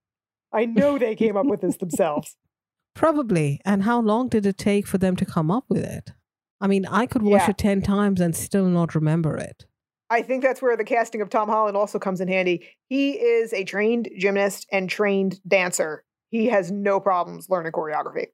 I 0.53 0.65
know 0.65 0.99
they 0.99 1.15
came 1.15 1.37
up 1.37 1.47
with 1.47 1.61
this 1.61 1.77
themselves. 1.77 2.37
Probably. 2.95 3.61
And 3.65 3.83
how 3.85 4.01
long 4.01 4.29
did 4.29 4.47
it 4.47 4.59
take 4.59 4.87
for 4.87 4.99
them 4.99 5.15
to 5.17 5.25
come 5.27 5.51
up 5.51 5.65
with 5.69 5.85
it? 5.85 6.13
I 6.61 6.67
mean, 6.67 6.87
I 6.87 7.07
could 7.07 7.23
watch 7.23 7.43
Yeah. 7.43 7.51
it 7.51 7.59
10 7.59 7.83
times 7.83 8.21
and 8.21 8.35
still 8.35 8.67
not 8.67 8.95
remember 8.95 9.37
it. 9.37 9.67
I 10.11 10.23
think 10.23 10.43
that's 10.43 10.63
where 10.63 10.77
the 10.77 10.85
casting 10.85 11.21
of 11.21 11.29
Tom 11.29 11.49
Holland 11.49 11.77
also 11.77 11.99
comes 11.99 12.21
in 12.21 12.29
handy. 12.29 12.67
He 12.89 13.13
is 13.13 13.53
a 13.53 13.63
trained 13.65 14.09
gymnast 14.19 14.67
and 14.73 14.89
trained 14.89 15.39
dancer. 15.47 16.03
He 16.31 16.47
has 16.47 16.71
no 16.73 16.99
problems 16.99 17.49
learning 17.51 17.73
choreography. 17.73 18.29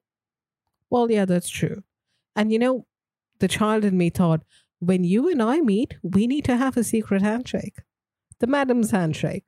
Well, 0.89 1.11
yeah, 1.11 1.25
that's 1.25 1.49
true. 1.49 1.83
And 2.35 2.51
you 2.51 2.59
know, 2.59 2.85
the 3.39 3.47
child 3.49 3.83
in 3.83 3.97
me 3.97 4.09
thought, 4.09 4.41
when 4.79 5.03
you 5.03 5.29
and 5.29 5.41
I 5.41 5.61
meet, 5.61 5.95
we 6.03 6.27
need 6.27 6.45
to 6.45 6.57
have 6.57 6.77
a 6.77 6.83
secret 6.83 7.21
handshake. 7.21 7.77
The 8.39 8.47
madam's 8.47 8.91
handshake. 8.91 9.45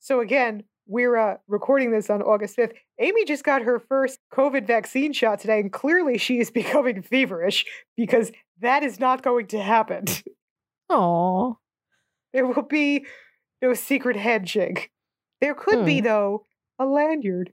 So 0.00 0.20
again, 0.20 0.64
we're 0.86 1.16
uh, 1.16 1.36
recording 1.48 1.92
this 1.92 2.10
on 2.10 2.20
August 2.20 2.56
5th. 2.58 2.72
Amy 2.98 3.24
just 3.24 3.44
got 3.44 3.62
her 3.62 3.78
first 3.78 4.18
COVID 4.32 4.66
vaccine 4.66 5.12
shot 5.12 5.38
today, 5.40 5.60
and 5.60 5.72
clearly 5.72 6.18
she 6.18 6.38
is 6.40 6.50
becoming 6.60 7.02
feverish 7.02 7.64
because 7.96 8.30
that 8.60 8.82
is 8.82 9.00
not 9.00 9.22
going 9.22 9.46
to 9.48 9.62
happen. 9.62 10.04
Aw. 10.90 11.54
There 12.32 12.46
will 12.46 12.62
be 12.62 13.06
no 13.62 13.74
secret 13.74 14.16
handshake. 14.16 14.90
There 15.40 15.54
could 15.54 15.84
be, 15.86 16.00
Hmm. 16.00 16.04
though, 16.04 16.46
a 16.78 16.84
lanyard. 16.84 17.52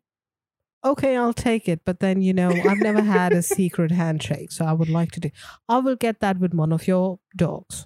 Okay, 0.84 1.16
I'll 1.16 1.34
take 1.34 1.70
it. 1.70 1.82
But 1.86 2.00
then, 2.00 2.22
you 2.22 2.34
know, 2.34 2.50
I've 2.50 2.80
never 2.80 3.02
had 3.02 3.34
a 3.34 3.42
secret 3.42 3.92
handshake, 3.92 4.52
so 4.52 4.66
I 4.66 4.74
would 4.74 4.90
like 4.90 5.12
to 5.12 5.20
do. 5.20 5.30
I 5.70 5.78
will 5.78 5.96
get 5.96 6.20
that 6.22 6.40
with 6.40 6.54
one 6.54 6.72
of 6.72 6.88
your 6.88 7.20
dogs. 7.36 7.86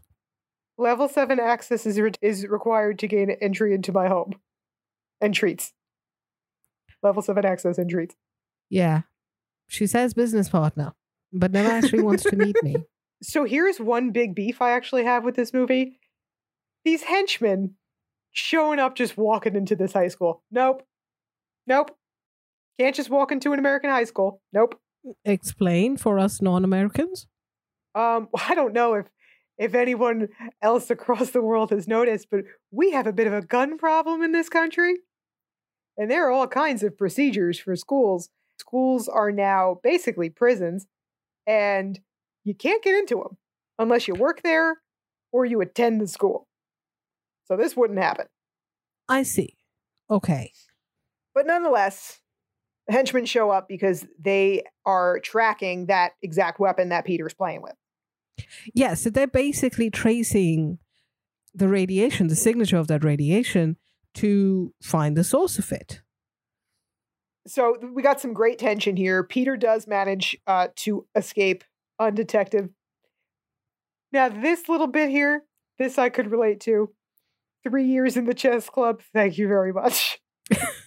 Level 0.78 1.08
7 1.08 1.40
access 1.40 1.86
is, 1.86 2.00
re- 2.00 2.12
is 2.22 2.48
required 2.48 3.00
to 3.00 3.08
gain 3.08 3.32
entry 3.42 3.74
into 3.74 3.92
my 3.92 4.08
home 4.08 4.34
and 5.22 5.34
treats. 5.34 5.74
Level 7.02 7.22
7 7.22 7.46
access 7.46 7.78
and 7.78 7.90
treats. 7.90 8.16
Yeah. 8.70 9.02
She 9.68 9.88
says 9.88 10.14
business 10.14 10.50
partner, 10.50 10.94
but 11.34 11.52
never 11.52 11.70
actually 11.70 12.04
wants 12.04 12.24
to 12.24 12.36
meet 12.36 12.62
me. 12.64 12.76
So 13.24 13.46
here's 13.46 13.80
one 13.80 14.12
big 14.12 14.36
beef 14.36 14.62
I 14.62 14.72
actually 14.72 15.06
have 15.06 15.24
with 15.24 15.36
this 15.36 15.54
movie. 15.54 16.00
These 16.84 17.04
henchmen 17.04 17.76
showing 18.34 18.78
up 18.78 18.96
just 18.96 19.18
walking 19.18 19.56
into 19.56 19.76
this 19.76 19.94
high 19.94 20.10
school. 20.10 20.44
Nope. 20.52 20.84
Nope. 21.66 21.98
Can't 22.80 22.96
just 22.96 23.10
walk 23.10 23.32
into 23.32 23.54
an 23.54 23.60
American 23.60 23.90
high 23.90 24.04
school. 24.04 24.42
Nope. 24.52 24.80
Explain 25.24 25.98
for 25.98 26.20
us 26.20 26.42
non 26.42 26.64
Americans. 26.64 27.28
Um, 27.94 28.30
I 28.50 28.56
don't 28.56 28.74
know 28.74 28.96
if 28.96 29.08
if 29.58 29.74
anyone 29.74 30.28
else 30.62 30.90
across 30.90 31.32
the 31.32 31.42
world 31.42 31.70
has 31.72 31.88
noticed, 31.88 32.28
but 32.30 32.42
we 32.72 32.92
have 32.92 33.08
a 33.08 33.14
bit 33.14 33.28
of 33.28 33.34
a 33.34 33.42
gun 33.42 33.78
problem 33.78 34.22
in 34.22 34.34
this 34.34 34.50
country. 34.50 34.96
And 35.98 36.12
there 36.12 36.28
are 36.28 36.32
all 36.32 36.48
kinds 36.48 36.84
of 36.84 36.98
procedures 36.98 37.58
for 37.58 37.76
schools. 37.78 38.30
Schools 38.60 39.08
are 39.08 39.32
now 39.32 39.80
basically 39.82 40.30
prisons, 40.30 40.88
and 41.48 42.00
you 42.44 42.54
can't 42.54 42.84
get 42.84 42.96
into 42.96 43.16
them 43.16 43.38
unless 43.80 44.10
you 44.10 44.14
work 44.14 44.42
there 44.44 44.82
or 45.32 45.46
you 45.46 45.62
attend 45.62 46.02
the 46.02 46.08
school. 46.08 46.48
So 47.46 47.56
this 47.56 47.78
wouldn't 47.78 48.00
happen. 48.00 48.26
I 49.08 49.24
see. 49.24 49.56
Okay. 50.10 50.52
But 51.34 51.48
nonetheless, 51.48 52.20
the 52.20 52.25
henchmen 52.90 53.26
show 53.26 53.50
up 53.50 53.68
because 53.68 54.06
they 54.20 54.64
are 54.86 55.20
tracking 55.20 55.88
that 55.88 56.14
exact 56.22 56.60
weapon 56.60 56.90
that 56.90 57.06
Peter's 57.06 57.34
playing 57.34 57.62
with. 57.62 57.74
Yeah, 58.74 58.94
so 58.94 59.10
they're 59.10 59.28
basically 59.28 59.90
tracing 59.90 60.80
the 61.54 61.68
radiation, 61.68 62.28
the 62.28 62.36
signature 62.36 62.78
of 62.78 62.88
that 62.88 63.04
radiation, 63.04 63.78
to 64.16 64.74
find 64.82 65.16
the 65.16 65.24
source 65.24 65.58
of 65.58 65.72
it. 65.72 66.02
so 67.48 67.78
we 67.94 68.02
got 68.02 68.20
some 68.20 68.34
great 68.34 68.60
tension 68.60 68.98
here. 68.98 69.24
Peter 69.24 69.56
does 69.56 69.88
manage 69.88 70.38
uh, 70.48 70.68
to 70.76 71.08
escape 71.16 71.64
undetected. 72.00 72.70
Now, 74.12 74.30
this 74.30 74.70
little 74.70 74.88
bit 74.88 75.10
here, 75.10 75.44
this 75.78 75.98
I 75.98 76.10
could 76.10 76.32
relate 76.32 76.60
to. 76.62 76.92
Three 77.64 77.86
years 77.86 78.16
in 78.16 78.26
the 78.26 78.34
chess 78.34 78.70
club. 78.70 79.02
Thank 79.14 79.38
you 79.38 79.48
very 79.48 79.74
much. 79.74 80.20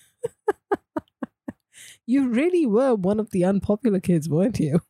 You 2.09 2.31
really 2.31 2.65
were 2.65 2.95
one 2.95 3.21
of 3.21 3.33
the 3.33 3.45
unpopular 3.45 4.01
kids, 4.01 4.31
weren't 4.31 4.59
you? 4.59 4.81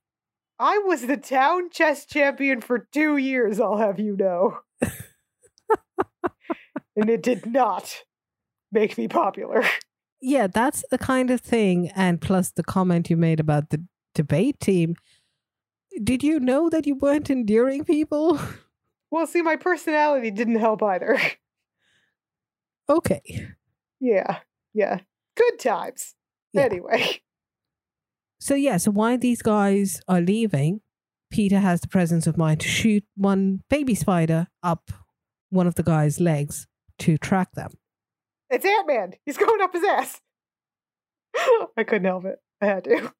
I 0.60 0.78
was 0.78 1.04
the 1.04 1.16
town 1.16 1.68
chess 1.68 2.06
champion 2.06 2.60
for 2.60 2.86
two 2.92 3.16
years, 3.16 3.58
I'll 3.58 3.78
have 3.78 3.98
you 3.98 4.16
know. 4.16 4.60
and 6.94 7.10
it 7.10 7.24
did 7.24 7.44
not 7.44 8.04
make 8.70 8.96
me 8.96 9.08
popular. 9.08 9.64
Yeah, 10.20 10.46
that's 10.46 10.84
the 10.92 10.98
kind 10.98 11.32
of 11.32 11.40
thing. 11.40 11.90
And 11.96 12.20
plus 12.20 12.52
the 12.52 12.62
comment 12.62 13.10
you 13.10 13.16
made 13.16 13.40
about 13.40 13.70
the 13.70 13.84
debate 14.14 14.60
team. 14.60 14.94
Did 16.00 16.22
you 16.22 16.38
know 16.38 16.68
that 16.70 16.86
you 16.86 16.94
weren't 16.94 17.30
endearing 17.30 17.84
people? 17.84 18.38
Well, 19.10 19.26
see, 19.26 19.40
my 19.40 19.56
personality 19.56 20.30
didn't 20.30 20.58
help 20.58 20.82
either. 20.82 21.18
Okay. 22.90 23.22
Yeah, 24.00 24.40
yeah. 24.74 24.98
Good 25.34 25.58
times. 25.58 26.14
Yeah. 26.52 26.62
Anyway. 26.62 27.20
So, 28.40 28.54
yeah, 28.54 28.76
so 28.76 28.92
while 28.92 29.18
these 29.18 29.42
guys 29.42 30.00
are 30.06 30.20
leaving, 30.20 30.80
Peter 31.30 31.58
has 31.58 31.80
the 31.80 31.88
presence 31.88 32.26
of 32.26 32.38
mind 32.38 32.60
to 32.60 32.68
shoot 32.68 33.04
one 33.16 33.64
baby 33.68 33.94
spider 33.94 34.46
up 34.62 34.92
one 35.50 35.66
of 35.66 35.74
the 35.74 35.82
guy's 35.82 36.20
legs 36.20 36.66
to 37.00 37.18
track 37.18 37.52
them. 37.52 37.72
It's 38.50 38.64
Ant 38.64 38.86
Man. 38.86 39.12
He's 39.26 39.36
going 39.36 39.60
up 39.60 39.72
his 39.72 39.84
ass. 39.84 40.20
I 41.76 41.84
couldn't 41.84 42.04
help 42.04 42.24
it. 42.24 42.38
I 42.60 42.66
had 42.66 42.84
to. 42.84 43.12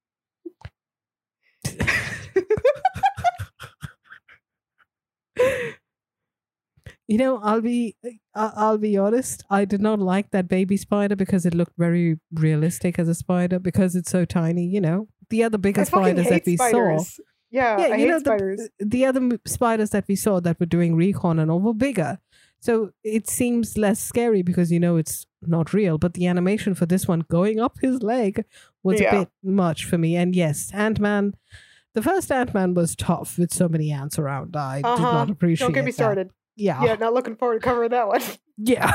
You 7.09 7.17
know, 7.19 7.39
I'll 7.43 7.63
be 7.63 7.97
I'll 8.35 8.79
be 8.79 8.97
honest. 8.99 9.43
I 9.51 9.65
did 9.65 9.81
not 9.81 9.99
like 9.99 10.31
that 10.31 10.47
baby 10.47 10.77
spider 10.77 11.17
because 11.17 11.47
it 11.47 11.55
looked 11.55 11.73
very 11.79 12.21
realistic 12.33 12.99
as 12.99 13.09
a 13.09 13.15
spider 13.15 13.59
because 13.59 13.97
it's 13.97 14.11
so 14.11 14.25
tiny. 14.27 14.67
You 14.67 14.81
know, 14.83 15.09
the 15.31 15.43
other 15.43 15.59
bigger 15.59 15.85
spiders 15.87 16.29
that 16.29 16.45
we 16.47 16.57
saw. 16.59 16.99
Yeah, 17.51 17.79
Yeah, 17.81 17.95
I 17.95 17.97
you 17.97 18.09
know 18.09 18.19
spiders. 18.19 18.69
the 18.79 18.85
the 18.85 19.07
other 19.07 19.39
spiders 19.47 19.91
that 19.91 20.05
we 20.07 20.17
saw 20.17 20.39
that 20.41 20.61
were 20.61 20.67
doing 20.67 20.97
recon 20.97 21.39
and 21.39 21.51
all 21.51 21.61
were 21.61 21.73
bigger. 21.75 22.19
So 22.61 22.91
it 23.03 23.31
seems 23.31 23.79
less 23.79 24.01
scary 24.01 24.43
because 24.43 24.71
you 24.71 24.79
know 24.81 24.97
it's 24.99 25.27
not 25.41 25.73
real. 25.73 25.97
But 25.97 26.13
the 26.13 26.27
animation 26.27 26.75
for 26.75 26.85
this 26.85 27.09
one 27.09 27.25
going 27.31 27.59
up 27.59 27.79
his 27.81 28.03
leg 28.03 28.45
was 28.83 29.01
Yeah. 29.01 29.15
a 29.15 29.19
bit 29.21 29.29
much 29.43 29.87
for 29.87 29.97
me. 29.97 30.15
And 30.15 30.37
yes, 30.37 30.71
Ant 30.75 31.01
Man. 31.01 31.35
The 31.95 32.03
first 32.03 32.31
Ant 32.31 32.53
Man 32.53 32.75
was 32.75 32.95
tough 32.95 33.39
with 33.39 33.53
so 33.53 33.67
many 33.69 33.91
ants 33.91 34.19
around. 34.19 34.55
I 34.57 34.77
did 34.77 34.85
Uh-huh. 34.85 35.13
not 35.13 35.31
appreciate. 35.31 35.65
Don't 35.65 35.73
get 35.73 35.85
me 35.87 35.91
that. 35.91 35.95
started. 36.05 36.31
Yeah, 36.59 36.85
Yeah, 36.85 36.95
not 36.97 37.15
looking 37.15 37.37
forward 37.37 37.61
to 37.61 37.65
covering 37.65 37.91
that 37.91 38.09
one. 38.09 38.21
yeah. 38.59 38.93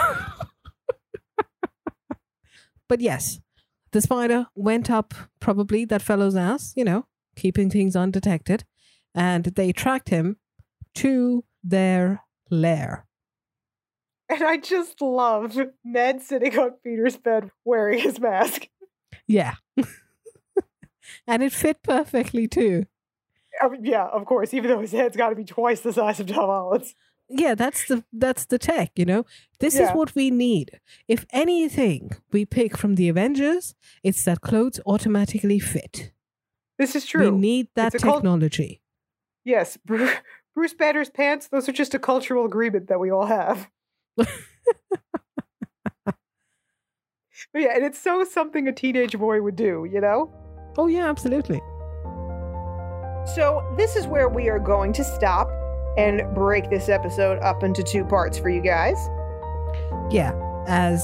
but 2.90 3.00
yes, 3.00 3.40
the 3.92 4.02
spider 4.02 4.48
went 4.54 4.92
up 4.92 5.14
probably 5.40 5.86
that 5.86 6.02
fellow's 6.02 6.36
ass, 6.36 6.74
you 6.76 6.84
know, 6.84 7.06
keeping 7.38 7.70
things 7.70 7.96
undetected, 7.96 8.66
and 9.16 9.46
they 9.46 9.72
tracked 9.72 10.10
him 10.10 10.38
to 10.96 11.46
their 11.64 12.22
lair. 12.50 13.06
And 14.28 14.44
I 14.44 14.58
just 14.58 15.02
love 15.02 15.58
Ned 15.86 16.22
sitting 16.22 16.58
on 16.60 16.72
Peter's 16.84 17.18
bed 17.18 17.50
wearing 17.64 18.00
his 18.00 18.20
mask. 18.20 18.68
Yeah. 19.28 19.56
and 21.28 21.44
it 21.44 21.54
fit 21.54 21.82
perfectly 21.84 22.48
too. 22.48 22.86
I 23.62 23.70
mean, 23.70 23.86
yeah, 23.86 24.06
of 24.06 24.26
course, 24.26 24.54
even 24.54 24.70
though 24.70 24.80
his 24.80 24.92
head's 24.92 25.16
got 25.16 25.30
to 25.30 25.36
be 25.36 25.46
twice 25.46 25.82
the 25.82 25.94
size 25.94 26.20
of 26.20 26.28
Tom 26.28 26.48
Holland's. 26.48 26.96
Yeah, 27.36 27.56
that's 27.56 27.88
the 27.88 28.04
that's 28.14 28.46
the 28.46 28.60
tech, 28.60 28.92
you 28.96 29.06
know. 29.06 29.26
This 29.60 29.76
is 29.76 29.90
what 29.92 30.14
we 30.14 30.30
need. 30.30 30.80
If 31.08 31.26
anything 31.32 32.12
we 32.32 32.46
pick 32.46 32.78
from 32.78 32.96
the 32.96 33.10
Avengers, 33.10 33.74
it's 34.04 34.24
that 34.26 34.42
clothes 34.42 34.80
automatically 34.86 35.58
fit. 35.60 36.12
This 36.78 36.96
is 36.96 37.06
true. 37.06 37.32
We 37.32 37.38
need 37.38 37.68
that 37.76 37.96
It's 37.96 38.04
a 38.04 38.08
cult- 38.08 38.18
technology. 38.22 38.82
yes, 39.46 39.78
Bruce, 39.86 40.12
Bruce 40.56 40.74
Banner's 40.76 41.10
pants, 41.10 41.48
those 41.48 41.68
are 41.68 41.72
just 41.72 41.96
a 41.96 42.00
cultural 42.00 42.46
agreement 42.46 42.88
that 42.88 43.00
we 43.00 43.10
all 43.12 43.26
have. 43.26 43.70
But 47.52 47.62
yeah, 47.62 47.74
and 47.76 47.84
it's 47.84 48.00
so 48.00 48.24
something 48.24 48.68
a 48.68 48.72
teenage 48.72 49.18
boy 49.18 49.42
would 49.42 49.56
do, 49.56 49.88
you 49.92 50.00
know? 50.02 50.32
Oh 50.78 50.88
yeah, 50.88 51.08
absolutely. 51.10 51.60
So, 53.36 53.62
this 53.78 53.96
is 53.96 54.06
where 54.08 54.28
we 54.30 54.50
are 54.50 54.60
going 54.60 54.92
to 54.94 55.04
stop 55.04 55.50
and 55.98 56.22
break 56.34 56.70
this 56.70 56.90
episode 56.90 57.40
up 57.40 57.64
into 57.64 57.84
two 57.84 58.04
parts 58.06 58.38
for 58.38 58.50
you 58.50 58.62
guys. 58.62 58.98
Yeah, 60.10 60.34
as 60.68 61.02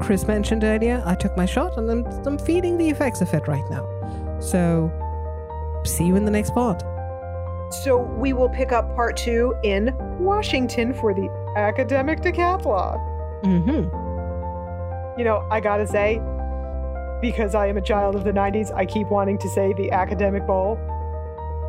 Kris 0.00 0.26
mentioned 0.26 0.64
earlier, 0.64 1.02
I 1.04 1.14
took 1.14 1.36
my 1.36 1.46
shot 1.46 1.76
and 1.76 1.90
I'm, 1.90 2.06
I'm 2.26 2.38
feeling 2.38 2.76
the 2.78 2.88
effects 2.88 3.20
of 3.20 3.32
it 3.34 3.48
right 3.48 3.68
now. 3.70 3.88
So, 4.40 4.92
see 5.84 6.04
you 6.04 6.16
in 6.16 6.24
the 6.24 6.30
next 6.30 6.50
part. 6.50 6.82
So, 7.82 7.98
we 7.98 8.32
will 8.32 8.48
pick 8.48 8.72
up 8.72 8.94
part 8.94 9.16
two 9.16 9.54
in 9.64 9.94
Washington 10.18 10.94
for 10.94 11.14
the 11.14 11.28
academic 11.56 12.20
decathlon. 12.20 12.98
Mm-hmm. 13.42 15.18
You 15.18 15.24
know, 15.24 15.46
I 15.50 15.60
gotta 15.60 15.86
say, 15.86 16.20
because 17.20 17.54
I 17.54 17.66
am 17.66 17.76
a 17.76 17.82
child 17.82 18.14
of 18.14 18.24
the 18.24 18.32
90s, 18.32 18.74
I 18.74 18.84
keep 18.84 19.08
wanting 19.08 19.38
to 19.38 19.48
say 19.48 19.72
the 19.72 19.90
academic 19.90 20.46
bowl 20.46 20.78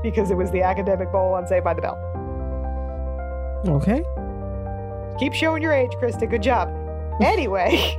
because 0.03 0.29
it 0.31 0.35
was 0.35 0.51
the 0.51 0.61
academic 0.61 1.11
bowl 1.11 1.33
on 1.33 1.47
Saved 1.47 1.63
by 1.63 1.73
the 1.73 1.81
Bell. 1.81 1.97
Okay. 3.65 4.03
Keep 5.19 5.33
showing 5.33 5.63
your 5.63 5.73
age, 5.73 5.91
Krista. 6.01 6.29
Good 6.29 6.43
job. 6.43 6.73
Anyway, 7.19 7.97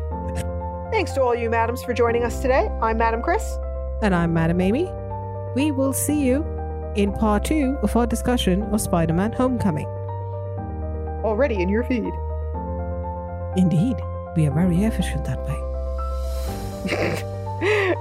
thanks 0.93 1.11
to 1.11 1.21
all 1.21 1.35
you 1.35 1.51
madams 1.51 1.83
for 1.83 1.93
joining 1.93 2.23
us 2.23 2.41
today. 2.41 2.71
I'm 2.81 2.99
Madam 2.99 3.21
Kris. 3.21 3.59
And 4.01 4.15
I'm 4.15 4.33
Madam 4.33 4.61
Amy. 4.61 4.89
We 5.57 5.73
will 5.73 5.93
see 5.93 6.25
you 6.25 6.45
in 6.95 7.13
part 7.13 7.45
two 7.45 7.77
of 7.83 7.97
our 7.97 8.07
discussion 8.07 8.63
of 8.63 8.81
Spider 8.81 9.15
Man 9.15 9.33
Homecoming. 9.33 9.89
Already 11.25 11.61
in 11.61 11.69
your 11.69 11.83
feed. 11.83 12.13
Indeed, 13.57 13.97
we 14.37 14.47
are 14.47 14.53
very 14.53 14.85
efficient 14.85 15.25
that 15.25 15.41
way. 15.49 15.59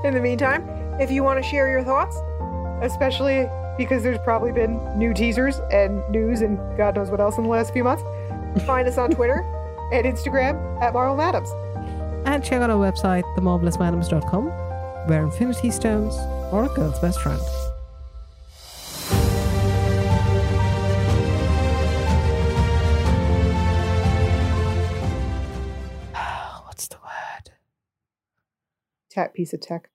in 0.07 0.13
the 0.13 0.21
meantime, 0.21 0.69
if 0.99 1.09
you 1.09 1.23
want 1.23 1.41
to 1.41 1.49
share 1.49 1.67
your 1.67 1.83
thoughts, 1.83 2.15
especially 2.83 3.49
because 3.77 4.03
there's 4.03 4.19
probably 4.19 4.51
been 4.51 4.79
new 4.97 5.13
teasers 5.13 5.59
and 5.71 6.07
news 6.09 6.41
and 6.41 6.57
God 6.77 6.95
knows 6.95 7.09
what 7.09 7.19
else 7.19 7.37
in 7.37 7.43
the 7.43 7.49
last 7.49 7.73
few 7.73 7.83
months, 7.83 8.03
find 8.65 8.87
us 8.87 8.97
on 8.97 9.11
Twitter 9.11 9.39
and 9.93 10.05
Instagram 10.05 10.81
at 10.81 10.93
Marvel 10.93 11.15
Madams. 11.15 11.49
And 12.25 12.43
check 12.43 12.61
out 12.61 12.69
our 12.69 12.77
website, 12.77 13.23
themarvelousmadames.com, 13.37 14.47
where 15.07 15.23
Infinity 15.23 15.71
Stones 15.71 16.15
are 16.51 16.65
a 16.65 16.75
girl's 16.75 16.99
best 16.99 17.21
friend. 17.21 17.39
What's 26.65 26.87
the 26.87 26.97
word? 26.97 27.53
Tech 29.09 29.33
piece 29.33 29.53
of 29.53 29.61
tech. 29.61 29.89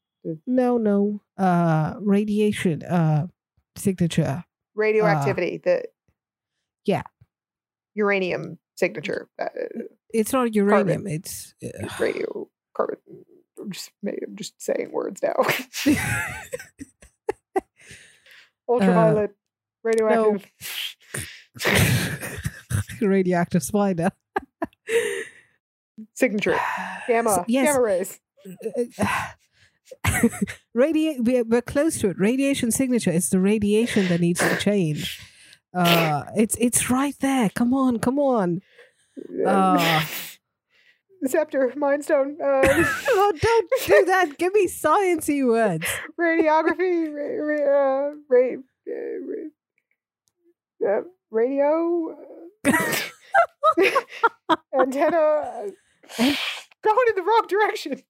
No, 0.47 0.79
no. 0.79 1.21
Uh 1.37 1.95
radiation 2.01 2.83
uh 2.85 3.27
signature. 3.77 4.25
Uh, 4.25 4.43
Radioactivity. 4.75 5.61
the 5.63 5.85
yeah. 6.85 7.03
Uranium 7.95 8.59
signature. 8.77 9.29
Uh, 9.41 9.49
It's 10.15 10.33
not 10.33 10.55
uranium, 10.55 11.07
it's 11.07 11.55
uh, 11.65 11.89
radio 12.01 12.49
carbon. 12.77 12.97
I'm 13.61 13.71
just, 13.71 13.91
I'm 14.07 14.35
just 14.37 14.61
saying 14.61 14.91
words 14.93 15.23
now. 15.23 15.35
Ultraviolet. 18.69 19.31
Uh, 19.31 19.35
radioactive. 19.85 20.51
radioactive 23.01 23.63
spider. 23.63 24.11
Signature. 26.15 26.59
Gamma. 27.09 27.45
Yes. 27.47 27.67
Gamma 27.67 27.83
rays. 27.83 28.21
Uh, 28.99 29.05
Radi- 30.77 31.19
we're, 31.21 31.45
we're 31.45 31.63
close 31.63 31.99
to 32.01 32.09
it. 32.11 32.19
Radiation 32.19 32.71
signature. 32.71 33.11
It's 33.11 33.29
the 33.31 33.41
radiation 33.41 34.09
that 34.09 34.21
needs 34.21 34.41
to 34.41 34.57
change. 34.61 35.21
Uh, 35.75 36.25
it's 36.37 36.57
it's 36.61 36.91
right 36.91 37.15
there. 37.21 37.49
Come 37.51 37.73
on, 37.75 37.99
come 37.99 38.19
on. 38.19 38.61
Uh. 39.47 40.05
Scepter, 41.25 41.73
Mind 41.77 42.03
Stone, 42.05 42.37
uh, 42.43 42.63
oh, 42.65 43.33
don't 43.41 43.71
do 43.87 44.05
that. 44.07 44.39
Give 44.39 44.53
me 44.55 44.67
sciencey 44.67 45.47
words. 45.47 45.87
radiography, 46.21 47.07
ra- 47.15 47.45
ra- 47.47 48.09
uh, 48.09 48.15
ra- 48.29 48.57
uh, 48.89 49.47
ra- 50.81 50.99
uh, 50.99 51.03
radio, 51.31 52.17
uh, 52.67 52.73
antenna, 54.81 55.17
uh, 55.17 56.35
going 56.83 57.07
in 57.09 57.15
the 57.15 57.23
wrong 57.25 57.47
direction. 57.49 58.03